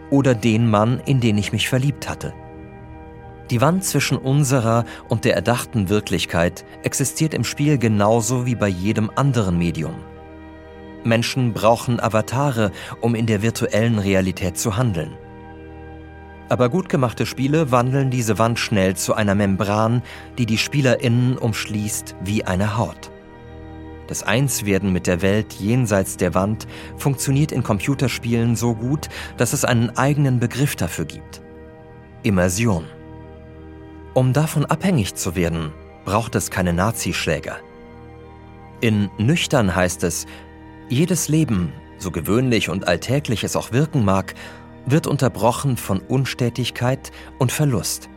oder 0.08 0.34
den 0.34 0.70
Mann, 0.70 0.98
in 1.04 1.20
den 1.20 1.36
ich 1.36 1.52
mich 1.52 1.68
verliebt 1.68 2.08
hatte. 2.08 2.32
Die 3.50 3.60
Wand 3.60 3.84
zwischen 3.84 4.16
unserer 4.16 4.86
und 5.10 5.26
der 5.26 5.34
erdachten 5.34 5.90
Wirklichkeit 5.90 6.64
existiert 6.82 7.34
im 7.34 7.44
Spiel 7.44 7.76
genauso 7.76 8.46
wie 8.46 8.54
bei 8.54 8.68
jedem 8.68 9.10
anderen 9.16 9.58
Medium. 9.58 9.96
Menschen 11.04 11.52
brauchen 11.52 12.00
Avatare, 12.00 12.72
um 13.02 13.14
in 13.14 13.26
der 13.26 13.42
virtuellen 13.42 13.98
Realität 13.98 14.56
zu 14.56 14.78
handeln. 14.78 15.18
Aber 16.48 16.68
gut 16.68 16.88
gemachte 16.88 17.26
Spiele 17.26 17.72
wandeln 17.72 18.10
diese 18.10 18.38
Wand 18.38 18.58
schnell 18.58 18.94
zu 18.94 19.14
einer 19.14 19.34
Membran, 19.34 20.02
die 20.38 20.46
die 20.46 20.58
SpielerInnen 20.58 21.36
umschließt 21.38 22.14
wie 22.22 22.44
eine 22.44 22.76
Haut. 22.76 23.10
Das 24.06 24.22
Einswerden 24.22 24.92
mit 24.92 25.08
der 25.08 25.20
Welt 25.22 25.54
jenseits 25.54 26.16
der 26.16 26.34
Wand 26.34 26.68
funktioniert 26.96 27.50
in 27.50 27.64
Computerspielen 27.64 28.54
so 28.54 28.74
gut, 28.74 29.08
dass 29.36 29.52
es 29.52 29.64
einen 29.64 29.90
eigenen 29.96 30.38
Begriff 30.38 30.76
dafür 30.76 31.06
gibt. 31.06 31.42
Immersion. 32.22 32.84
Um 34.14 34.32
davon 34.32 34.64
abhängig 34.64 35.16
zu 35.16 35.34
werden, 35.34 35.72
braucht 36.04 36.36
es 36.36 36.50
keine 36.50 36.72
Nazischläger. 36.72 37.56
In 38.80 39.10
Nüchtern 39.18 39.74
heißt 39.74 40.04
es, 40.04 40.26
jedes 40.88 41.28
Leben, 41.28 41.72
so 41.98 42.10
gewöhnlich 42.10 42.68
und 42.68 42.86
alltäglich 42.86 43.42
es 43.42 43.56
auch 43.56 43.72
wirken 43.72 44.04
mag, 44.04 44.34
wird 44.86 45.06
unterbrochen 45.06 45.76
von 45.76 46.00
Unstetigkeit 46.00 47.10
und 47.38 47.52
Verlust. 47.52 48.08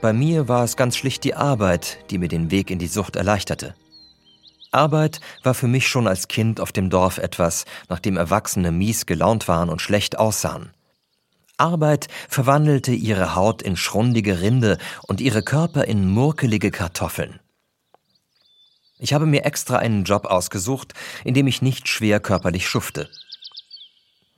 Bei 0.00 0.12
mir 0.12 0.48
war 0.48 0.64
es 0.64 0.76
ganz 0.76 0.96
schlicht 0.96 1.24
die 1.24 1.34
Arbeit, 1.34 1.98
die 2.10 2.18
mir 2.18 2.28
den 2.28 2.50
Weg 2.50 2.70
in 2.70 2.78
die 2.78 2.86
Sucht 2.86 3.16
erleichterte. 3.16 3.74
Arbeit 4.70 5.20
war 5.42 5.54
für 5.54 5.68
mich 5.68 5.88
schon 5.88 6.06
als 6.06 6.28
Kind 6.28 6.60
auf 6.60 6.72
dem 6.72 6.90
Dorf 6.90 7.18
etwas, 7.18 7.64
nachdem 7.88 8.16
Erwachsene 8.16 8.72
mies 8.72 9.06
gelaunt 9.06 9.48
waren 9.48 9.70
und 9.70 9.80
schlecht 9.80 10.18
aussahen. 10.18 10.70
Arbeit 11.56 12.08
verwandelte 12.28 12.92
ihre 12.92 13.36
Haut 13.36 13.62
in 13.62 13.76
schrundige 13.76 14.40
Rinde 14.40 14.78
und 15.06 15.20
ihre 15.20 15.42
Körper 15.42 15.84
in 15.84 16.08
murkelige 16.08 16.72
Kartoffeln. 16.72 17.38
Ich 18.98 19.12
habe 19.12 19.26
mir 19.26 19.44
extra 19.44 19.76
einen 19.76 20.04
Job 20.04 20.24
ausgesucht, 20.26 20.94
in 21.24 21.34
dem 21.34 21.46
ich 21.46 21.62
nicht 21.62 21.88
schwer 21.88 22.20
körperlich 22.20 22.68
schufte. 22.68 23.08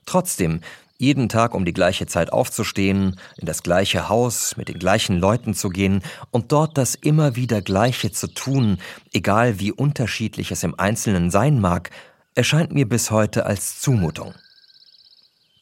Trotzdem 0.05 0.61
jeden 0.99 1.29
Tag 1.29 1.55
um 1.55 1.65
die 1.65 1.73
gleiche 1.73 2.07
Zeit 2.07 2.33
aufzustehen, 2.33 3.19
in 3.37 3.47
das 3.47 3.63
gleiche 3.63 4.09
Haus, 4.09 4.57
mit 4.57 4.69
den 4.69 4.79
gleichen 4.79 5.19
Leuten 5.19 5.55
zu 5.55 5.69
gehen 5.69 6.03
und 6.31 6.53
dort 6.53 6.79
das 6.79 6.95
immer 6.95 7.37
wieder 7.37 7.63
Gleiche 7.63 8.11
zu 8.13 8.29
tun, 8.29 8.79
egal 9.13 9.61
wie 9.61 9.73
unterschiedlich 9.73 10.51
es 10.51 10.63
im 10.63 10.79
Einzelnen 10.79 11.31
sein 11.31 11.61
mag, 11.61 11.91
erscheint 12.35 12.73
mir 12.73 12.89
bis 12.89 13.11
heute 13.11 13.47
als 13.47 13.81
Zumutung. 13.81 14.35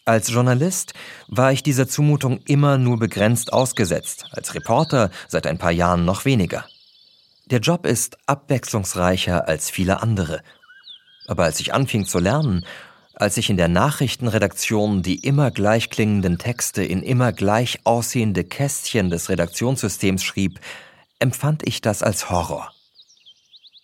Als 0.07 0.30
Journalist 0.30 0.93
war 1.28 1.51
ich 1.53 1.62
dieser 1.62 1.89
Zumutung 1.89 2.41
immer 2.47 2.76
nur 2.76 2.99
begrenzt 2.99 3.53
ausgesetzt, 3.53 4.26
als 4.32 4.55
Reporter 4.55 5.11
seit 5.28 5.47
ein 5.47 5.57
paar 5.57 5.70
Jahren 5.70 6.05
noch 6.05 6.26
weniger. 6.26 6.66
Der 7.47 7.61
Job 7.61 7.87
ist 7.87 8.18
abwechslungsreicher 8.26 9.49
als 9.49 9.70
viele 9.70 10.03
andere. 10.03 10.43
Aber 11.26 11.45
als 11.45 11.59
ich 11.61 11.72
anfing 11.72 12.05
zu 12.05 12.18
lernen 12.18 12.66
als 13.15 13.37
ich 13.37 13.51
in 13.51 13.57
der 13.57 13.69
Nachrichtenredaktion 13.69 15.03
die 15.03 15.17
immer 15.17 15.51
gleich 15.51 15.91
klingenden 15.91 16.39
Texte 16.39 16.85
in 16.85 17.03
immer 17.03 17.33
gleich 17.33 17.81
aussehende 17.85 18.45
Kästchen 18.45 19.11
des 19.11 19.29
Redaktionssystems 19.29 20.23
schrieb, 20.23 20.61
empfand 21.19 21.67
ich 21.67 21.81
das 21.81 22.03
als 22.03 22.31
Horror. 22.31 22.73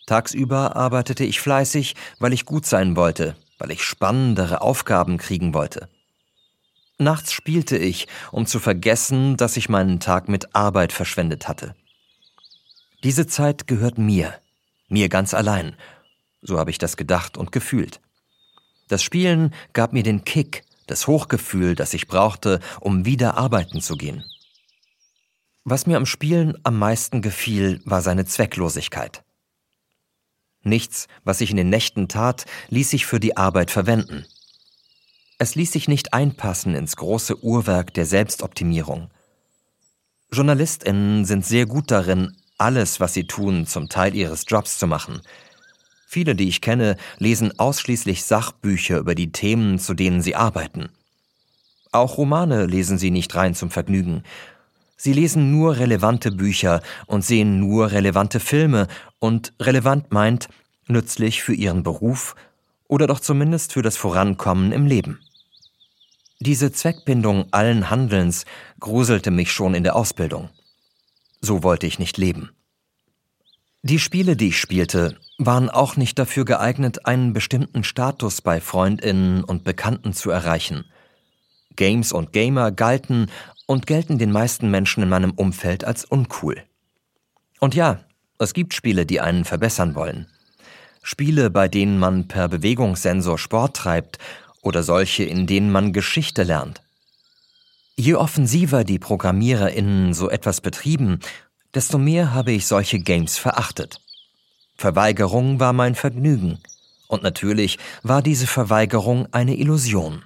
Tagsüber 0.06 0.74
arbeitete 0.74 1.24
ich 1.24 1.40
fleißig, 1.40 1.94
weil 2.18 2.32
ich 2.32 2.44
gut 2.44 2.66
sein 2.66 2.96
wollte, 2.96 3.36
weil 3.58 3.70
ich 3.70 3.84
spannendere 3.84 4.60
Aufgaben 4.60 5.18
kriegen 5.18 5.54
wollte. 5.54 5.88
Nachts 6.98 7.32
spielte 7.32 7.78
ich, 7.78 8.08
um 8.32 8.44
zu 8.46 8.58
vergessen, 8.58 9.36
dass 9.36 9.56
ich 9.56 9.68
meinen 9.68 10.00
Tag 10.00 10.28
mit 10.28 10.54
Arbeit 10.54 10.92
verschwendet 10.92 11.48
hatte. 11.48 11.74
Diese 13.04 13.26
Zeit 13.26 13.66
gehört 13.66 13.96
mir, 13.96 14.34
mir 14.88 15.08
ganz 15.08 15.32
allein, 15.32 15.76
so 16.42 16.58
habe 16.58 16.70
ich 16.70 16.78
das 16.78 16.96
gedacht 16.96 17.38
und 17.38 17.52
gefühlt. 17.52 18.00
Das 18.90 19.04
Spielen 19.04 19.54
gab 19.72 19.92
mir 19.92 20.02
den 20.02 20.24
Kick, 20.24 20.64
das 20.88 21.06
Hochgefühl, 21.06 21.76
das 21.76 21.94
ich 21.94 22.08
brauchte, 22.08 22.58
um 22.80 23.04
wieder 23.04 23.38
arbeiten 23.38 23.80
zu 23.80 23.94
gehen. 23.94 24.24
Was 25.62 25.86
mir 25.86 25.96
am 25.96 26.06
Spielen 26.06 26.58
am 26.64 26.76
meisten 26.76 27.22
gefiel, 27.22 27.80
war 27.84 28.02
seine 28.02 28.24
Zwecklosigkeit. 28.24 29.22
Nichts, 30.64 31.06
was 31.22 31.40
ich 31.40 31.52
in 31.52 31.56
den 31.56 31.70
Nächten 31.70 32.08
tat, 32.08 32.46
ließ 32.70 32.90
sich 32.90 33.06
für 33.06 33.20
die 33.20 33.36
Arbeit 33.36 33.70
verwenden. 33.70 34.26
Es 35.38 35.54
ließ 35.54 35.70
sich 35.70 35.86
nicht 35.86 36.12
einpassen 36.12 36.74
ins 36.74 36.96
große 36.96 37.44
Uhrwerk 37.44 37.94
der 37.94 38.06
Selbstoptimierung. 38.06 39.08
Journalistinnen 40.32 41.24
sind 41.26 41.46
sehr 41.46 41.66
gut 41.66 41.92
darin, 41.92 42.36
alles, 42.58 42.98
was 42.98 43.14
sie 43.14 43.28
tun, 43.28 43.68
zum 43.68 43.88
Teil 43.88 44.16
ihres 44.16 44.46
Jobs 44.48 44.78
zu 44.78 44.88
machen. 44.88 45.22
Viele, 46.12 46.34
die 46.34 46.48
ich 46.48 46.60
kenne, 46.60 46.96
lesen 47.18 47.56
ausschließlich 47.60 48.24
Sachbücher 48.24 48.98
über 48.98 49.14
die 49.14 49.30
Themen, 49.30 49.78
zu 49.78 49.94
denen 49.94 50.22
sie 50.22 50.34
arbeiten. 50.34 50.88
Auch 51.92 52.18
Romane 52.18 52.66
lesen 52.66 52.98
sie 52.98 53.12
nicht 53.12 53.32
rein 53.36 53.54
zum 53.54 53.70
Vergnügen. 53.70 54.24
Sie 54.96 55.12
lesen 55.12 55.52
nur 55.52 55.76
relevante 55.76 56.32
Bücher 56.32 56.82
und 57.06 57.24
sehen 57.24 57.60
nur 57.60 57.92
relevante 57.92 58.40
Filme 58.40 58.88
und 59.20 59.52
relevant 59.60 60.10
meint 60.10 60.48
nützlich 60.88 61.44
für 61.44 61.54
ihren 61.54 61.84
Beruf 61.84 62.34
oder 62.88 63.06
doch 63.06 63.20
zumindest 63.20 63.72
für 63.72 63.82
das 63.82 63.96
Vorankommen 63.96 64.72
im 64.72 64.86
Leben. 64.86 65.20
Diese 66.40 66.72
Zweckbindung 66.72 67.46
allen 67.52 67.88
Handelns 67.88 68.46
gruselte 68.80 69.30
mich 69.30 69.52
schon 69.52 69.74
in 69.74 69.84
der 69.84 69.94
Ausbildung. 69.94 70.50
So 71.40 71.62
wollte 71.62 71.86
ich 71.86 72.00
nicht 72.00 72.18
leben. 72.18 72.50
Die 73.82 74.00
Spiele, 74.00 74.36
die 74.36 74.48
ich 74.48 74.58
spielte, 74.58 75.16
waren 75.46 75.70
auch 75.70 75.96
nicht 75.96 76.18
dafür 76.18 76.44
geeignet, 76.44 77.06
einen 77.06 77.32
bestimmten 77.32 77.82
Status 77.82 78.42
bei 78.42 78.60
Freundinnen 78.60 79.42
und 79.42 79.64
Bekannten 79.64 80.12
zu 80.12 80.30
erreichen. 80.30 80.84
Games 81.76 82.12
und 82.12 82.32
Gamer 82.32 82.70
galten 82.70 83.30
und 83.66 83.86
gelten 83.86 84.18
den 84.18 84.32
meisten 84.32 84.70
Menschen 84.70 85.02
in 85.02 85.08
meinem 85.08 85.30
Umfeld 85.30 85.84
als 85.84 86.04
uncool. 86.04 86.62
Und 87.58 87.74
ja, 87.74 88.00
es 88.38 88.52
gibt 88.52 88.74
Spiele, 88.74 89.06
die 89.06 89.20
einen 89.20 89.46
verbessern 89.46 89.94
wollen. 89.94 90.26
Spiele, 91.02 91.48
bei 91.48 91.68
denen 91.68 91.98
man 91.98 92.28
per 92.28 92.48
Bewegungssensor 92.48 93.38
Sport 93.38 93.76
treibt 93.76 94.18
oder 94.60 94.82
solche, 94.82 95.24
in 95.24 95.46
denen 95.46 95.72
man 95.72 95.94
Geschichte 95.94 96.42
lernt. 96.42 96.82
Je 97.96 98.14
offensiver 98.14 98.84
die 98.84 98.98
ProgrammiererInnen 98.98 100.12
so 100.12 100.28
etwas 100.28 100.60
betrieben, 100.60 101.20
desto 101.74 101.96
mehr 101.96 102.34
habe 102.34 102.52
ich 102.52 102.66
solche 102.66 102.98
Games 102.98 103.38
verachtet. 103.38 104.00
Verweigerung 104.80 105.60
war 105.60 105.74
mein 105.74 105.94
Vergnügen. 105.94 106.58
Und 107.06 107.22
natürlich 107.22 107.78
war 108.02 108.22
diese 108.22 108.46
Verweigerung 108.46 109.28
eine 109.30 109.54
Illusion. 109.58 110.22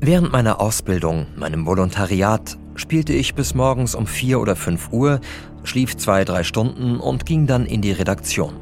Während 0.00 0.32
meiner 0.32 0.62
Ausbildung, 0.62 1.26
meinem 1.36 1.66
Volontariat, 1.66 2.56
spielte 2.74 3.12
ich 3.12 3.34
bis 3.34 3.54
morgens 3.54 3.94
um 3.94 4.06
vier 4.06 4.40
oder 4.40 4.56
fünf 4.56 4.90
Uhr, 4.92 5.20
schlief 5.62 5.94
zwei, 5.98 6.24
drei 6.24 6.42
Stunden 6.42 6.98
und 6.98 7.26
ging 7.26 7.46
dann 7.46 7.66
in 7.66 7.82
die 7.82 7.92
Redaktion. 7.92 8.54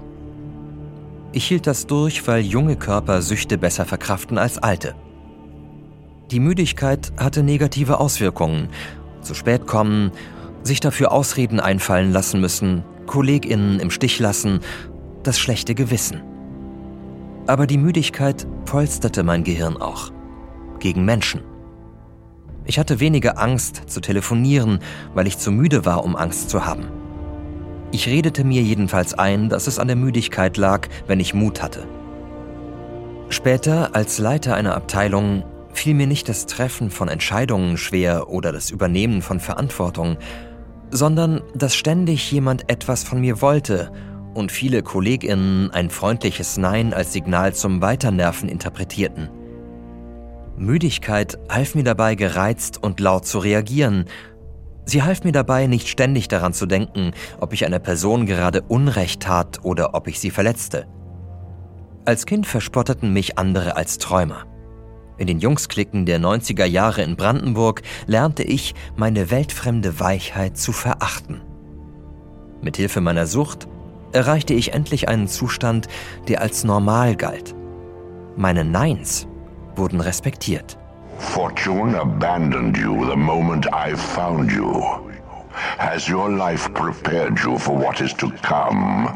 Ich 1.31 1.47
hielt 1.47 1.69
das 1.69 1.87
durch, 1.87 2.27
weil 2.27 2.41
junge 2.41 2.75
Körper 2.75 3.23
Süchte 3.23 3.59
besser 3.59 3.85
verkraften 3.85 4.37
als 4.37 4.59
alte. 4.59 4.97
Die 6.33 6.41
Müdigkeit 6.41 7.13
hatte 7.17 7.45
negative 7.45 8.01
Auswirkungen. 8.01 8.71
Zu 9.21 9.35
spät 9.35 9.69
kommen, 9.69 10.11
sich 10.65 10.81
dafür 10.81 11.13
Ausreden 11.13 11.61
einfallen 11.61 12.11
lassen 12.11 12.41
müssen, 12.41 12.83
KollegInnen 13.07 13.81
im 13.81 13.91
Stich 13.91 14.19
lassen, 14.19 14.61
das 15.23 15.39
schlechte 15.39 15.75
Gewissen. 15.75 16.23
Aber 17.47 17.67
die 17.67 17.79
Müdigkeit 17.79 18.47
polsterte 18.65 19.23
mein 19.23 19.45
Gehirn 19.45 19.77
auch. 19.77 20.11
Gegen 20.79 21.05
Menschen. 21.05 21.43
Ich 22.65 22.79
hatte 22.79 22.99
weniger 22.99 23.39
Angst 23.39 23.83
zu 23.87 24.01
telefonieren, 24.01 24.81
weil 25.15 25.27
ich 25.27 25.39
zu 25.39 25.53
müde 25.53 25.85
war, 25.85 26.05
um 26.05 26.17
Angst 26.17 26.51
zu 26.51 26.67
haben. 26.67 26.89
Ich 27.93 28.09
redete 28.09 28.43
mir 28.43 28.63
jedenfalls 28.63 29.15
ein, 29.15 29.49
dass 29.49 29.69
es 29.69 29.79
an 29.79 29.87
der 29.87 29.97
Müdigkeit 29.97 30.57
lag, 30.57 30.89
wenn 31.07 31.21
ich 31.21 31.35
Mut 31.35 31.63
hatte. 31.63 31.87
Später, 33.29 33.95
als 33.95 34.19
Leiter 34.19 34.57
einer 34.57 34.75
Abteilung, 34.75 35.45
fiel 35.73 35.95
mir 35.95 36.07
nicht 36.07 36.29
das 36.29 36.47
Treffen 36.47 36.91
von 36.91 37.09
Entscheidungen 37.09 37.77
schwer 37.77 38.29
oder 38.29 38.51
das 38.51 38.71
Übernehmen 38.71 39.23
von 39.23 39.41
Verantwortung, 39.41 40.17
sondern 40.91 41.43
dass 41.55 41.75
ständig 41.75 42.31
jemand 42.31 42.71
etwas 42.71 43.05
von 43.05 43.21
mir 43.21 43.41
wollte 43.41 43.93
und 44.35 44.53
viele 44.53 44.83
Kolleginnen 44.83 45.71
ein 45.71 45.91
freundliches 45.91 46.57
Nein 46.57 46.93
als 46.93 47.13
Signal 47.13 47.55
zum 47.55 47.81
Weiternerven 47.81 48.49
interpretierten. 48.49 49.31
Müdigkeit 50.57 51.39
half 51.51 51.75
mir 51.75 51.85
dabei, 51.85 52.15
gereizt 52.15 52.83
und 52.83 53.01
laut 53.01 53.27
zu 53.27 53.39
reagieren, 53.39 54.07
Sie 54.89 55.03
half 55.03 55.25
mir 55.25 55.33
dabei, 55.33 55.67
nicht 55.67 55.89
ständig 55.89 56.29
daran 56.29 56.53
zu 56.53 56.65
denken, 56.65 57.11
ob 57.41 57.53
ich 57.53 57.67
einer 57.67 57.81
Person 57.81 58.25
gerade 58.25 58.63
Unrecht 58.63 59.21
tat 59.25 59.65
oder 59.65 59.95
ob 59.95 60.07
ich 60.07 60.21
sie 60.21 60.31
verletzte. 60.31 60.87
Als 62.05 62.25
Kind 62.25 62.47
verspotteten 62.47 63.13
mich 63.13 63.37
andere 63.37 63.75
als 63.77 63.99
Träumer. 63.99 64.45
In 65.19 65.27
den 65.27 65.39
Jungsklicken 65.39 66.05
der 66.05 66.21
90er 66.21 66.65
Jahre 66.67 67.03
in 67.03 67.17
Brandenburg 67.17 67.83
lernte 68.07 68.43
ich, 68.43 68.75
meine 68.97 69.31
weltfremde 69.31 69.99
Weichheit 69.99 70.59
zu 70.59 70.73
verachten. 70.73 71.41
Mithilfe 72.61 73.01
meiner 73.01 73.27
Sucht 73.27 73.67
erreichte 74.13 74.55
ich 74.55 74.75
endlich 74.75 75.09
einen 75.09 75.29
Zustand, 75.29 75.89
der 76.29 76.43
als 76.43 76.65
normal 76.65 77.17
galt. 77.17 77.55
Meine 78.37 78.65
Neins 78.65 79.27
wurden 79.75 80.01
respektiert. 80.01 80.79
Fortune 81.19 81.99
abandoned 81.99 82.77
you 82.77 83.07
the 83.09 83.17
moment 83.17 83.67
I 83.67 83.95
found 83.97 84.53
you. 84.53 84.83
Has 85.79 86.09
your 86.09 86.31
life 86.31 86.69
prepared 86.75 87.39
you 87.41 87.59
for 87.59 87.75
what 87.79 88.01
is 88.01 88.15
to 88.17 88.31
come? 88.43 89.09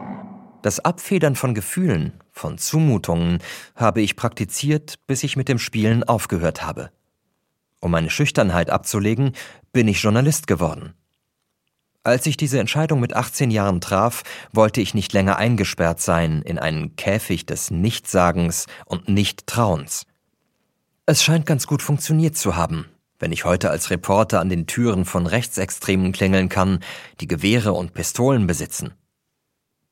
Das 0.63 0.79
Abfedern 0.81 1.37
von 1.37 1.55
Gefühlen, 1.55 2.13
von 2.33 2.59
Zumutungen 2.59 3.39
habe 3.77 4.03
ich 4.03 4.15
praktiziert, 4.15 4.99
bis 5.07 5.23
ich 5.23 5.37
mit 5.37 5.49
dem 5.49 5.59
Spielen 5.59 6.05
aufgehört 6.05 6.63
habe. 6.63 6.91
Um 7.81 7.91
meine 7.91 8.11
Schüchternheit 8.11 8.69
abzulegen, 8.69 9.33
bin 9.73 9.89
ich 9.89 10.03
Journalist 10.03 10.47
geworden. 10.47 10.93
Als 12.03 12.27
ich 12.27 12.37
diese 12.37 12.61
Entscheidung 12.61 13.01
mit 13.01 13.15
18 13.15 13.51
Jahren 13.51 13.81
traf, 13.81 14.23
wollte 14.53 14.83
ich 14.83 14.93
nicht 14.93 15.15
länger 15.15 15.37
eingesperrt 15.37 16.01
sein 16.01 16.43
in 16.43 16.59
einen 16.59 16.95
Käfig 16.97 17.47
des 17.47 17.71
Nichtsagens 17.71 18.67
und 18.85 19.09
Nichttrauens. 19.09 20.05
Es 21.07 21.23
scheint 21.23 21.47
ganz 21.47 21.67
gut 21.67 21.81
funktioniert 21.81 22.37
zu 22.37 22.55
haben, 22.55 22.87
wenn 23.19 23.33
ich 23.33 23.47
heute 23.47 23.71
als 23.71 23.91
Reporter 23.91 24.41
an 24.41 24.51
den 24.51 24.67
Türen 24.67 25.07
von 25.07 25.27
Rechtsextremen 25.27 26.13
klingeln 26.13 26.51
kann, 26.51 26.81
die 27.21 27.29
Gewehre 27.29 27.73
und 27.73 27.95
Pistolen 27.95 28.47
besitzen. 28.47 28.93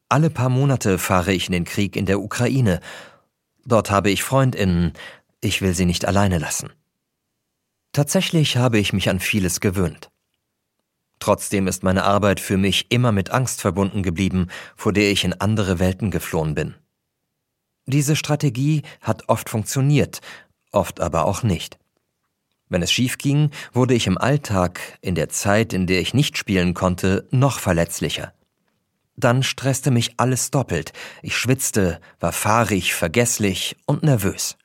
Alle 0.09 0.31
paar 0.31 0.49
Monate 0.49 0.99
fahre 0.99 1.33
ich 1.33 1.47
in 1.47 1.53
den 1.53 1.65
Krieg 1.65 1.95
in 1.95 2.07
der 2.07 2.21
Ukraine. 2.21 2.81
Dort 3.65 3.91
habe 3.91 4.11
ich 4.11 4.23
Freundinnen, 4.23 4.95
ich 5.41 5.61
will 5.61 5.75
sie 5.75 5.85
nicht 5.85 6.07
alleine 6.07 6.39
lassen. 6.39 6.71
Tatsächlich 7.93 8.57
habe 8.57 8.79
ich 8.79 8.93
mich 8.93 9.11
an 9.11 9.21
vieles 9.21 9.61
gewöhnt. 9.61 10.11
Trotzdem 11.21 11.67
ist 11.67 11.83
meine 11.83 12.05
Arbeit 12.05 12.41
für 12.41 12.57
mich 12.57 12.91
immer 12.91 13.13
mit 13.13 13.31
Angst 13.31 13.61
verbunden 13.61 14.03
geblieben, 14.03 14.49
vor 14.77 14.93
der 14.93 15.11
ich 15.11 15.25
in 15.25 15.35
andere 15.35 15.79
Welten 15.79 16.11
geflohen 16.11 16.55
bin. 16.55 16.75
Diese 17.87 18.17
Strategie 18.17 18.83
hat 19.01 19.29
oft 19.29 19.49
funktioniert, 19.49 20.21
oft 20.73 21.01
aber 21.01 21.25
auch 21.25 21.43
nicht. 21.43 21.79
Wenn 22.69 22.83
es 22.83 22.93
schief 22.93 23.19
ging, 23.19 23.51
wurde 23.73 23.95
ich 23.95 24.07
im 24.07 24.19
Alltag, 24.19 24.99
in 25.01 25.15
der 25.15 25.29
Zeit, 25.29 25.73
in 25.73 25.87
der 25.87 26.01
ich 26.01 26.15
nicht 26.15 26.39
spielen 26.39 26.75
konnte, 26.75 27.27
noch 27.31 27.59
verletzlicher. 27.59 28.33
Dann 29.19 29.43
stresste 29.43 29.91
mich 29.91 30.15
alles 30.19 30.53
doppelt. 30.53 30.93
Ich 31.23 31.37
schwitzte, 31.37 32.01
war 32.21 32.31
fahrig, 32.31 32.95
vergesslich 32.95 33.77
und 33.85 34.05
nervös. 34.05 34.57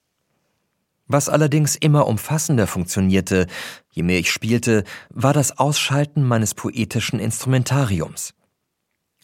Was 1.07 1.27
allerdings 1.27 1.75
immer 1.75 2.07
umfassender 2.07 2.67
funktionierte, 2.67 3.47
je 3.89 4.03
mehr 4.03 4.19
ich 4.19 4.31
spielte, 4.31 4.83
war 5.09 5.33
das 5.33 5.57
Ausschalten 5.57 6.23
meines 6.23 6.53
poetischen 6.53 7.19
Instrumentariums. 7.19 8.35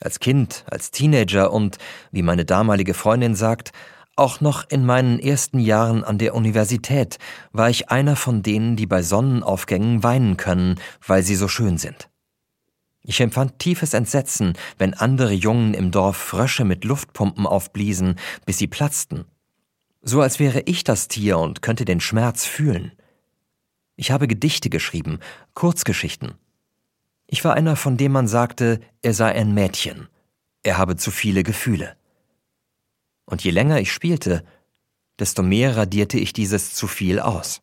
Als 0.01 0.19
Kind, 0.19 0.65
als 0.69 0.89
Teenager 0.89 1.53
und, 1.53 1.77
wie 2.11 2.23
meine 2.23 2.43
damalige 2.43 2.95
Freundin 2.95 3.36
sagt, 3.36 3.71
auch 4.15 4.41
noch 4.41 4.67
in 4.67 4.84
meinen 4.84 5.19
ersten 5.19 5.59
Jahren 5.59 6.03
an 6.03 6.17
der 6.17 6.34
Universität 6.34 7.19
war 7.51 7.69
ich 7.69 7.89
einer 7.89 8.15
von 8.15 8.41
denen, 8.41 8.75
die 8.75 8.88
bei 8.88 9.03
Sonnenaufgängen 9.03 10.01
weinen 10.01 10.38
können, 10.38 10.80
weil 11.05 11.21
sie 11.21 11.36
so 11.36 11.47
schön 11.47 11.77
sind. 11.77 12.09
Ich 13.02 13.22
empfand 13.22 13.60
tiefes 13.60 13.93
Entsetzen, 13.93 14.54
wenn 14.78 14.93
andere 14.93 15.32
Jungen 15.32 15.74
im 15.74 15.91
Dorf 15.91 16.18
Frösche 16.18 16.66
mit 16.66 16.84
Luftpumpen 16.84 17.45
aufbliesen, 17.45 18.16
bis 18.45 18.58
sie 18.58 18.68
platzten. 18.68 19.26
So 20.02 20.22
als 20.22 20.39
wäre 20.39 20.62
ich 20.62 20.84
das 20.84 21.08
Tier 21.08 21.38
und 21.39 21.62
könnte 21.62 21.86
den 21.86 22.00
Schmerz 22.00 22.45
fühlen. 22.45 22.91
Ich 23.95 24.12
habe 24.12 24.28
Gedichte 24.28 24.70
geschrieben, 24.70 25.20
Kurzgeschichten. 25.54 26.36
Ich 27.28 27.43
war 27.43 27.54
einer, 27.54 27.76
von 27.76 27.97
dem 27.97 28.12
man 28.12 28.28
sagte, 28.28 28.80
er 29.02 29.14
sei 29.14 29.34
ein 29.34 29.54
Mädchen. 29.54 30.08
Er 30.64 30.78
habe 30.78 30.95
zu 30.95 31.12
viele 31.12 31.43
Gefühle. 31.43 31.95
Und 33.26 33.43
je 33.43 33.52
länger 33.52 33.80
ich 33.80 33.91
spielte, 33.91 34.43
desto 35.20 35.43
mehr 35.43 35.78
radierte 35.78 36.18
ich 36.18 36.34
dieses 36.34 36.74
zu 36.74 36.88
viel 36.88 37.20
aus. 37.20 37.62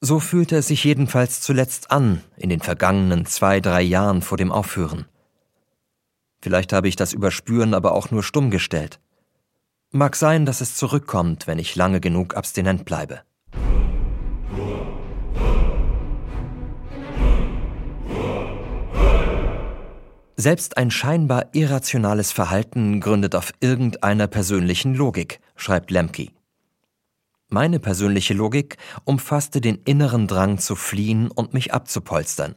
So 0.00 0.20
fühlte 0.20 0.56
es 0.56 0.68
sich 0.68 0.84
jedenfalls 0.84 1.40
zuletzt 1.40 1.90
an 1.90 2.22
in 2.36 2.50
den 2.50 2.60
vergangenen 2.60 3.24
zwei, 3.24 3.60
drei 3.60 3.80
Jahren 3.80 4.20
vor 4.20 4.36
dem 4.36 4.52
Aufhören. 4.52 5.06
Vielleicht 6.42 6.72
habe 6.72 6.88
ich 6.88 6.96
das 6.96 7.12
Überspüren 7.12 7.72
aber 7.72 7.92
auch 7.92 8.10
nur 8.10 8.22
stumm 8.22 8.50
gestellt. 8.50 9.00
Mag 9.92 10.14
sein, 10.14 10.44
dass 10.44 10.60
es 10.60 10.74
zurückkommt, 10.74 11.46
wenn 11.46 11.58
ich 11.58 11.76
lange 11.76 12.00
genug 12.00 12.36
abstinent 12.36 12.84
bleibe. 12.84 13.22
Selbst 20.38 20.76
ein 20.76 20.90
scheinbar 20.90 21.46
irrationales 21.54 22.30
Verhalten 22.30 23.00
gründet 23.00 23.34
auf 23.34 23.52
irgendeiner 23.60 24.26
persönlichen 24.26 24.94
Logik, 24.94 25.40
schreibt 25.56 25.90
Lemke. 25.90 26.35
Meine 27.48 27.78
persönliche 27.78 28.34
Logik 28.34 28.76
umfasste 29.04 29.60
den 29.60 29.76
inneren 29.84 30.26
Drang 30.26 30.58
zu 30.58 30.74
fliehen 30.74 31.30
und 31.30 31.54
mich 31.54 31.72
abzupolstern. 31.72 32.56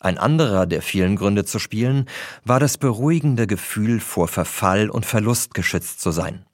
Ein 0.00 0.18
anderer 0.18 0.66
der 0.66 0.82
vielen 0.82 1.16
Gründe 1.16 1.44
zu 1.44 1.58
spielen 1.58 2.06
war 2.44 2.60
das 2.60 2.78
beruhigende 2.78 3.46
Gefühl, 3.46 4.00
vor 4.00 4.28
Verfall 4.28 4.90
und 4.90 5.06
Verlust 5.06 5.54
geschützt 5.54 6.00
zu 6.00 6.10
sein. 6.10 6.44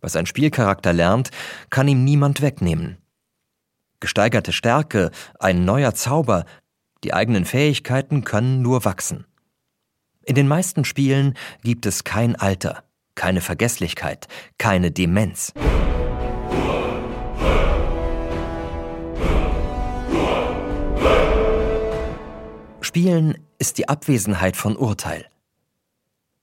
Was 0.00 0.16
ein 0.16 0.26
Spielcharakter 0.26 0.92
lernt, 0.92 1.30
kann 1.70 1.88
ihm 1.88 2.04
niemand 2.04 2.40
wegnehmen. 2.40 2.98
Gesteigerte 4.00 4.52
Stärke, 4.52 5.10
ein 5.40 5.64
neuer 5.64 5.94
Zauber, 5.94 6.44
die 7.04 7.14
eigenen 7.14 7.44
Fähigkeiten 7.44 8.24
können 8.24 8.62
nur 8.62 8.84
wachsen. 8.84 9.24
In 10.24 10.34
den 10.34 10.46
meisten 10.46 10.84
Spielen 10.84 11.34
gibt 11.62 11.86
es 11.86 12.04
kein 12.04 12.36
Alter, 12.36 12.84
keine 13.14 13.40
Vergesslichkeit, 13.40 14.28
keine 14.58 14.92
Demenz. 14.92 15.52
Spielen 22.88 23.36
ist 23.58 23.76
die 23.76 23.86
Abwesenheit 23.86 24.56
von 24.56 24.74
Urteil. 24.74 25.26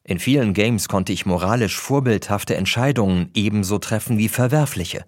In 0.03 0.19
vielen 0.19 0.53
Games 0.53 0.87
konnte 0.87 1.11
ich 1.11 1.25
moralisch 1.25 1.79
vorbildhafte 1.79 2.55
Entscheidungen 2.55 3.31
ebenso 3.33 3.79
treffen 3.79 4.19
wie 4.19 4.29
verwerfliche. 4.29 5.05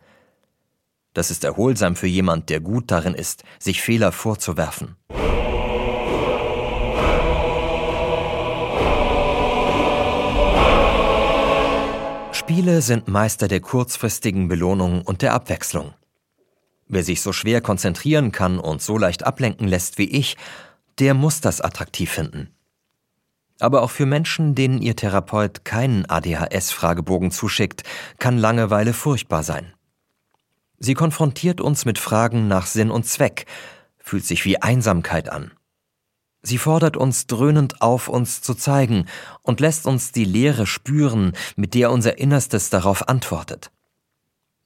Das 1.13 1.29
ist 1.29 1.43
erholsam 1.43 1.95
für 1.95 2.07
jemand, 2.07 2.49
der 2.49 2.59
gut 2.59 2.89
darin 2.89 3.13
ist, 3.13 3.43
sich 3.59 3.83
Fehler 3.83 4.11
vorzuwerfen. 4.11 4.95
Spiele 12.31 12.81
sind 12.81 13.07
Meister 13.07 13.47
der 13.47 13.59
kurzfristigen 13.59 14.47
Belohnung 14.47 15.03
und 15.03 15.21
der 15.21 15.33
Abwechslung. 15.33 15.93
Wer 16.88 17.03
sich 17.03 17.21
so 17.21 17.31
schwer 17.31 17.61
konzentrieren 17.61 18.31
kann 18.31 18.57
und 18.57 18.81
so 18.81 18.97
leicht 18.97 19.23
ablenken 19.23 19.67
lässt 19.67 19.99
wie 19.99 20.09
ich, 20.09 20.35
der 20.99 21.13
muss 21.13 21.41
das 21.41 21.61
attraktiv 21.61 22.11
finden. 22.11 22.53
Aber 23.59 23.81
auch 23.81 23.91
für 23.91 24.05
Menschen, 24.05 24.53
denen 24.55 24.81
ihr 24.81 24.95
Therapeut 24.95 25.65
keinen 25.65 26.05
ADHS-Fragebogen 26.05 27.31
zuschickt, 27.31 27.83
kann 28.19 28.37
Langeweile 28.37 28.93
furchtbar 28.93 29.43
sein. 29.43 29.73
Sie 30.77 30.93
konfrontiert 30.93 31.59
uns 31.59 31.85
mit 31.85 31.97
Fragen 31.97 32.47
nach 32.47 32.67
Sinn 32.67 32.91
und 32.91 33.05
Zweck, 33.05 33.45
fühlt 33.97 34.25
sich 34.25 34.45
wie 34.45 34.61
Einsamkeit 34.61 35.29
an. 35.29 35.51
Sie 36.43 36.59
fordert 36.59 36.97
uns 36.97 37.25
dröhnend 37.25 37.81
auf, 37.81 38.07
uns 38.07 38.41
zu 38.41 38.53
zeigen 38.53 39.05
und 39.41 39.59
lässt 39.59 39.87
uns 39.87 40.11
die 40.11 40.23
Leere 40.23 40.67
spüren, 40.67 41.33
mit 41.55 41.73
der 41.73 41.91
unser 41.91 42.19
Innerstes 42.19 42.69
darauf 42.69 43.09
antwortet. 43.09 43.71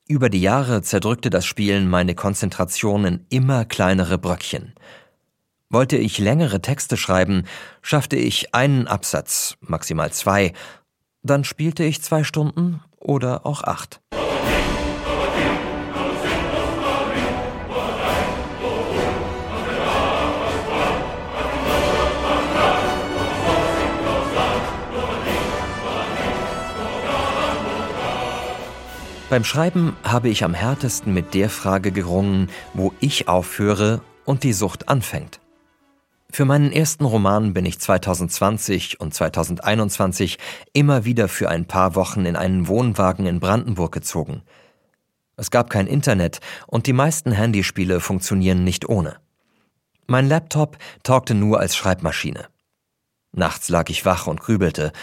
Über 0.05 0.29
die 0.29 0.41
Jahre 0.41 0.82
zerdrückte 0.82 1.29
das 1.29 1.45
Spielen 1.45 1.89
meine 1.89 2.13
Konzentration 2.13 3.05
in 3.05 3.25
immer 3.29 3.63
kleinere 3.63 4.17
Bröckchen– 4.17 4.73
wollte 5.72 5.97
ich 5.97 6.19
längere 6.19 6.61
Texte 6.61 6.97
schreiben, 6.97 7.45
schaffte 7.82 8.17
ich 8.17 8.53
einen 8.53 8.88
Absatz, 8.88 9.55
maximal 9.61 10.11
zwei, 10.11 10.53
dann 11.24 11.43
spielte 11.43 11.84
ich 11.84 12.01
zwei 12.01 12.24
Stunden 12.24 12.82
oder 12.99 13.45
auch 13.45 13.63
acht. 13.63 14.01
Beim 29.30 29.45
Schreiben 29.45 29.95
habe 30.03 30.28
ich 30.28 30.43
am 30.43 30.53
härtesten 30.53 31.13
mit 31.13 31.34
der 31.34 31.49
Frage 31.49 31.93
gerungen, 31.93 32.49
wo 32.74 32.91
ich 32.99 33.30
aufhöre 33.30 34.01
und 34.26 34.43
die 34.43 34.51
Sucht 34.51 34.89
anfängt. 34.89 35.41
Für 36.34 36.45
meinen 36.45 36.71
ersten 36.71 37.03
Roman 37.03 37.53
bin 37.53 37.65
ich 37.65 37.77
2020 37.79 39.01
und 39.01 39.13
2021 39.13 40.38
immer 40.71 41.03
wieder 41.03 41.27
für 41.27 41.49
ein 41.49 41.65
paar 41.65 41.95
Wochen 41.95 42.25
in 42.25 42.38
einen 42.38 42.69
Wohnwagen 42.69 43.25
in 43.25 43.41
Brandenburg 43.41 43.91
gezogen. 43.91 44.41
Es 45.36 45.51
gab 45.51 45.69
kein 45.69 45.88
Internet 45.88 46.39
und 46.67 46.88
die 46.88 46.93
meisten 46.93 47.34
Handyspiele 47.34 47.99
funktionieren 47.99 48.63
nicht 48.63 48.88
ohne. 48.88 49.17
Mein 50.07 50.29
Laptop 50.29 50.77
taugte 51.03 51.34
nur 51.34 51.59
als 51.59 51.75
Schreibmaschine. 51.75 52.47
Nachts 53.34 53.67
lag 53.67 53.89
ich 53.89 54.05
wach 54.05 54.27
und 54.27 54.39
grübelte. 54.39 54.93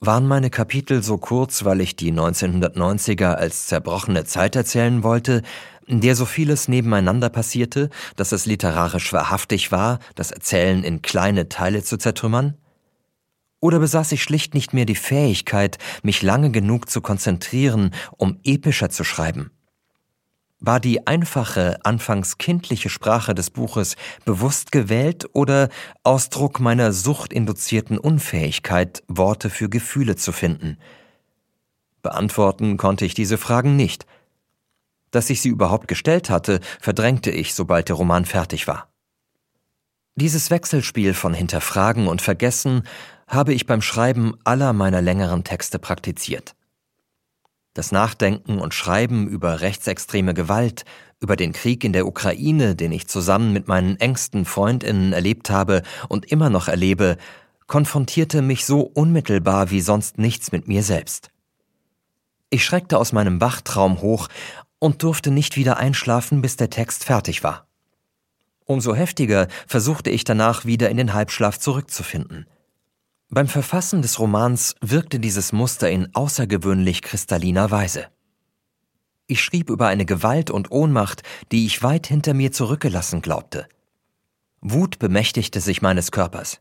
Waren 0.00 0.26
meine 0.26 0.50
Kapitel 0.50 1.02
so 1.02 1.16
kurz, 1.16 1.64
weil 1.64 1.80
ich 1.80 1.96
die 1.96 2.12
1990er 2.12 3.32
als 3.32 3.66
zerbrochene 3.66 4.24
Zeit 4.24 4.54
erzählen 4.54 5.02
wollte, 5.02 5.40
in 5.86 6.02
der 6.02 6.14
so 6.14 6.26
vieles 6.26 6.68
nebeneinander 6.68 7.30
passierte, 7.30 7.88
dass 8.14 8.32
es 8.32 8.44
literarisch 8.44 9.14
wahrhaftig 9.14 9.72
war, 9.72 10.00
das 10.14 10.32
Erzählen 10.32 10.84
in 10.84 11.00
kleine 11.00 11.48
Teile 11.48 11.82
zu 11.82 11.96
zertrümmern? 11.96 12.58
Oder 13.60 13.78
besaß 13.78 14.12
ich 14.12 14.22
schlicht 14.22 14.52
nicht 14.52 14.74
mehr 14.74 14.84
die 14.84 14.94
Fähigkeit, 14.94 15.78
mich 16.02 16.20
lange 16.20 16.50
genug 16.50 16.90
zu 16.90 17.00
konzentrieren, 17.00 17.92
um 18.18 18.38
epischer 18.44 18.90
zu 18.90 19.02
schreiben? 19.02 19.50
War 20.58 20.80
die 20.80 21.06
einfache, 21.06 21.78
anfangs 21.84 22.38
kindliche 22.38 22.88
Sprache 22.88 23.34
des 23.34 23.50
Buches 23.50 23.96
bewusst 24.24 24.72
gewählt 24.72 25.28
oder 25.34 25.68
Ausdruck 26.02 26.60
meiner 26.60 26.92
suchtinduzierten 26.92 27.98
Unfähigkeit, 27.98 29.02
Worte 29.06 29.50
für 29.50 29.68
Gefühle 29.68 30.16
zu 30.16 30.32
finden? 30.32 30.78
Beantworten 32.00 32.78
konnte 32.78 33.04
ich 33.04 33.12
diese 33.12 33.36
Fragen 33.36 33.76
nicht, 33.76 34.06
dass 35.10 35.28
ich 35.30 35.42
sie 35.42 35.50
überhaupt 35.50 35.88
gestellt 35.88 36.30
hatte, 36.30 36.60
verdrängte 36.80 37.30
ich, 37.30 37.54
sobald 37.54 37.88
der 37.88 37.96
Roman 37.96 38.24
fertig 38.24 38.66
war. 38.66 38.88
Dieses 40.14 40.50
Wechselspiel 40.50 41.12
von 41.12 41.34
Hinterfragen 41.34 42.08
und 42.08 42.22
Vergessen 42.22 42.84
habe 43.28 43.52
ich 43.52 43.66
beim 43.66 43.82
Schreiben 43.82 44.34
aller 44.44 44.72
meiner 44.72 45.02
längeren 45.02 45.44
Texte 45.44 45.78
praktiziert. 45.78 46.55
Das 47.76 47.92
Nachdenken 47.92 48.58
und 48.58 48.72
Schreiben 48.72 49.28
über 49.28 49.60
rechtsextreme 49.60 50.32
Gewalt, 50.32 50.86
über 51.20 51.36
den 51.36 51.52
Krieg 51.52 51.84
in 51.84 51.92
der 51.92 52.06
Ukraine, 52.06 52.74
den 52.74 52.90
ich 52.90 53.06
zusammen 53.06 53.52
mit 53.52 53.68
meinen 53.68 54.00
engsten 54.00 54.46
Freundinnen 54.46 55.12
erlebt 55.12 55.50
habe 55.50 55.82
und 56.08 56.24
immer 56.24 56.48
noch 56.48 56.68
erlebe, 56.68 57.18
konfrontierte 57.66 58.40
mich 58.40 58.64
so 58.64 58.80
unmittelbar 58.80 59.70
wie 59.70 59.82
sonst 59.82 60.16
nichts 60.16 60.52
mit 60.52 60.68
mir 60.68 60.82
selbst. 60.82 61.28
Ich 62.48 62.64
schreckte 62.64 62.96
aus 62.96 63.12
meinem 63.12 63.42
Wachtraum 63.42 64.00
hoch 64.00 64.28
und 64.78 65.02
durfte 65.02 65.30
nicht 65.30 65.58
wieder 65.58 65.76
einschlafen, 65.76 66.40
bis 66.40 66.56
der 66.56 66.70
Text 66.70 67.04
fertig 67.04 67.44
war. 67.44 67.66
Umso 68.64 68.94
heftiger 68.94 69.48
versuchte 69.66 70.08
ich 70.08 70.24
danach 70.24 70.64
wieder 70.64 70.88
in 70.88 70.96
den 70.96 71.12
Halbschlaf 71.12 71.58
zurückzufinden. 71.58 72.46
Beim 73.28 73.48
Verfassen 73.48 74.02
des 74.02 74.20
Romans 74.20 74.76
wirkte 74.80 75.18
dieses 75.18 75.52
Muster 75.52 75.90
in 75.90 76.14
außergewöhnlich 76.14 77.02
kristalliner 77.02 77.72
Weise. 77.72 78.06
Ich 79.26 79.42
schrieb 79.42 79.68
über 79.68 79.88
eine 79.88 80.06
Gewalt 80.06 80.50
und 80.50 80.70
Ohnmacht, 80.70 81.24
die 81.50 81.66
ich 81.66 81.82
weit 81.82 82.06
hinter 82.06 82.34
mir 82.34 82.52
zurückgelassen 82.52 83.22
glaubte. 83.22 83.68
Wut 84.60 85.00
bemächtigte 85.00 85.60
sich 85.60 85.82
meines 85.82 86.12
Körpers. 86.12 86.60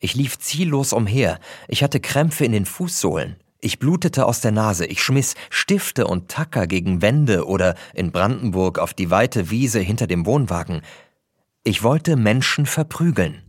Ich 0.00 0.14
lief 0.14 0.38
ziellos 0.38 0.92
umher, 0.92 1.38
ich 1.66 1.82
hatte 1.82 1.98
Krämpfe 1.98 2.44
in 2.44 2.52
den 2.52 2.66
Fußsohlen, 2.66 3.36
ich 3.64 3.78
blutete 3.78 4.26
aus 4.26 4.40
der 4.40 4.50
Nase, 4.50 4.84
ich 4.84 5.02
schmiss 5.02 5.34
Stifte 5.48 6.06
und 6.06 6.28
Tacker 6.28 6.66
gegen 6.66 7.00
Wände 7.00 7.46
oder 7.46 7.74
in 7.94 8.12
Brandenburg 8.12 8.78
auf 8.78 8.92
die 8.92 9.10
weite 9.10 9.50
Wiese 9.50 9.80
hinter 9.80 10.06
dem 10.06 10.26
Wohnwagen. 10.26 10.82
Ich 11.64 11.82
wollte 11.82 12.16
Menschen 12.16 12.66
verprügeln. 12.66 13.40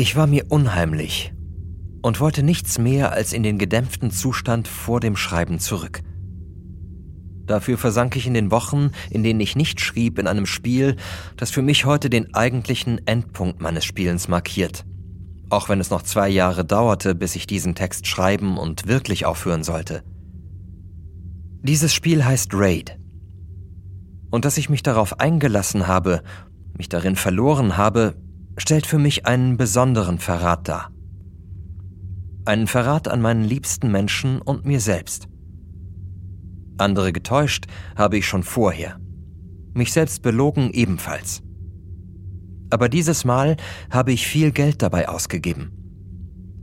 Ich 0.00 0.16
war 0.16 0.26
mir 0.26 0.46
unheimlich 0.48 1.30
und 2.00 2.20
wollte 2.20 2.42
nichts 2.42 2.78
mehr 2.78 3.12
als 3.12 3.34
in 3.34 3.42
den 3.42 3.58
gedämpften 3.58 4.10
Zustand 4.10 4.66
vor 4.66 4.98
dem 4.98 5.14
Schreiben 5.14 5.58
zurück. 5.58 6.00
Dafür 7.44 7.76
versank 7.76 8.16
ich 8.16 8.26
in 8.26 8.32
den 8.32 8.50
Wochen, 8.50 8.92
in 9.10 9.22
denen 9.22 9.40
ich 9.40 9.56
nicht 9.56 9.78
schrieb, 9.78 10.18
in 10.18 10.26
einem 10.26 10.46
Spiel, 10.46 10.96
das 11.36 11.50
für 11.50 11.60
mich 11.60 11.84
heute 11.84 12.08
den 12.08 12.34
eigentlichen 12.34 13.06
Endpunkt 13.06 13.60
meines 13.60 13.84
Spielens 13.84 14.26
markiert. 14.26 14.86
Auch 15.50 15.68
wenn 15.68 15.80
es 15.80 15.90
noch 15.90 16.00
zwei 16.00 16.30
Jahre 16.30 16.64
dauerte, 16.64 17.14
bis 17.14 17.36
ich 17.36 17.46
diesen 17.46 17.74
Text 17.74 18.06
schreiben 18.06 18.56
und 18.56 18.86
wirklich 18.86 19.26
aufhören 19.26 19.64
sollte. 19.64 20.02
Dieses 21.60 21.92
Spiel 21.92 22.24
heißt 22.24 22.54
Raid. 22.54 22.96
Und 24.30 24.46
dass 24.46 24.56
ich 24.56 24.70
mich 24.70 24.82
darauf 24.82 25.20
eingelassen 25.20 25.86
habe, 25.86 26.22
mich 26.78 26.88
darin 26.88 27.16
verloren 27.16 27.76
habe, 27.76 28.14
stellt 28.60 28.86
für 28.86 28.98
mich 28.98 29.26
einen 29.26 29.56
besonderen 29.56 30.18
Verrat 30.18 30.68
dar. 30.68 30.90
Einen 32.44 32.66
Verrat 32.66 33.08
an 33.08 33.22
meinen 33.22 33.44
liebsten 33.44 33.90
Menschen 33.90 34.40
und 34.40 34.66
mir 34.66 34.80
selbst. 34.80 35.28
Andere 36.78 37.12
getäuscht 37.12 37.66
habe 37.96 38.18
ich 38.18 38.26
schon 38.26 38.42
vorher. 38.42 38.98
Mich 39.72 39.92
selbst 39.92 40.22
belogen 40.22 40.70
ebenfalls. 40.72 41.42
Aber 42.70 42.88
dieses 42.88 43.24
Mal 43.24 43.56
habe 43.90 44.12
ich 44.12 44.26
viel 44.26 44.52
Geld 44.52 44.82
dabei 44.82 45.08
ausgegeben. 45.08 45.72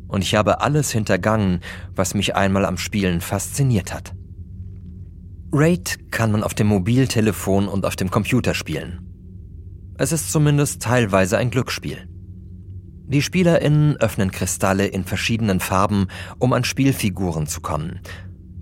Und 0.08 0.24
ich 0.24 0.36
habe 0.36 0.62
alles 0.62 0.92
hintergangen, 0.92 1.62
was 1.96 2.14
mich 2.14 2.36
einmal 2.36 2.66
am 2.66 2.78
Spielen 2.78 3.22
fasziniert 3.22 3.94
hat. 3.94 4.14
Raid 5.52 6.12
kann 6.12 6.32
man 6.32 6.44
auf 6.44 6.54
dem 6.54 6.68
Mobiltelefon 6.68 7.68
und 7.68 7.86
auf 7.86 7.96
dem 7.96 8.12
Computer 8.12 8.54
spielen. 8.54 9.07
Es 10.00 10.12
ist 10.12 10.32
zumindest 10.32 10.84
teilweise 10.84 11.40
ein 11.40 11.50
Glücksspiel. 11.50 12.08
Die 13.08 13.24
SpielerInnen 13.24 13.98
öffnen 13.98 14.32
Kristalle 14.32 14.86
in 14.86 15.06
verschiedenen 15.06 15.60
Farben, 15.60 16.08
um 16.38 16.54
an 16.54 16.64
Spielfiguren 16.64 17.48
zu 17.48 17.62
kommen. 17.62 18.02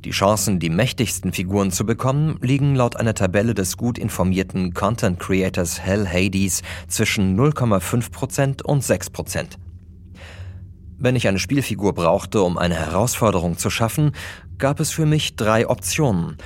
Die 0.05 0.11
Chancen, 0.11 0.59
die 0.59 0.69
mächtigsten 0.69 1.33
Figuren 1.33 1.71
zu 1.71 1.85
bekommen, 1.85 2.37
liegen 2.41 2.75
laut 2.75 2.95
einer 2.95 3.15
Tabelle 3.15 3.53
des 3.53 3.75
gut 3.75 3.97
informierten 3.97 4.73
Content 4.73 5.19
Creators 5.19 5.81
Hell 5.81 6.07
Hades 6.07 6.61
zwischen 6.87 7.37
0,5% 7.37 8.61
und 8.61 8.83
6%. 8.83 9.57
Wenn 10.97 11.17
ich 11.17 11.27
eine 11.27 11.39
Spielfigur 11.39 11.93
brauchte, 11.93 12.43
um 12.43 12.57
eine 12.57 12.75
Herausforderung 12.75 13.57
zu 13.57 13.69
schaffen, 13.69 14.13
gab 14.57 14.79
es 14.79 14.91
für 14.91 15.05
mich 15.05 15.35
drei 15.35 15.67
Optionen. 15.67 16.37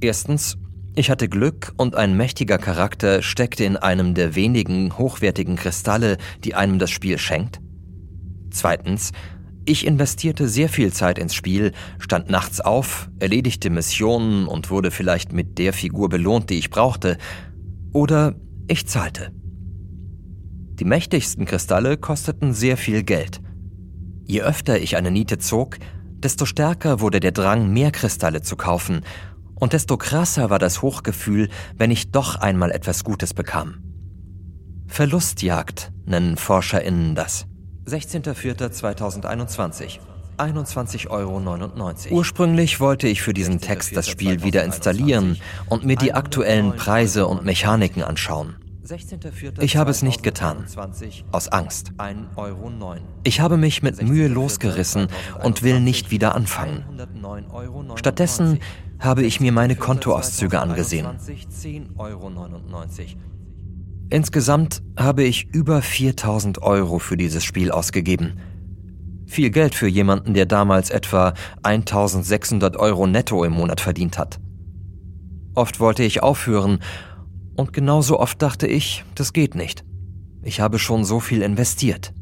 Erstens 0.00 0.58
ich 0.98 1.10
hatte 1.10 1.28
Glück 1.28 1.74
und 1.76 1.94
ein 1.94 2.16
mächtiger 2.16 2.56
Charakter 2.56 3.20
steckte 3.20 3.64
in 3.64 3.76
einem 3.76 4.14
der 4.14 4.34
wenigen 4.34 4.96
hochwertigen 4.96 5.56
Kristalle, 5.56 6.16
die 6.42 6.54
einem 6.54 6.78
das 6.78 6.90
Spiel 6.90 7.18
schenkt. 7.18 7.60
Zweitens, 8.50 9.12
ich 9.66 9.86
investierte 9.86 10.48
sehr 10.48 10.70
viel 10.70 10.92
Zeit 10.92 11.18
ins 11.18 11.34
Spiel, 11.34 11.72
stand 11.98 12.30
nachts 12.30 12.62
auf, 12.62 13.10
erledigte 13.18 13.68
Missionen 13.68 14.46
und 14.46 14.70
wurde 14.70 14.90
vielleicht 14.90 15.34
mit 15.34 15.58
der 15.58 15.74
Figur 15.74 16.08
belohnt, 16.08 16.48
die 16.48 16.58
ich 16.58 16.70
brauchte. 16.70 17.18
Oder 17.92 18.34
ich 18.66 18.86
zahlte. 18.86 19.32
Die 20.78 20.84
mächtigsten 20.84 21.44
Kristalle 21.44 21.98
kosteten 21.98 22.54
sehr 22.54 22.78
viel 22.78 23.02
Geld. 23.02 23.42
Je 24.24 24.40
öfter 24.40 24.78
ich 24.78 24.96
eine 24.96 25.10
Niete 25.10 25.36
zog, 25.38 25.76
desto 26.20 26.46
stärker 26.46 27.00
wurde 27.00 27.20
der 27.20 27.32
Drang, 27.32 27.70
mehr 27.70 27.90
Kristalle 27.90 28.40
zu 28.40 28.56
kaufen 28.56 29.02
und 29.58 29.72
desto 29.72 29.96
krasser 29.96 30.50
war 30.50 30.58
das 30.58 30.82
Hochgefühl, 30.82 31.48
wenn 31.76 31.90
ich 31.90 32.12
doch 32.12 32.36
einmal 32.36 32.70
etwas 32.70 33.04
Gutes 33.04 33.34
bekam. 33.34 33.78
Verlustjagd 34.86 35.92
nennen 36.04 36.36
ForscherInnen 36.36 37.14
das. 37.14 37.46
16.04.2021 37.86 39.98
21,99 40.38 41.08
Euro. 41.08 41.40
Ursprünglich 42.10 42.80
wollte 42.80 43.08
ich 43.08 43.22
für 43.22 43.32
diesen 43.32 43.60
Text 43.60 43.96
das 43.96 44.08
Spiel 44.08 44.42
wieder 44.42 44.64
installieren 44.64 45.38
und 45.68 45.84
mir 45.84 45.96
die 45.96 46.12
aktuellen 46.12 46.76
Preise 46.76 47.26
und 47.26 47.44
Mechaniken 47.44 48.02
anschauen. 48.02 48.56
Ich 49.60 49.76
habe 49.76 49.90
es 49.90 50.02
nicht 50.02 50.22
getan, 50.22 50.64
aus 51.32 51.48
Angst. 51.48 51.92
Ich 53.24 53.40
habe 53.40 53.56
mich 53.56 53.82
mit 53.82 54.02
Mühe 54.02 54.28
losgerissen 54.28 55.08
und 55.42 55.62
will 55.62 55.80
nicht 55.80 56.10
wieder 56.10 56.34
anfangen. 56.34 56.84
Stattdessen 57.96 58.60
habe 58.98 59.24
ich 59.24 59.40
mir 59.40 59.52
meine 59.52 59.76
Kontoauszüge 59.76 60.60
angesehen. 60.60 61.06
Insgesamt 64.08 64.82
habe 64.96 65.24
ich 65.24 65.48
über 65.52 65.82
4000 65.82 66.62
Euro 66.62 66.98
für 66.98 67.16
dieses 67.16 67.44
Spiel 67.44 67.70
ausgegeben. 67.70 68.38
Viel 69.26 69.50
Geld 69.50 69.74
für 69.74 69.88
jemanden, 69.88 70.34
der 70.34 70.46
damals 70.46 70.90
etwa 70.90 71.34
1600 71.62 72.76
Euro 72.76 73.06
netto 73.06 73.44
im 73.44 73.52
Monat 73.52 73.80
verdient 73.80 74.18
hat. 74.18 74.38
Oft 75.54 75.80
wollte 75.80 76.04
ich 76.04 76.22
aufhören 76.22 76.78
und 77.56 77.72
genauso 77.72 78.20
oft 78.20 78.40
dachte 78.40 78.66
ich, 78.66 79.04
das 79.14 79.32
geht 79.32 79.54
nicht. 79.54 79.84
Ich 80.42 80.60
habe 80.60 80.78
schon 80.78 81.04
so 81.04 81.18
viel 81.18 81.42
investiert. 81.42 82.12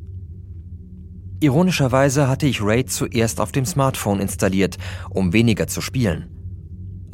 Ironischerweise 1.40 2.26
hatte 2.28 2.46
ich 2.46 2.62
Raid 2.62 2.90
zuerst 2.90 3.40
auf 3.40 3.52
dem 3.52 3.66
Smartphone 3.66 4.20
installiert, 4.20 4.78
um 5.10 5.34
weniger 5.34 5.66
zu 5.66 5.82
spielen. 5.82 6.33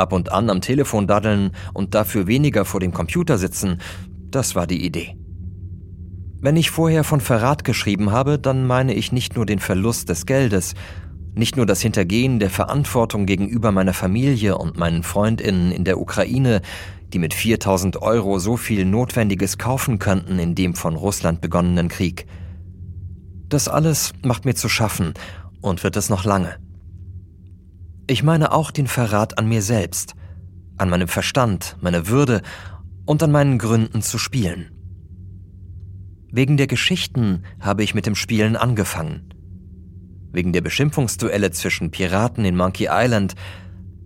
Ab 0.01 0.15
und 0.15 0.33
an 0.33 0.49
am 0.49 0.63
Telefon 0.63 1.07
daddeln 1.07 1.51
und 1.75 1.95
dafür 1.95 2.27
weniger 2.27 2.65
vor 2.65 2.81
dem 2.81 2.93
Computer 2.93 3.37
sitzen, 3.37 3.83
das 4.31 4.55
war 4.55 4.67
die 4.67 4.83
Idee. 4.83 5.15
Wenn 6.41 6.57
ich 6.57 6.71
vorher 6.71 7.05
von 7.05 7.21
Verrat 7.21 7.65
geschrieben 7.65 8.11
habe, 8.11 8.39
dann 8.39 8.67
meine 8.67 8.95
ich 8.95 9.13
nicht 9.13 9.37
nur 9.37 9.45
den 9.45 9.59
Verlust 9.59 10.09
des 10.09 10.25
Geldes, 10.25 10.73
nicht 11.35 11.59
nur 11.59 11.67
das 11.67 11.83
Hintergehen 11.83 12.39
der 12.39 12.49
Verantwortung 12.49 13.27
gegenüber 13.27 13.73
meiner 13.73 13.93
Familie 13.93 14.57
und 14.57 14.79
meinen 14.79 15.03
Freundinnen 15.03 15.71
in 15.71 15.85
der 15.85 16.01
Ukraine, 16.01 16.63
die 17.13 17.19
mit 17.19 17.35
4000 17.35 18.01
Euro 18.01 18.39
so 18.39 18.57
viel 18.57 18.87
Notwendiges 18.87 19.59
kaufen 19.59 19.99
könnten 19.99 20.39
in 20.39 20.55
dem 20.55 20.75
von 20.75 20.97
Russland 20.97 21.43
begonnenen 21.43 21.89
Krieg. 21.89 22.27
Das 23.51 23.69
alles 23.69 24.15
macht 24.23 24.47
mir 24.47 24.55
zu 24.55 24.71
schaffen 24.71 25.13
und 25.61 25.85
wird 25.85 25.99
es 25.99 26.09
noch 26.09 26.25
lange. 26.25 26.57
Ich 28.11 28.25
meine 28.25 28.51
auch 28.51 28.73
den 28.73 28.89
Verrat 28.89 29.39
an 29.39 29.49
mir 29.49 29.63
selbst, 29.63 30.17
an 30.79 30.91
meinem 30.91 31.07
Verstand, 31.07 31.77
meiner 31.81 32.09
Würde 32.09 32.43
und 33.07 33.23
an 33.23 33.31
meinen 33.31 33.57
Gründen 33.57 34.03
zu 34.03 34.19
spielen. 34.19 34.73
Wegen 36.33 36.57
der 36.57 36.67
Geschichten 36.67 37.45
habe 37.61 37.85
ich 37.85 37.95
mit 37.95 38.07
dem 38.07 38.17
Spielen 38.17 38.57
angefangen. 38.57 39.33
Wegen 40.33 40.53
der 40.53 40.61
Beschimpfungsduelle 40.61 41.53
zwischen 41.53 41.93
Piraten 41.93 42.45
in 42.45 42.57
Monkey 42.57 42.89
Island 42.91 43.37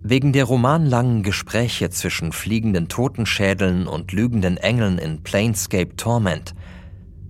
Wegen 0.03 0.33
der 0.33 0.43
romanlangen 0.43 1.23
Gespräche 1.23 1.89
zwischen 1.89 2.31
fliegenden 2.31 2.87
Totenschädeln 2.89 3.87
und 3.87 4.11
lügenden 4.11 4.57
Engeln 4.57 4.99
in 4.99 5.23
Planescape 5.23 5.95
Torment. 5.95 6.53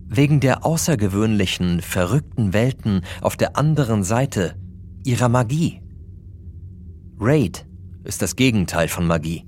Wegen 0.09 0.41
der 0.41 0.65
außergewöhnlichen, 0.65 1.81
verrückten 1.81 2.51
Welten 2.51 3.05
auf 3.21 3.37
der 3.37 3.55
anderen 3.55 4.03
Seite 4.03 4.55
ihrer 5.05 5.29
Magie. 5.29 5.84
Raid 7.19 7.65
ist 8.03 8.21
das 8.21 8.35
Gegenteil 8.35 8.89
von 8.89 9.07
Magie. 9.07 9.45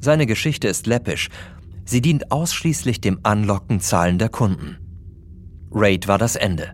Seine 0.00 0.26
Geschichte 0.26 0.66
ist 0.68 0.86
läppisch. 0.86 1.28
Sie 1.84 2.00
dient 2.00 2.32
ausschließlich 2.32 3.00
dem 3.00 3.20
Anlocken 3.22 3.80
zahlender 3.80 4.30
Kunden. 4.30 4.78
Raid 5.70 6.08
war 6.08 6.16
das 6.16 6.36
Ende. 6.36 6.72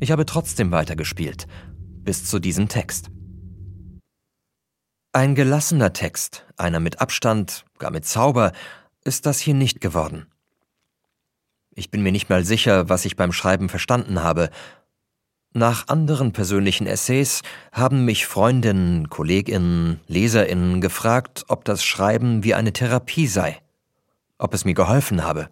Ich 0.00 0.10
habe 0.10 0.24
trotzdem 0.24 0.70
weitergespielt, 0.70 1.46
bis 2.02 2.24
zu 2.24 2.38
diesem 2.38 2.68
Text. 2.68 3.10
Ein 5.12 5.34
gelassener 5.34 5.92
Text, 5.92 6.46
einer 6.56 6.80
mit 6.80 7.00
Abstand, 7.00 7.66
gar 7.78 7.90
mit 7.90 8.06
Zauber, 8.06 8.52
ist 9.04 9.26
das 9.26 9.38
hier 9.38 9.54
nicht 9.54 9.82
geworden. 9.82 10.26
Ich 11.74 11.90
bin 11.90 12.02
mir 12.02 12.12
nicht 12.12 12.30
mal 12.30 12.44
sicher, 12.44 12.88
was 12.88 13.04
ich 13.04 13.16
beim 13.16 13.32
Schreiben 13.32 13.68
verstanden 13.68 14.22
habe. 14.22 14.50
Nach 15.52 15.88
anderen 15.88 16.32
persönlichen 16.32 16.86
Essays 16.86 17.42
haben 17.72 18.04
mich 18.04 18.26
Freundinnen, 18.26 19.10
Kolleginnen, 19.10 19.98
Leserinnen 20.06 20.80
gefragt, 20.80 21.44
ob 21.48 21.64
das 21.64 21.82
Schreiben 21.82 22.44
wie 22.44 22.54
eine 22.54 22.72
Therapie 22.72 23.26
sei, 23.26 23.60
ob 24.38 24.54
es 24.54 24.64
mir 24.64 24.74
geholfen 24.74 25.24
habe. 25.24 25.50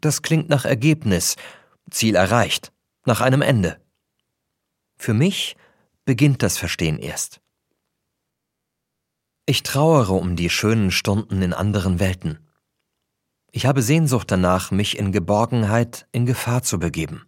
Das 0.00 0.22
klingt 0.22 0.48
nach 0.48 0.64
Ergebnis, 0.64 1.34
Ziel 1.90 2.14
erreicht, 2.14 2.72
nach 3.04 3.20
einem 3.20 3.42
Ende. 3.42 3.80
Für 4.96 5.14
mich 5.14 5.56
beginnt 6.04 6.44
das 6.44 6.56
Verstehen 6.56 7.00
erst. 7.00 7.40
Ich 9.46 9.64
trauere 9.64 10.12
um 10.12 10.36
die 10.36 10.48
schönen 10.48 10.92
Stunden 10.92 11.42
in 11.42 11.52
anderen 11.52 11.98
Welten. 11.98 12.38
Ich 13.50 13.66
habe 13.66 13.82
Sehnsucht 13.82 14.30
danach, 14.30 14.70
mich 14.70 14.96
in 14.96 15.10
Geborgenheit 15.10 16.06
in 16.12 16.24
Gefahr 16.24 16.62
zu 16.62 16.78
begeben. 16.78 17.24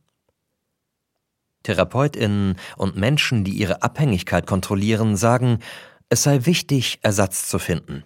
Therapeutinnen 1.62 2.56
und 2.76 2.96
Menschen, 2.96 3.44
die 3.44 3.52
ihre 3.52 3.82
Abhängigkeit 3.82 4.46
kontrollieren, 4.46 5.16
sagen, 5.16 5.58
es 6.08 6.24
sei 6.24 6.44
wichtig, 6.44 6.98
Ersatz 7.02 7.48
zu 7.48 7.58
finden. 7.58 8.04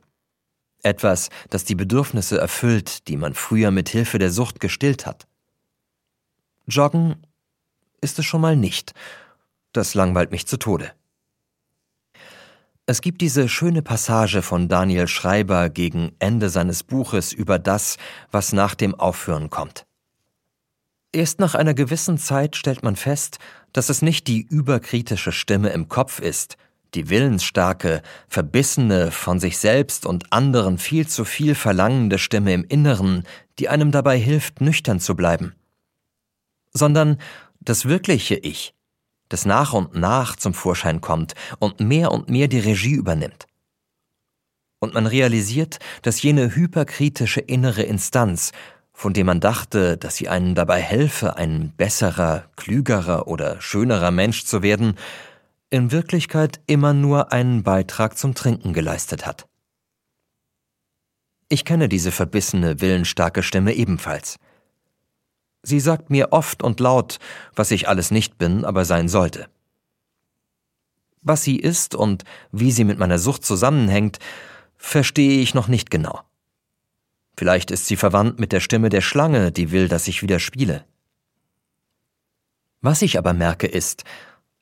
Etwas, 0.82 1.30
das 1.50 1.64
die 1.64 1.74
Bedürfnisse 1.74 2.38
erfüllt, 2.38 3.08
die 3.08 3.16
man 3.16 3.34
früher 3.34 3.70
mit 3.70 3.88
Hilfe 3.88 4.18
der 4.18 4.30
Sucht 4.30 4.60
gestillt 4.60 5.06
hat. 5.06 5.26
Joggen 6.68 7.16
ist 8.00 8.18
es 8.18 8.26
schon 8.26 8.40
mal 8.40 8.56
nicht. 8.56 8.92
Das 9.72 9.94
langweilt 9.94 10.30
mich 10.30 10.46
zu 10.46 10.58
Tode. 10.58 10.92
Es 12.86 13.00
gibt 13.00 13.20
diese 13.20 13.48
schöne 13.48 13.82
Passage 13.82 14.42
von 14.42 14.68
Daniel 14.68 15.08
Schreiber 15.08 15.70
gegen 15.70 16.14
Ende 16.20 16.50
seines 16.50 16.84
Buches 16.84 17.32
über 17.32 17.58
das, 17.58 17.96
was 18.30 18.52
nach 18.52 18.76
dem 18.76 18.94
Aufhören 18.94 19.50
kommt. 19.50 19.85
Erst 21.16 21.40
nach 21.40 21.54
einer 21.54 21.72
gewissen 21.72 22.18
Zeit 22.18 22.56
stellt 22.56 22.82
man 22.82 22.94
fest, 22.94 23.38
dass 23.72 23.88
es 23.88 24.02
nicht 24.02 24.26
die 24.26 24.42
überkritische 24.42 25.32
Stimme 25.32 25.70
im 25.70 25.88
Kopf 25.88 26.20
ist, 26.20 26.58
die 26.92 27.08
willensstarke, 27.08 28.02
verbissene, 28.28 29.10
von 29.10 29.40
sich 29.40 29.56
selbst 29.56 30.04
und 30.04 30.30
anderen 30.30 30.76
viel 30.76 31.08
zu 31.08 31.24
viel 31.24 31.54
verlangende 31.54 32.18
Stimme 32.18 32.52
im 32.52 32.64
Inneren, 32.64 33.22
die 33.58 33.70
einem 33.70 33.92
dabei 33.92 34.18
hilft, 34.18 34.60
nüchtern 34.60 35.00
zu 35.00 35.16
bleiben, 35.16 35.54
sondern 36.74 37.16
das 37.60 37.86
wirkliche 37.86 38.34
Ich, 38.34 38.74
das 39.30 39.46
nach 39.46 39.72
und 39.72 39.94
nach 39.94 40.36
zum 40.36 40.52
Vorschein 40.52 41.00
kommt 41.00 41.32
und 41.58 41.80
mehr 41.80 42.12
und 42.12 42.28
mehr 42.28 42.48
die 42.48 42.60
Regie 42.60 42.92
übernimmt. 42.92 43.46
Und 44.80 44.92
man 44.92 45.06
realisiert, 45.06 45.78
dass 46.02 46.20
jene 46.20 46.54
hyperkritische 46.54 47.40
innere 47.40 47.84
Instanz, 47.84 48.52
von 48.96 49.12
dem 49.12 49.26
man 49.26 49.40
dachte, 49.40 49.98
dass 49.98 50.16
sie 50.16 50.30
einem 50.30 50.54
dabei 50.54 50.80
helfe, 50.80 51.36
ein 51.36 51.70
besserer, 51.76 52.44
klügerer 52.56 53.28
oder 53.28 53.60
schönerer 53.60 54.10
Mensch 54.10 54.46
zu 54.46 54.62
werden, 54.62 54.94
in 55.68 55.92
Wirklichkeit 55.92 56.60
immer 56.66 56.94
nur 56.94 57.30
einen 57.30 57.62
Beitrag 57.62 58.16
zum 58.16 58.34
Trinken 58.34 58.72
geleistet 58.72 59.26
hat. 59.26 59.46
Ich 61.50 61.66
kenne 61.66 61.90
diese 61.90 62.10
verbissene, 62.10 62.80
willensstarke 62.80 63.42
Stimme 63.42 63.74
ebenfalls. 63.74 64.38
Sie 65.62 65.78
sagt 65.78 66.08
mir 66.08 66.32
oft 66.32 66.62
und 66.62 66.80
laut, 66.80 67.18
was 67.54 67.72
ich 67.72 67.88
alles 67.88 68.10
nicht 68.10 68.38
bin, 68.38 68.64
aber 68.64 68.86
sein 68.86 69.10
sollte. 69.10 69.46
Was 71.20 71.42
sie 71.42 71.58
ist 71.58 71.94
und 71.94 72.24
wie 72.50 72.72
sie 72.72 72.84
mit 72.84 72.98
meiner 72.98 73.18
Sucht 73.18 73.44
zusammenhängt, 73.44 74.20
verstehe 74.78 75.42
ich 75.42 75.52
noch 75.52 75.68
nicht 75.68 75.90
genau. 75.90 76.22
Vielleicht 77.36 77.70
ist 77.70 77.86
sie 77.86 77.96
verwandt 77.96 78.38
mit 78.40 78.52
der 78.52 78.60
Stimme 78.60 78.88
der 78.88 79.02
Schlange, 79.02 79.52
die 79.52 79.70
will, 79.70 79.88
dass 79.88 80.08
ich 80.08 80.22
wieder 80.22 80.38
spiele. 80.38 80.84
Was 82.80 83.02
ich 83.02 83.18
aber 83.18 83.32
merke 83.32 83.66
ist, 83.66 84.04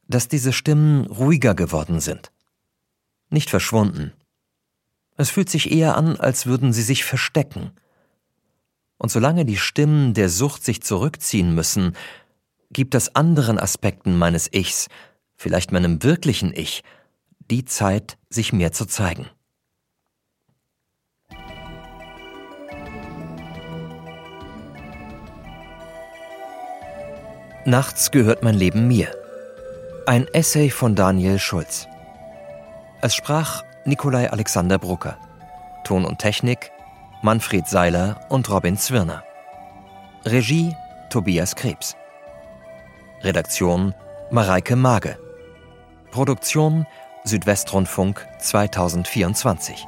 dass 0.09 0.29
diese 0.29 0.53
Stimmen 0.53 1.07
ruhiger 1.07 1.55
geworden 1.55 2.01
sind. 2.01 2.33
Nicht 3.31 3.51
verschwunden. 3.51 4.13
Es 5.17 5.31
fühlt 5.31 5.49
sich 5.49 5.71
eher 5.71 5.97
an, 5.97 6.17
als 6.17 6.47
würden 6.47 6.73
sie 6.73 6.83
sich 6.83 7.05
verstecken. 7.05 7.71
Und 8.99 9.11
solange 9.11 9.45
die 9.45 9.57
Stimmen 9.57 10.15
der 10.15 10.29
Sucht 10.29 10.65
sich 10.65 10.83
zurückziehen 10.83 11.55
müssen, 11.55 11.97
gibt 12.71 12.95
es 12.95 13.15
anderen 13.15 13.59
Aspekten 13.59 14.19
meines 14.19 14.53
Ichs, 14.53 14.89
vielleicht 15.37 15.73
meinem 15.73 16.03
wirklichen 16.03 16.53
Ich, 16.53 16.83
die 17.51 17.65
Zeit, 17.65 18.19
sich 18.31 18.53
mir 18.53 18.73
zu 18.73 18.87
zeigen. 18.87 19.29
Nachts 27.67 28.11
gehört 28.11 28.43
mein 28.43 28.57
Leben 28.57 28.89
mir. 28.89 29.09
Ein 30.05 30.29
Essay 30.35 30.69
von 30.69 30.95
Daniel 30.95 31.39
Schulz. 31.39 31.89
Es 33.01 33.15
sprach 33.15 33.65
Nikolai 33.87 34.31
Alexander 34.31 34.79
Brucker. 34.79 35.17
Ton 35.83 36.05
und 36.05 36.19
Technik 36.19 36.71
Manfred 37.23 37.67
Seiler 37.67 38.21
und 38.29 38.51
Robin 38.51 38.77
Zwirner. 38.77 39.25
Regie 40.27 40.77
Tobias 41.09 41.57
Krebs. 41.57 41.97
Redaktion 43.23 43.95
Mareike 44.31 44.77
Mage. 44.77 45.17
Produktion 46.11 46.87
Südwestrundfunk 47.25 48.27
2024. 48.41 49.87